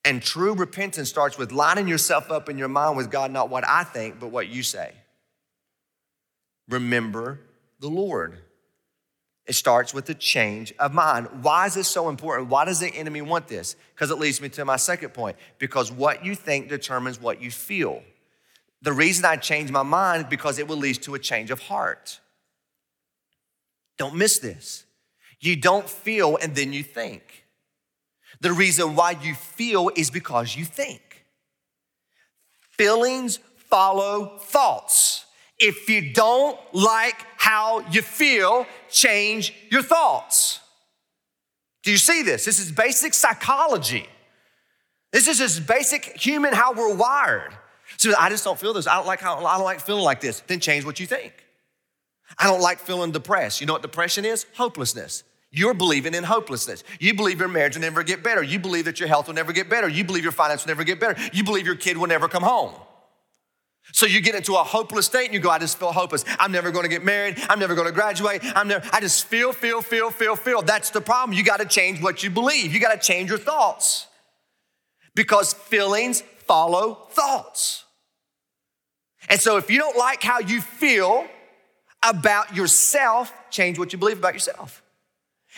And 0.03 0.23
true 0.23 0.55
repentance 0.55 1.09
starts 1.09 1.37
with 1.37 1.51
lining 1.51 1.87
yourself 1.87 2.31
up 2.31 2.49
in 2.49 2.57
your 2.57 2.69
mind 2.69 2.97
with 2.97 3.11
God, 3.11 3.29
not 3.29 3.51
what 3.51 3.63
I 3.67 3.83
think, 3.83 4.19
but 4.19 4.31
what 4.31 4.47
you 4.47 4.63
say. 4.63 4.93
Remember 6.67 7.39
the 7.79 7.89
Lord. 7.89 8.39
It 9.49 9.55
starts 9.55 9.95
with 9.95 10.07
a 10.11 10.13
change 10.13 10.75
of 10.77 10.93
mind. 10.93 11.27
Why 11.41 11.65
is 11.65 11.73
this 11.73 11.87
so 11.87 12.07
important? 12.07 12.49
Why 12.49 12.65
does 12.65 12.81
the 12.81 12.93
enemy 12.93 13.23
want 13.23 13.47
this? 13.47 13.75
Because 13.95 14.11
it 14.11 14.19
leads 14.19 14.39
me 14.39 14.49
to 14.49 14.63
my 14.63 14.75
second 14.75 15.15
point. 15.15 15.37
Because 15.57 15.91
what 15.91 16.23
you 16.23 16.35
think 16.35 16.69
determines 16.69 17.19
what 17.19 17.41
you 17.41 17.49
feel. 17.49 18.03
The 18.83 18.93
reason 18.93 19.25
I 19.25 19.37
change 19.37 19.71
my 19.71 19.81
mind 19.81 20.25
is 20.25 20.29
because 20.29 20.59
it 20.59 20.67
will 20.67 20.77
lead 20.77 21.01
to 21.01 21.15
a 21.15 21.19
change 21.19 21.49
of 21.49 21.61
heart. 21.61 22.19
Don't 23.97 24.13
miss 24.13 24.37
this. 24.37 24.85
You 25.39 25.55
don't 25.55 25.89
feel 25.89 26.37
and 26.37 26.53
then 26.53 26.71
you 26.71 26.83
think. 26.83 27.45
The 28.41 28.53
reason 28.53 28.95
why 28.95 29.17
you 29.19 29.33
feel 29.33 29.89
is 29.95 30.11
because 30.11 30.55
you 30.55 30.63
think. 30.63 31.25
Feelings 32.77 33.39
follow 33.55 34.37
thoughts. 34.37 35.25
If 35.59 35.89
you 35.89 36.13
don't 36.13 36.57
like 36.73 37.25
how 37.37 37.81
you 37.91 38.01
feel, 38.01 38.65
change 38.89 39.53
your 39.69 39.81
thoughts. 39.81 40.59
Do 41.83 41.91
you 41.91 41.97
see 41.97 42.23
this? 42.23 42.45
This 42.45 42.59
is 42.59 42.71
basic 42.71 43.13
psychology. 43.13 44.07
This 45.11 45.27
is 45.27 45.39
just 45.39 45.65
basic 45.67 46.05
human 46.17 46.53
how 46.53 46.73
we're 46.73 46.95
wired. 46.95 47.53
So 47.97 48.13
I 48.17 48.29
just 48.29 48.43
don't 48.43 48.59
feel 48.59 48.73
this. 48.73 48.87
I 48.87 48.95
don't 48.95 49.07
like 49.07 49.19
how 49.19 49.43
I 49.45 49.57
don't 49.57 49.65
like 49.65 49.81
feeling 49.81 50.03
like 50.03 50.21
this. 50.21 50.41
Then 50.41 50.59
change 50.59 50.85
what 50.85 50.99
you 50.99 51.07
think. 51.07 51.33
I 52.37 52.45
don't 52.45 52.61
like 52.61 52.79
feeling 52.79 53.11
depressed. 53.11 53.59
You 53.59 53.67
know 53.67 53.73
what 53.73 53.81
depression 53.81 54.23
is? 54.23 54.45
Hopelessness. 54.55 55.23
You're 55.51 55.73
believing 55.73 56.13
in 56.13 56.23
hopelessness. 56.23 56.83
You 56.99 57.15
believe 57.15 57.39
your 57.39 57.49
marriage 57.49 57.75
will 57.75 57.81
never 57.81 58.03
get 58.03 58.23
better. 58.23 58.43
You 58.43 58.59
believe 58.59 58.85
that 58.85 58.99
your 58.99 59.09
health 59.09 59.27
will 59.27 59.33
never 59.33 59.51
get 59.51 59.67
better. 59.67 59.87
You 59.89 60.03
believe 60.03 60.23
your 60.23 60.31
finance 60.31 60.63
will 60.63 60.69
never 60.69 60.83
get 60.83 60.99
better. 60.99 61.19
You 61.33 61.43
believe 61.43 61.65
your 61.65 61.75
kid 61.75 61.97
will 61.97 62.07
never 62.07 62.27
come 62.27 62.43
home. 62.43 62.73
So 63.91 64.05
you 64.05 64.21
get 64.21 64.35
into 64.35 64.55
a 64.55 64.63
hopeless 64.63 65.07
state 65.07 65.25
and 65.25 65.33
you 65.33 65.39
go, 65.39 65.49
I 65.49 65.59
just 65.59 65.79
feel 65.79 65.91
hopeless. 65.91 66.23
I'm 66.39 66.51
never 66.51 66.71
gonna 66.71 66.87
get 66.87 67.03
married. 67.03 67.37
I'm 67.49 67.59
never 67.59 67.75
gonna 67.75 67.91
graduate. 67.91 68.41
I'm 68.43 68.67
never, 68.67 68.87
I 68.93 69.01
just 69.01 69.25
feel, 69.25 69.51
feel, 69.51 69.81
feel, 69.81 70.11
feel, 70.11 70.35
feel. 70.35 70.61
That's 70.61 70.89
the 70.91 71.01
problem. 71.01 71.37
You 71.37 71.43
gotta 71.43 71.65
change 71.65 72.01
what 72.01 72.23
you 72.23 72.29
believe. 72.29 72.73
You 72.73 72.79
gotta 72.79 72.99
change 72.99 73.29
your 73.29 73.39
thoughts. 73.39 74.07
Because 75.15 75.53
feelings 75.53 76.21
follow 76.45 77.07
thoughts. 77.11 77.85
And 79.29 79.39
so 79.39 79.57
if 79.57 79.69
you 79.69 79.77
don't 79.77 79.97
like 79.97 80.23
how 80.23 80.39
you 80.39 80.61
feel 80.61 81.27
about 82.03 82.55
yourself, 82.55 83.33
change 83.49 83.77
what 83.77 83.91
you 83.91 83.99
believe 83.99 84.17
about 84.17 84.33
yourself. 84.33 84.83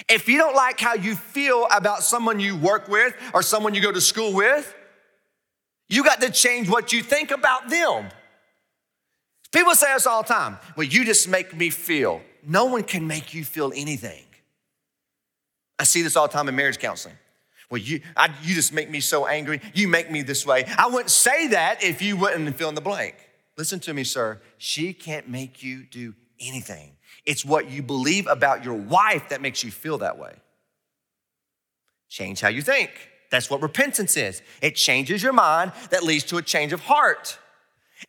If 0.09 0.27
you 0.27 0.37
don't 0.37 0.55
like 0.55 0.79
how 0.79 0.95
you 0.95 1.15
feel 1.15 1.67
about 1.71 2.03
someone 2.03 2.39
you 2.39 2.55
work 2.55 2.87
with 2.87 3.13
or 3.33 3.43
someone 3.43 3.73
you 3.75 3.81
go 3.81 3.91
to 3.91 4.01
school 4.01 4.33
with, 4.33 4.73
you 5.89 6.03
got 6.03 6.21
to 6.21 6.31
change 6.31 6.69
what 6.69 6.93
you 6.93 7.03
think 7.03 7.31
about 7.31 7.69
them. 7.69 8.09
People 9.51 9.75
say 9.75 9.93
this 9.93 10.07
all 10.07 10.23
the 10.23 10.33
time. 10.33 10.57
Well, 10.75 10.87
you 10.87 11.03
just 11.03 11.27
make 11.27 11.55
me 11.55 11.69
feel. 11.69 12.21
No 12.45 12.65
one 12.65 12.83
can 12.83 13.05
make 13.05 13.33
you 13.33 13.43
feel 13.43 13.71
anything. 13.75 14.23
I 15.77 15.83
see 15.83 16.01
this 16.01 16.15
all 16.15 16.27
the 16.27 16.33
time 16.33 16.47
in 16.47 16.55
marriage 16.55 16.79
counseling. 16.79 17.15
Well, 17.69 17.81
you, 17.81 18.01
I, 18.15 18.29
you 18.43 18.53
just 18.53 18.73
make 18.73 18.89
me 18.89 18.99
so 18.99 19.25
angry. 19.27 19.61
You 19.73 19.87
make 19.87 20.11
me 20.11 20.21
this 20.21 20.45
way. 20.45 20.65
I 20.77 20.87
wouldn't 20.87 21.09
say 21.09 21.47
that 21.47 21.83
if 21.83 22.01
you 22.01 22.17
wouldn't 22.17 22.55
fill 22.55 22.69
in 22.69 22.75
the 22.75 22.81
blank. 22.81 23.15
Listen 23.57 23.79
to 23.81 23.93
me, 23.93 24.03
sir. 24.03 24.41
She 24.57 24.93
can't 24.93 25.29
make 25.29 25.63
you 25.63 25.83
do 25.83 26.13
anything. 26.39 26.97
It's 27.25 27.45
what 27.45 27.69
you 27.69 27.81
believe 27.81 28.27
about 28.27 28.65
your 28.65 28.73
wife 28.73 29.29
that 29.29 29.41
makes 29.41 29.63
you 29.63 29.71
feel 29.71 29.99
that 29.99 30.17
way. 30.17 30.33
Change 32.09 32.41
how 32.41 32.49
you 32.49 32.61
think. 32.61 32.91
That's 33.29 33.49
what 33.49 33.61
repentance 33.61 34.17
is. 34.17 34.41
It 34.61 34.75
changes 34.75 35.23
your 35.23 35.33
mind 35.33 35.71
that 35.91 36.03
leads 36.03 36.25
to 36.25 36.37
a 36.37 36.41
change 36.41 36.73
of 36.73 36.81
heart. 36.81 37.37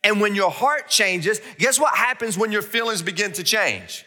And 0.03 0.21
when 0.21 0.35
your 0.35 0.51
heart 0.51 0.89
changes, 0.89 1.41
guess 1.57 1.79
what 1.79 1.95
happens 1.95 2.37
when 2.37 2.51
your 2.51 2.61
feelings 2.61 3.01
begin 3.01 3.31
to 3.33 3.43
change? 3.43 4.05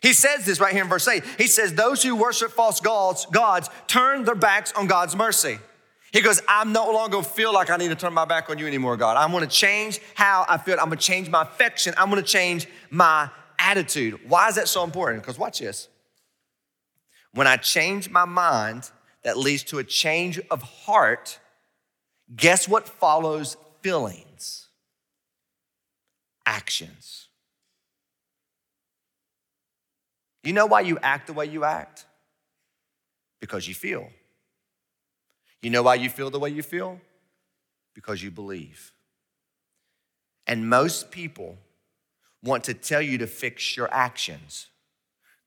He 0.00 0.12
says 0.12 0.44
this 0.44 0.60
right 0.60 0.72
here 0.72 0.84
in 0.84 0.88
verse 0.88 1.08
8. 1.08 1.24
He 1.36 1.48
says, 1.48 1.74
Those 1.74 2.02
who 2.02 2.14
worship 2.14 2.52
false 2.52 2.80
gods, 2.80 3.26
gods 3.26 3.68
turn 3.86 4.24
their 4.24 4.34
backs 4.34 4.72
on 4.72 4.86
God's 4.86 5.16
mercy. 5.16 5.58
He 6.12 6.22
goes, 6.22 6.40
I'm 6.48 6.72
no 6.72 6.90
longer 6.92 7.22
feel 7.22 7.52
like 7.52 7.68
I 7.68 7.76
need 7.76 7.88
to 7.88 7.96
turn 7.96 8.14
my 8.14 8.24
back 8.24 8.48
on 8.48 8.58
you 8.58 8.66
anymore, 8.66 8.96
God. 8.96 9.16
I'm 9.16 9.32
gonna 9.32 9.46
change 9.46 10.00
how 10.14 10.46
I 10.48 10.56
feel. 10.56 10.74
I'm 10.74 10.86
gonna 10.86 10.96
change 10.96 11.28
my 11.28 11.42
affection. 11.42 11.94
I'm 11.98 12.08
gonna 12.08 12.22
change 12.22 12.66
my 12.90 13.28
attitude. 13.58 14.20
Why 14.26 14.48
is 14.48 14.54
that 14.54 14.68
so 14.68 14.84
important? 14.84 15.22
Because 15.22 15.38
watch 15.38 15.58
this. 15.58 15.88
When 17.32 17.46
I 17.46 17.56
change 17.56 18.08
my 18.08 18.24
mind, 18.24 18.90
that 19.22 19.36
leads 19.36 19.64
to 19.64 19.78
a 19.78 19.84
change 19.84 20.40
of 20.50 20.62
heart. 20.62 21.38
Guess 22.34 22.68
what 22.68 22.88
follows 22.88 23.56
feelings? 23.82 24.67
Actions. 26.48 27.28
You 30.42 30.54
know 30.54 30.64
why 30.64 30.80
you 30.80 30.98
act 31.02 31.26
the 31.26 31.34
way 31.34 31.44
you 31.44 31.64
act? 31.64 32.06
Because 33.38 33.68
you 33.68 33.74
feel. 33.74 34.08
You 35.60 35.68
know 35.68 35.82
why 35.82 35.96
you 35.96 36.08
feel 36.08 36.30
the 36.30 36.38
way 36.38 36.48
you 36.48 36.62
feel? 36.62 37.00
Because 37.94 38.22
you 38.22 38.30
believe. 38.30 38.92
And 40.46 40.70
most 40.70 41.10
people 41.10 41.58
want 42.42 42.64
to 42.64 42.72
tell 42.72 43.02
you 43.02 43.18
to 43.18 43.26
fix 43.26 43.76
your 43.76 43.92
actions. 43.92 44.68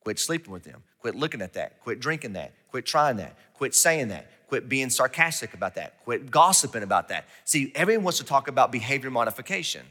Quit 0.01 0.19
sleeping 0.19 0.53
with 0.53 0.63
them. 0.63 0.83
Quit 0.99 1.15
looking 1.15 1.41
at 1.41 1.53
that. 1.53 1.79
Quit 1.81 1.99
drinking 1.99 2.33
that. 2.33 2.53
Quit 2.69 2.85
trying 2.85 3.17
that. 3.17 3.35
Quit 3.55 3.73
saying 3.73 4.09
that. 4.09 4.29
Quit 4.49 4.69
being 4.69 4.91
sarcastic 4.91 5.55
about 5.55 5.73
that. 5.75 6.03
Quit 6.03 6.29
gossiping 6.29 6.83
about 6.83 7.07
that. 7.07 7.25
See, 7.45 7.71
everyone 7.73 8.03
wants 8.03 8.19
to 8.19 8.25
talk 8.25 8.47
about 8.47 8.71
behavior 8.71 9.09
modification. 9.09 9.85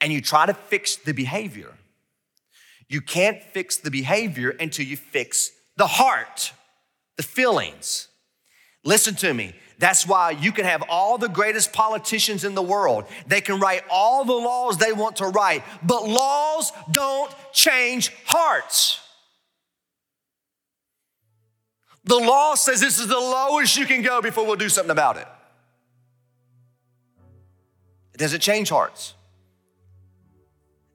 And 0.00 0.12
you 0.12 0.20
try 0.20 0.46
to 0.46 0.54
fix 0.54 0.96
the 0.96 1.12
behavior. 1.12 1.74
You 2.88 3.00
can't 3.00 3.42
fix 3.42 3.76
the 3.76 3.90
behavior 3.90 4.50
until 4.50 4.86
you 4.86 4.96
fix 4.96 5.50
the 5.76 5.86
heart, 5.86 6.52
the 7.16 7.22
feelings. 7.22 8.08
Listen 8.84 9.14
to 9.16 9.34
me. 9.34 9.54
That's 9.78 10.06
why 10.06 10.30
you 10.32 10.50
can 10.50 10.64
have 10.64 10.82
all 10.88 11.18
the 11.18 11.28
greatest 11.28 11.72
politicians 11.72 12.44
in 12.44 12.54
the 12.54 12.62
world. 12.62 13.04
They 13.26 13.40
can 13.40 13.60
write 13.60 13.82
all 13.90 14.24
the 14.24 14.32
laws 14.32 14.76
they 14.78 14.92
want 14.92 15.16
to 15.16 15.26
write, 15.26 15.62
but 15.84 16.08
laws 16.08 16.72
don't 16.90 17.32
change 17.52 18.12
hearts. 18.24 19.00
The 22.04 22.16
law 22.16 22.54
says 22.54 22.80
this 22.80 22.98
is 22.98 23.06
the 23.06 23.18
lowest 23.18 23.76
you 23.76 23.84
can 23.84 24.02
go 24.02 24.22
before 24.22 24.46
we'll 24.46 24.56
do 24.56 24.70
something 24.70 24.90
about 24.90 25.18
it. 25.18 25.28
It 28.14 28.18
doesn't 28.18 28.40
change 28.40 28.70
hearts. 28.70 29.14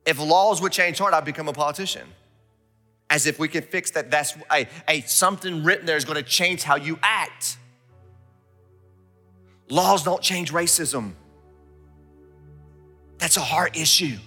If 0.06 0.20
laws 0.20 0.62
would 0.62 0.72
change 0.72 1.00
heart, 1.00 1.14
I'd 1.14 1.26
become 1.26 1.48
a 1.48 1.54
politician. 1.54 2.08
As 3.10 3.26
if 3.26 3.40
we 3.40 3.48
could 3.48 3.66
fix 3.66 3.92
that. 3.92 4.12
That's 4.12 4.36
a, 4.52 4.68
a 4.88 5.02
something 5.02 5.64
written 5.64 5.86
there 5.86 5.98
is 5.98 6.06
going 6.06 6.18
to 6.18 6.24
change 6.24 6.64
how 6.64 6.76
you 6.76 7.00
act. 7.02 7.58
Laws 9.70 10.04
don't 10.04 10.22
change 10.22 10.52
racism. 10.52 11.14
That's 13.18 13.38
a 13.38 13.42
heart 13.42 13.78
issue. 13.78 14.18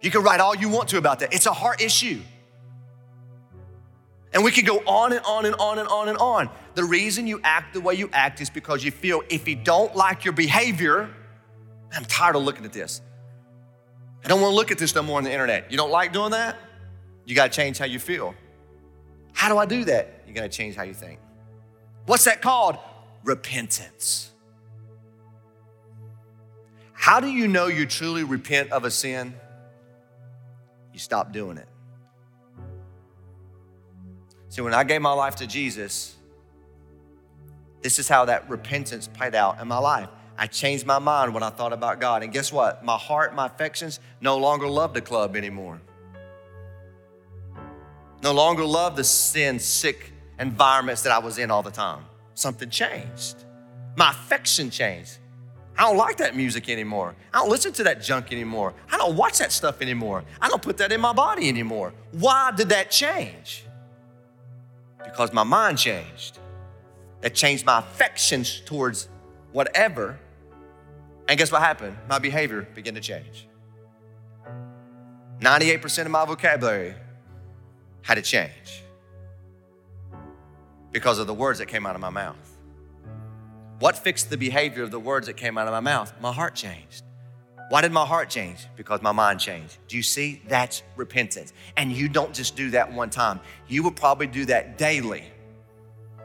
You 0.00 0.10
can 0.10 0.22
write 0.22 0.40
all 0.40 0.54
you 0.54 0.68
want 0.68 0.88
to 0.88 0.98
about 0.98 1.20
that. 1.20 1.32
It's 1.32 1.46
a 1.46 1.52
heart 1.52 1.80
issue. 1.80 2.20
And 4.32 4.44
we 4.44 4.50
can 4.50 4.64
go 4.64 4.78
on 4.86 5.12
and 5.12 5.24
on 5.24 5.44
and 5.44 5.54
on 5.56 5.78
and 5.78 5.88
on 5.88 6.08
and 6.08 6.18
on. 6.18 6.50
The 6.74 6.84
reason 6.84 7.26
you 7.26 7.40
act 7.42 7.74
the 7.74 7.80
way 7.80 7.94
you 7.94 8.08
act 8.12 8.40
is 8.40 8.48
because 8.48 8.84
you 8.84 8.90
feel 8.90 9.22
if 9.28 9.46
you 9.46 9.56
don't 9.56 9.94
like 9.96 10.24
your 10.24 10.32
behavior, 10.32 11.10
I'm 11.94 12.04
tired 12.04 12.36
of 12.36 12.42
looking 12.42 12.64
at 12.64 12.72
this. 12.72 13.02
I 14.24 14.28
don't 14.28 14.40
want 14.40 14.52
to 14.52 14.56
look 14.56 14.70
at 14.70 14.78
this 14.78 14.94
no 14.94 15.02
more 15.02 15.18
on 15.18 15.24
the 15.24 15.32
internet. 15.32 15.70
You 15.70 15.76
don't 15.76 15.90
like 15.90 16.12
doing 16.12 16.32
that? 16.32 16.56
You 17.24 17.34
got 17.34 17.50
to 17.50 17.56
change 17.56 17.78
how 17.78 17.86
you 17.86 17.98
feel. 17.98 18.34
How 19.32 19.48
do 19.48 19.58
I 19.58 19.66
do 19.66 19.84
that? 19.84 20.24
You 20.26 20.34
got 20.34 20.42
to 20.42 20.48
change 20.48 20.76
how 20.76 20.82
you 20.82 20.94
think. 20.94 21.18
What's 22.06 22.24
that 22.24 22.42
called? 22.42 22.78
repentance. 23.24 24.30
How 26.92 27.20
do 27.20 27.28
you 27.28 27.48
know 27.48 27.66
you 27.66 27.86
truly 27.86 28.24
repent 28.24 28.72
of 28.72 28.84
a 28.84 28.90
sin? 28.90 29.34
You 30.92 30.98
stop 30.98 31.32
doing 31.32 31.56
it. 31.56 31.68
See, 34.48 34.62
when 34.62 34.74
I 34.74 34.84
gave 34.84 35.00
my 35.00 35.12
life 35.12 35.36
to 35.36 35.46
Jesus, 35.46 36.16
this 37.82 37.98
is 37.98 38.08
how 38.08 38.26
that 38.26 38.50
repentance 38.50 39.08
played 39.08 39.34
out 39.34 39.60
in 39.60 39.68
my 39.68 39.78
life. 39.78 40.08
I 40.40 40.46
changed 40.46 40.86
my 40.86 40.98
mind 40.98 41.34
when 41.34 41.42
I 41.42 41.50
thought 41.50 41.74
about 41.74 42.00
God. 42.00 42.22
And 42.22 42.32
guess 42.32 42.50
what? 42.50 42.82
My 42.82 42.96
heart, 42.96 43.34
my 43.34 43.46
affections 43.46 44.00
no 44.22 44.38
longer 44.38 44.66
love 44.66 44.94
the 44.94 45.02
club 45.02 45.36
anymore. 45.36 45.80
No 48.22 48.32
longer 48.32 48.64
love 48.64 48.96
the 48.96 49.04
sin 49.04 49.58
sick 49.58 50.12
environments 50.38 51.02
that 51.02 51.12
I 51.12 51.18
was 51.18 51.36
in 51.36 51.50
all 51.50 51.62
the 51.62 51.70
time 51.70 52.04
something 52.40 52.70
changed. 52.70 53.44
My 53.96 54.10
affection 54.10 54.70
changed. 54.70 55.18
I 55.76 55.82
don't 55.82 55.96
like 55.96 56.16
that 56.18 56.34
music 56.34 56.68
anymore. 56.68 57.14
I 57.32 57.38
don't 57.38 57.50
listen 57.50 57.72
to 57.74 57.84
that 57.84 58.02
junk 58.02 58.32
anymore. 58.32 58.74
I 58.90 58.96
don't 58.96 59.16
watch 59.16 59.38
that 59.38 59.52
stuff 59.52 59.80
anymore. 59.80 60.24
I 60.40 60.48
don't 60.48 60.62
put 60.62 60.78
that 60.78 60.90
in 60.92 61.00
my 61.00 61.12
body 61.12 61.48
anymore. 61.48 61.92
Why 62.12 62.50
did 62.50 62.70
that 62.70 62.90
change? 62.90 63.64
Because 65.04 65.32
my 65.32 65.42
mind 65.42 65.78
changed. 65.78 66.38
That 67.20 67.34
changed 67.34 67.64
my 67.64 67.80
affections 67.80 68.60
towards 68.64 69.08
whatever. 69.52 70.18
And 71.30 71.38
guess 71.38 71.52
what 71.52 71.62
happened? 71.62 71.96
My 72.08 72.18
behavior 72.18 72.66
began 72.74 72.94
to 72.96 73.00
change. 73.00 73.46
98% 75.38 76.04
of 76.04 76.10
my 76.10 76.24
vocabulary 76.24 76.92
had 78.02 78.16
to 78.16 78.22
change 78.22 78.82
because 80.90 81.20
of 81.20 81.28
the 81.28 81.32
words 81.32 81.60
that 81.60 81.66
came 81.66 81.86
out 81.86 81.94
of 81.94 82.00
my 82.00 82.10
mouth. 82.10 82.58
What 83.78 83.96
fixed 83.96 84.28
the 84.28 84.36
behavior 84.36 84.82
of 84.82 84.90
the 84.90 84.98
words 84.98 85.28
that 85.28 85.36
came 85.36 85.56
out 85.56 85.68
of 85.68 85.72
my 85.72 85.78
mouth? 85.78 86.12
My 86.20 86.32
heart 86.32 86.56
changed. 86.56 87.04
Why 87.68 87.80
did 87.80 87.92
my 87.92 88.04
heart 88.04 88.28
change? 88.28 88.66
Because 88.76 89.00
my 89.00 89.12
mind 89.12 89.38
changed. 89.38 89.78
Do 89.86 89.96
you 89.96 90.02
see? 90.02 90.42
That's 90.48 90.82
repentance. 90.96 91.52
And 91.76 91.92
you 91.92 92.08
don't 92.08 92.34
just 92.34 92.56
do 92.56 92.70
that 92.70 92.92
one 92.92 93.08
time, 93.08 93.38
you 93.68 93.84
will 93.84 93.92
probably 93.92 94.26
do 94.26 94.46
that 94.46 94.78
daily. 94.78 95.22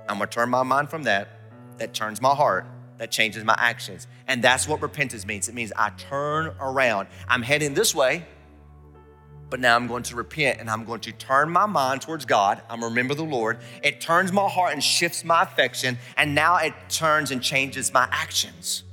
I'm 0.09 0.17
gonna 0.17 0.31
turn 0.31 0.49
my 0.49 0.63
mind 0.63 0.89
from 0.89 1.03
that, 1.03 1.29
that 1.77 1.93
turns 1.93 2.23
my 2.23 2.33
heart, 2.33 2.65
that 2.97 3.11
changes 3.11 3.43
my 3.43 3.55
actions. 3.57 4.07
And 4.27 4.41
that's 4.43 4.67
what 4.67 4.81
repentance 4.81 5.25
means. 5.25 5.49
It 5.49 5.55
means 5.55 5.71
I 5.75 5.89
turn 5.91 6.55
around. 6.59 7.07
I'm 7.27 7.41
heading 7.41 7.73
this 7.73 7.93
way, 7.93 8.25
but 9.49 9.59
now 9.59 9.75
I'm 9.75 9.87
going 9.87 10.03
to 10.03 10.15
repent 10.15 10.59
and 10.59 10.69
I'm 10.69 10.85
going 10.85 11.01
to 11.01 11.11
turn 11.11 11.49
my 11.49 11.65
mind 11.65 12.01
towards 12.01 12.25
God. 12.25 12.61
I'm 12.69 12.83
remember 12.83 13.13
the 13.13 13.23
Lord. 13.23 13.59
It 13.83 14.01
turns 14.01 14.31
my 14.31 14.47
heart 14.47 14.73
and 14.73 14.83
shifts 14.83 15.23
my 15.23 15.43
affection, 15.43 15.97
and 16.17 16.33
now 16.33 16.57
it 16.57 16.73
turns 16.89 17.31
and 17.31 17.41
changes 17.41 17.93
my 17.93 18.07
actions. 18.11 18.83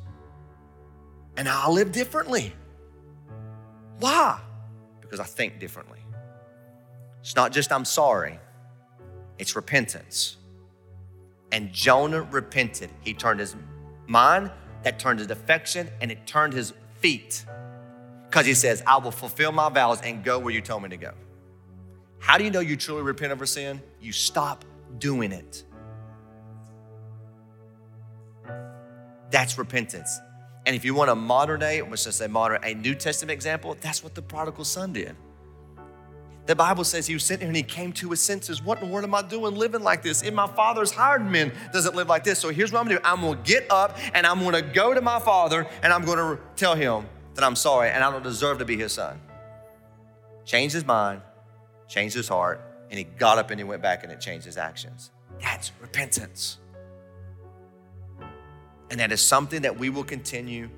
And 1.36 1.48
I'll 1.48 1.72
live 1.72 1.92
differently. 1.92 2.53
Why? 3.98 4.40
Because 5.00 5.20
I 5.20 5.24
think 5.24 5.59
differently. 5.59 6.00
It's 7.20 7.36
not 7.36 7.53
just 7.53 7.72
I'm 7.72 7.84
sorry, 7.84 8.38
it's 9.38 9.57
repentance. 9.57 10.36
And 11.53 11.70
Jonah 11.72 12.22
repented. 12.22 12.90
He 13.03 13.12
turned 13.12 13.38
his 13.38 13.55
mind, 14.07 14.50
that 14.82 14.98
turned 14.98 15.20
his 15.20 15.30
affection, 15.30 15.88
and 16.00 16.11
it 16.11 16.26
turned 16.26 16.53
his 16.53 16.72
feet 16.98 17.44
because 18.24 18.46
he 18.46 18.55
says, 18.55 18.82
I 18.86 18.96
will 18.96 19.11
fulfill 19.11 19.53
my 19.53 19.68
vows 19.68 20.00
and 20.00 20.24
go 20.24 20.38
where 20.38 20.53
you 20.53 20.61
told 20.61 20.82
me 20.82 20.88
to 20.88 20.96
go. 20.96 21.12
How 22.18 22.38
do 22.38 22.44
you 22.44 22.50
know 22.50 22.61
you 22.61 22.76
truly 22.76 23.03
repent 23.03 23.32
of 23.32 23.38
your 23.38 23.46
sin? 23.46 23.82
You 24.00 24.12
stop 24.12 24.64
doing 24.98 25.32
it. 25.32 25.64
That's 29.30 29.59
repentance. 29.59 30.18
And 30.64 30.76
if 30.76 30.84
you 30.84 30.94
want 30.94 31.11
a 31.11 31.14
modern 31.14 31.61
day, 31.61 31.82
let's 31.82 32.05
just 32.05 32.18
say 32.18 32.28
modern, 32.28 32.62
a 32.62 32.74
New 32.74 32.94
Testament 32.94 33.32
example, 33.32 33.76
that's 33.80 34.05
what 34.05 34.14
the 34.14 34.22
prodigal 34.22 34.64
son 34.64 34.92
did. 34.92 35.16
The 36.45 36.57
Bible 36.57 36.82
says 36.82 37.07
he 37.07 37.14
was 37.14 37.22
sitting 37.22 37.43
here 37.43 37.49
and 37.49 37.57
he 37.57 37.62
came 37.62 37.93
to 37.95 38.11
his 38.11 38.20
senses. 38.20 38.62
What 38.62 38.80
in 38.80 38.88
the 38.88 38.93
world 38.93 39.05
am 39.05 39.14
I 39.14 39.22
doing 39.22 39.55
living 39.55 39.82
like 39.82 40.03
this? 40.03 40.22
In 40.22 40.34
my 40.34 40.49
father's 40.49 40.90
hired 40.90 41.24
men 41.24 41.53
doesn't 41.72 41.95
live 41.95 42.09
like 42.09 42.24
this. 42.24 42.38
So 42.40 42.49
here's 42.49 42.72
what 42.72 42.80
I'm 42.80 42.86
gonna 42.86 42.99
do. 42.99 43.05
I'm 43.05 43.20
gonna 43.20 43.40
get 43.45 43.70
up 43.70 43.97
and 44.12 44.26
I'm 44.26 44.40
gonna 44.40 44.61
go 44.61 44.93
to 44.93 45.01
my 45.01 45.20
father 45.20 45.66
and 45.82 45.93
I'm 45.93 46.05
gonna 46.05 46.38
tell 46.57 46.74
him, 46.74 47.07
that 47.34 47.45
I'm 47.45 47.57
sorry 47.57 47.90
and 47.90 48.05
I 48.05 48.11
don't 48.11 48.22
deserve 48.22 48.59
to 48.59 48.64
be 48.64 48.76
his 48.76 48.93
son. 48.93 49.20
Changed 50.45 50.74
his 50.74 50.84
mind, 50.84 51.22
changed 51.88 52.14
his 52.14 52.28
heart, 52.28 52.61
and 52.90 52.99
he 52.99 53.05
got 53.05 53.38
up 53.38 53.51
and 53.51 53.59
he 53.59 53.64
went 53.64 53.82
back 53.82 54.03
and 54.03 54.12
it 54.12 54.20
changed 54.20 54.45
his 54.45 54.57
actions. 54.57 55.11
That's 55.40 55.72
repentance. 55.80 56.59
And 58.90 59.01
that 59.01 59.12
is 59.12 59.22
something 59.22 59.62
that 59.62 59.78
we 59.78 59.88
will 59.88 60.05
continue 60.05 60.68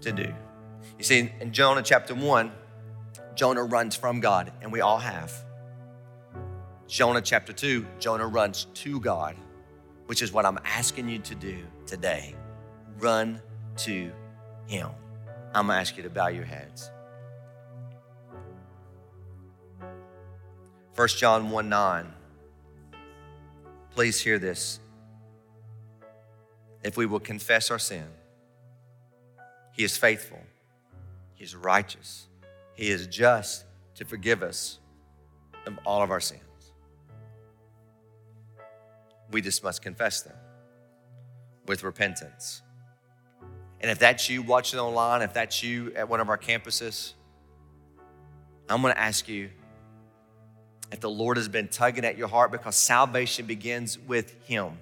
to 0.00 0.12
do. 0.12 0.34
You 0.98 1.04
see, 1.04 1.32
in 1.40 1.52
Jonah 1.52 1.82
chapter 1.82 2.14
1, 2.14 2.50
Jonah 3.34 3.64
runs 3.64 3.96
from 3.96 4.20
God, 4.20 4.52
and 4.60 4.72
we 4.72 4.80
all 4.80 4.98
have. 4.98 5.32
Jonah 6.86 7.20
chapter 7.20 7.52
2, 7.52 7.86
Jonah 7.98 8.26
runs 8.26 8.66
to 8.74 9.00
God, 9.00 9.36
which 10.06 10.22
is 10.22 10.32
what 10.32 10.44
I'm 10.44 10.58
asking 10.64 11.08
you 11.08 11.20
to 11.20 11.34
do 11.34 11.58
today. 11.86 12.34
Run 12.98 13.40
to 13.78 14.10
Him. 14.66 14.90
I'm 15.54 15.68
gonna 15.68 15.78
ask 15.78 15.96
you 15.96 16.02
to 16.02 16.10
bow 16.10 16.28
your 16.28 16.44
heads. 16.44 16.90
1 20.96 21.08
John 21.16 21.50
1 21.50 21.68
9. 21.68 22.12
Please 23.94 24.20
hear 24.20 24.38
this. 24.38 24.80
If 26.82 26.96
we 26.96 27.06
will 27.06 27.20
confess 27.20 27.70
our 27.70 27.78
sin, 27.78 28.06
He 29.72 29.84
is 29.84 29.96
faithful, 29.96 30.40
He 31.34 31.44
is 31.44 31.54
righteous, 31.54 32.26
He 32.80 32.88
is 32.88 33.06
just 33.08 33.66
to 33.96 34.06
forgive 34.06 34.42
us 34.42 34.78
of 35.66 35.78
all 35.84 36.02
of 36.02 36.10
our 36.10 36.18
sins. 36.18 36.40
We 39.30 39.42
just 39.42 39.62
must 39.62 39.82
confess 39.82 40.22
them 40.22 40.34
with 41.66 41.84
repentance. 41.84 42.62
And 43.82 43.90
if 43.90 43.98
that's 43.98 44.30
you 44.30 44.40
watching 44.40 44.80
online, 44.80 45.20
if 45.20 45.34
that's 45.34 45.62
you 45.62 45.92
at 45.94 46.08
one 46.08 46.20
of 46.20 46.30
our 46.30 46.38
campuses, 46.38 47.12
I'm 48.70 48.80
going 48.80 48.94
to 48.94 48.98
ask 48.98 49.28
you 49.28 49.50
if 50.90 51.00
the 51.00 51.10
Lord 51.10 51.36
has 51.36 51.48
been 51.48 51.68
tugging 51.68 52.06
at 52.06 52.16
your 52.16 52.28
heart 52.28 52.50
because 52.50 52.76
salvation 52.76 53.44
begins 53.44 53.98
with 53.98 54.42
Him. 54.46 54.78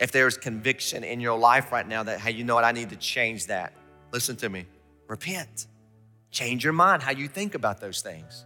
If 0.00 0.10
there's 0.10 0.36
conviction 0.36 1.04
in 1.04 1.20
your 1.20 1.38
life 1.38 1.70
right 1.70 1.86
now 1.86 2.02
that, 2.02 2.18
hey, 2.18 2.32
you 2.32 2.42
know 2.42 2.56
what, 2.56 2.64
I 2.64 2.72
need 2.72 2.90
to 2.90 2.96
change 2.96 3.46
that. 3.46 3.72
Listen 4.10 4.34
to 4.38 4.48
me. 4.48 4.66
Repent. 5.06 5.68
Change 6.30 6.64
your 6.64 6.72
mind, 6.72 7.02
how 7.02 7.12
you 7.12 7.28
think 7.28 7.54
about 7.54 7.80
those 7.80 8.00
things. 8.00 8.44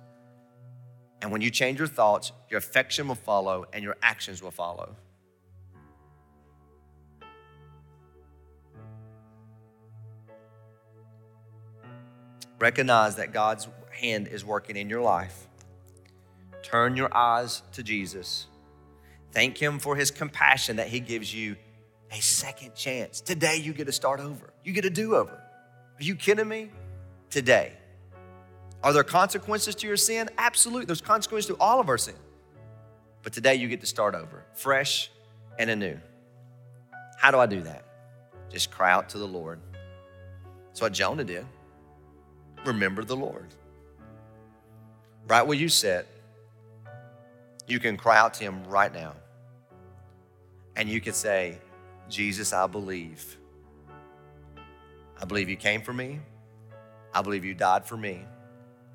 And 1.23 1.31
when 1.33 1.41
you 1.41 1.51
change 1.51 1.79
your 1.79 1.89
thoughts, 1.89 2.33
your 2.49 2.59
affection 2.59 3.09
will 3.09 3.15
follow 3.15 3.67
and 3.73 3.85
your 3.85 3.97
actions 4.03 4.43
will 4.43 4.51
follow. 4.51 4.97
Recognize 12.59 13.17
that 13.17 13.33
God's 13.33 13.69
hand 13.91 14.29
is 14.29 14.45
working 14.45 14.77
in 14.77 14.89
your 14.89 15.01
life. 15.01 15.47
Turn 16.63 16.97
your 16.97 17.15
eyes 17.17 17.63
to 17.73 17.83
Jesus. 17.83 18.47
Thank 19.33 19.57
Him 19.57 19.79
for 19.79 19.97
His 19.97 20.11
compassion 20.11 20.77
that 20.77 20.89
He 20.89 21.01
gives 21.01 21.35
you 21.35 21.57
a 22.13 22.21
second 22.21 22.75
chance. 22.75 23.21
Today, 23.21 23.57
you 23.57 23.73
get 23.73 23.87
to 23.87 23.93
start 23.93 24.21
over. 24.21 24.53
You 24.63 24.73
get 24.73 24.85
a 24.85 24.91
do 24.91 25.15
over. 25.15 25.33
Are 25.33 26.03
you 26.03 26.15
kidding 26.15 26.49
me? 26.49 26.71
Today. 27.31 27.73
Are 28.83 28.93
there 28.93 29.05
consequences 29.05 29.75
to 29.77 29.87
your 29.87 29.97
sin? 29.97 30.29
Absolutely. 30.39 30.87
There's 30.87 31.01
consequences 31.01 31.49
to 31.49 31.57
all 31.61 31.81
of 31.81 31.89
our 31.89 31.99
sin. 31.99 32.15
But 33.23 33.33
today, 33.33 33.55
you 33.57 33.69
get 33.69 33.81
to 33.81 33.87
start 33.87 34.15
over, 34.15 34.45
fresh 34.55 35.11
and 35.59 35.69
anew. 35.69 35.99
How 37.19 37.31
do 37.31 37.39
I 37.39 37.47
do 37.47 37.61
that? 37.63 37.85
Just 38.51 38.71
cry 38.71 38.91
out 38.91 39.11
to 39.11 39.19
the 39.19 39.27
Lord. 39.27 39.61
That's 40.69 40.81
what 40.81 40.93
Jonah 40.93 41.25
did 41.25 41.45
remember 42.65 43.05
the 43.05 43.17
Lord. 43.17 43.47
Right 45.27 45.43
where 45.43 45.57
you 45.57 45.69
sit, 45.69 46.07
you 47.67 47.79
can 47.79 47.97
cry 47.97 48.19
out 48.19 48.35
to 48.35 48.45
Him 48.45 48.65
right 48.65 48.93
now. 48.93 49.15
And 50.77 50.89
you 50.89 51.01
can 51.01 51.13
say, 51.13 51.59
Jesus, 52.09 52.53
I 52.53 52.67
believe. 52.67 53.37
I 55.21 55.25
believe 55.25 55.49
you 55.49 55.57
came 55.57 55.83
for 55.83 55.93
me. 55.93 56.21
I 57.13 57.23
believe 57.23 57.45
you 57.45 57.55
died 57.55 57.85
for 57.85 57.97
me. 57.97 58.25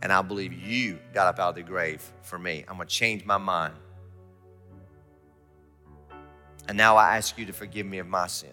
And 0.02 0.12
I 0.12 0.22
believe 0.22 0.54
you 0.54 1.00
got 1.14 1.28
up 1.28 1.40
out 1.40 1.50
of 1.50 1.56
the 1.56 1.64
grave 1.64 2.04
for 2.22 2.38
me. 2.38 2.64
I'm 2.68 2.76
going 2.76 2.88
to 2.88 2.94
change 2.94 3.26
my 3.26 3.38
mind. 3.38 3.74
And 6.68 6.78
now 6.78 6.96
I 6.98 7.18
ask 7.18 7.38
you 7.38 7.46
to 7.46 7.54
forgive 7.54 7.86
me 7.86 8.00
of 8.00 8.08
my 8.08 8.28
sin. 8.28 8.50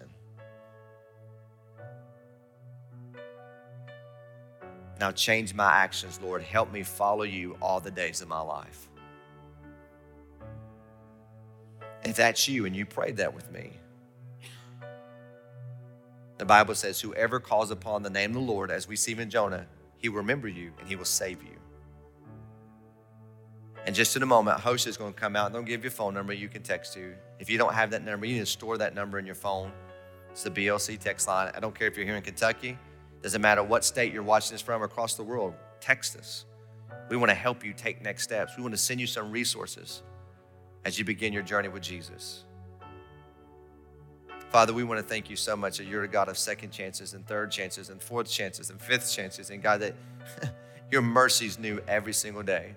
Now 5.00 5.10
change 5.10 5.52
my 5.52 5.70
actions, 5.70 6.20
Lord. 6.22 6.42
Help 6.42 6.72
me 6.72 6.82
follow 6.82 7.24
you 7.24 7.56
all 7.60 7.80
the 7.80 7.90
days 7.90 8.20
of 8.20 8.28
my 8.28 8.40
life. 8.40 8.88
If 12.04 12.16
that's 12.16 12.48
you 12.48 12.66
and 12.66 12.76
you 12.76 12.86
prayed 12.86 13.16
that 13.16 13.34
with 13.34 13.50
me, 13.50 13.72
the 16.42 16.46
Bible 16.46 16.74
says, 16.74 17.00
Whoever 17.00 17.38
calls 17.38 17.70
upon 17.70 18.02
the 18.02 18.10
name 18.10 18.30
of 18.30 18.34
the 18.34 18.52
Lord, 18.52 18.72
as 18.72 18.88
we 18.88 18.96
see 18.96 19.12
in 19.12 19.30
Jonah, 19.30 19.64
he 19.96 20.08
will 20.08 20.16
remember 20.16 20.48
you 20.48 20.72
and 20.80 20.88
he 20.88 20.96
will 20.96 21.04
save 21.04 21.40
you. 21.40 21.56
And 23.86 23.94
just 23.94 24.16
in 24.16 24.24
a 24.24 24.26
moment, 24.26 24.58
host 24.58 24.88
is 24.88 24.96
going 24.96 25.14
to 25.14 25.20
come 25.20 25.36
out 25.36 25.46
and 25.46 25.54
they'll 25.54 25.62
give 25.62 25.84
you 25.84 25.88
a 25.88 25.92
phone 25.92 26.14
number 26.14 26.32
you 26.32 26.48
can 26.48 26.64
text 26.64 26.94
to. 26.94 27.14
If 27.38 27.48
you 27.48 27.58
don't 27.58 27.72
have 27.72 27.92
that 27.92 28.04
number, 28.04 28.26
you 28.26 28.34
need 28.34 28.40
to 28.40 28.46
store 28.46 28.76
that 28.78 28.92
number 28.92 29.20
in 29.20 29.24
your 29.24 29.36
phone. 29.36 29.70
It's 30.32 30.42
the 30.42 30.50
BLC 30.50 30.98
text 30.98 31.28
line. 31.28 31.52
I 31.54 31.60
don't 31.60 31.78
care 31.78 31.86
if 31.86 31.96
you're 31.96 32.06
here 32.06 32.16
in 32.16 32.22
Kentucky. 32.22 32.76
Doesn't 33.22 33.40
matter 33.40 33.62
what 33.62 33.84
state 33.84 34.12
you're 34.12 34.24
watching 34.24 34.52
this 34.52 34.62
from 34.62 34.82
across 34.82 35.14
the 35.14 35.22
world, 35.22 35.54
text 35.80 36.16
us. 36.16 36.44
We 37.08 37.16
want 37.16 37.30
to 37.30 37.36
help 37.36 37.64
you 37.64 37.72
take 37.72 38.02
next 38.02 38.24
steps. 38.24 38.56
We 38.56 38.64
want 38.64 38.74
to 38.74 38.78
send 38.78 39.00
you 39.00 39.06
some 39.06 39.30
resources 39.30 40.02
as 40.84 40.98
you 40.98 41.04
begin 41.04 41.32
your 41.32 41.44
journey 41.44 41.68
with 41.68 41.84
Jesus. 41.84 42.46
Father, 44.52 44.74
we 44.74 44.84
want 44.84 45.00
to 45.00 45.02
thank 45.02 45.30
you 45.30 45.36
so 45.36 45.56
much 45.56 45.78
that 45.78 45.84
you're 45.84 46.04
a 46.04 46.08
God 46.08 46.28
of 46.28 46.36
second 46.36 46.72
chances 46.72 47.14
and 47.14 47.26
third 47.26 47.50
chances 47.50 47.88
and 47.88 48.02
fourth 48.02 48.30
chances 48.30 48.68
and 48.68 48.78
fifth 48.78 49.10
chances. 49.10 49.48
And 49.48 49.62
God, 49.62 49.80
that 49.80 49.94
your 50.90 51.00
mercies 51.00 51.58
new 51.58 51.80
every 51.88 52.12
single 52.12 52.42
day. 52.42 52.74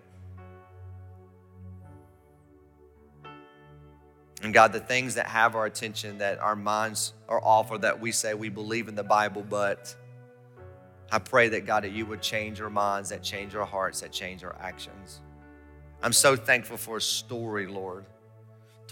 And 4.41 4.53
God, 4.53 4.71
the 4.71 4.79
things 4.79 5.15
that 5.15 5.25
have 5.25 5.57
our 5.57 5.65
attention, 5.65 6.19
that 6.19 6.39
our 6.39 6.55
minds 6.55 7.11
are 7.27 7.43
off, 7.43 7.71
or 7.71 7.77
that 7.79 7.99
we 7.99 8.13
say 8.13 8.33
we 8.33 8.47
believe 8.47 8.87
in 8.87 8.95
the 8.95 9.03
Bible, 9.03 9.43
but 9.49 9.93
I 11.11 11.19
pray 11.19 11.49
that 11.49 11.65
God, 11.65 11.83
that 11.83 11.91
you 11.91 12.05
would 12.05 12.21
change 12.21 12.61
our 12.61 12.69
minds, 12.69 13.09
that 13.09 13.21
change 13.21 13.53
our 13.53 13.65
hearts, 13.65 13.99
that 13.99 14.13
change 14.13 14.45
our 14.45 14.55
actions. 14.61 15.19
I'm 16.01 16.13
so 16.13 16.37
thankful 16.37 16.77
for 16.77 16.97
a 16.97 17.01
story, 17.01 17.67
Lord, 17.67 18.05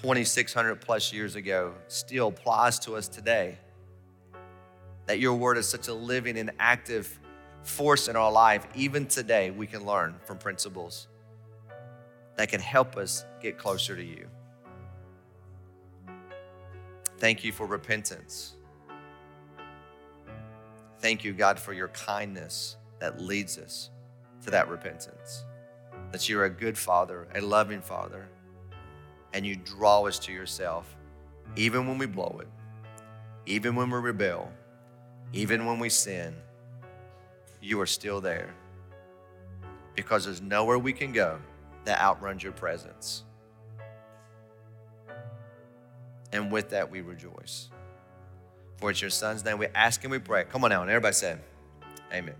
2,600 0.03 0.81
plus 0.81 1.13
years 1.13 1.37
ago, 1.37 1.73
still 1.87 2.27
applies 2.27 2.77
to 2.77 2.97
us 2.97 3.07
today. 3.07 3.57
That 5.05 5.19
your 5.19 5.33
word 5.35 5.57
is 5.57 5.65
such 5.65 5.87
a 5.87 5.93
living 5.93 6.37
and 6.37 6.51
active 6.59 7.21
force 7.61 8.09
in 8.09 8.17
our 8.17 8.29
life. 8.29 8.67
Even 8.75 9.05
today, 9.05 9.49
we 9.51 9.65
can 9.65 9.85
learn 9.85 10.15
from 10.25 10.37
principles 10.37 11.07
that 12.35 12.49
can 12.49 12.59
help 12.59 12.97
us 12.97 13.23
get 13.41 13.57
closer 13.57 13.95
to 13.95 14.03
you. 14.03 14.27
Thank 17.17 17.45
you 17.45 17.53
for 17.53 17.65
repentance. 17.65 18.55
Thank 20.99 21.23
you, 21.23 21.31
God, 21.31 21.57
for 21.57 21.71
your 21.71 21.87
kindness 21.87 22.75
that 22.99 23.21
leads 23.21 23.57
us 23.57 23.89
to 24.43 24.51
that 24.51 24.67
repentance. 24.67 25.45
That 26.11 26.27
you're 26.27 26.43
a 26.43 26.49
good 26.49 26.77
father, 26.77 27.29
a 27.33 27.39
loving 27.39 27.81
father, 27.81 28.27
and 29.33 29.45
you 29.45 29.55
draw 29.55 30.05
us 30.07 30.19
to 30.19 30.31
yourself 30.31 30.95
even 31.55 31.87
when 31.87 31.97
we 31.97 32.05
blow 32.05 32.39
it, 32.41 32.47
even 33.45 33.75
when 33.75 33.89
we 33.89 33.99
rebel, 33.99 34.51
even 35.33 35.65
when 35.65 35.79
we 35.79 35.89
sin. 35.89 36.35
You 37.61 37.79
are 37.79 37.85
still 37.85 38.19
there 38.19 38.53
because 39.95 40.25
there's 40.25 40.41
nowhere 40.41 40.77
we 40.77 40.93
can 40.93 41.11
go 41.11 41.39
that 41.85 41.99
outruns 42.01 42.43
your 42.43 42.51
presence. 42.51 43.23
And 46.31 46.51
with 46.51 46.71
that, 46.71 46.89
we 46.89 47.01
rejoice. 47.01 47.69
For 48.77 48.89
it's 48.89 49.01
your 49.01 49.11
son's 49.11 49.45
name 49.45 49.59
we 49.59 49.67
ask 49.67 50.03
and 50.03 50.11
we 50.11 50.19
pray. 50.19 50.45
Come 50.45 50.63
on 50.63 50.71
now, 50.71 50.81
and 50.81 50.89
everybody 50.89 51.13
say, 51.13 51.37
Amen. 52.11 52.35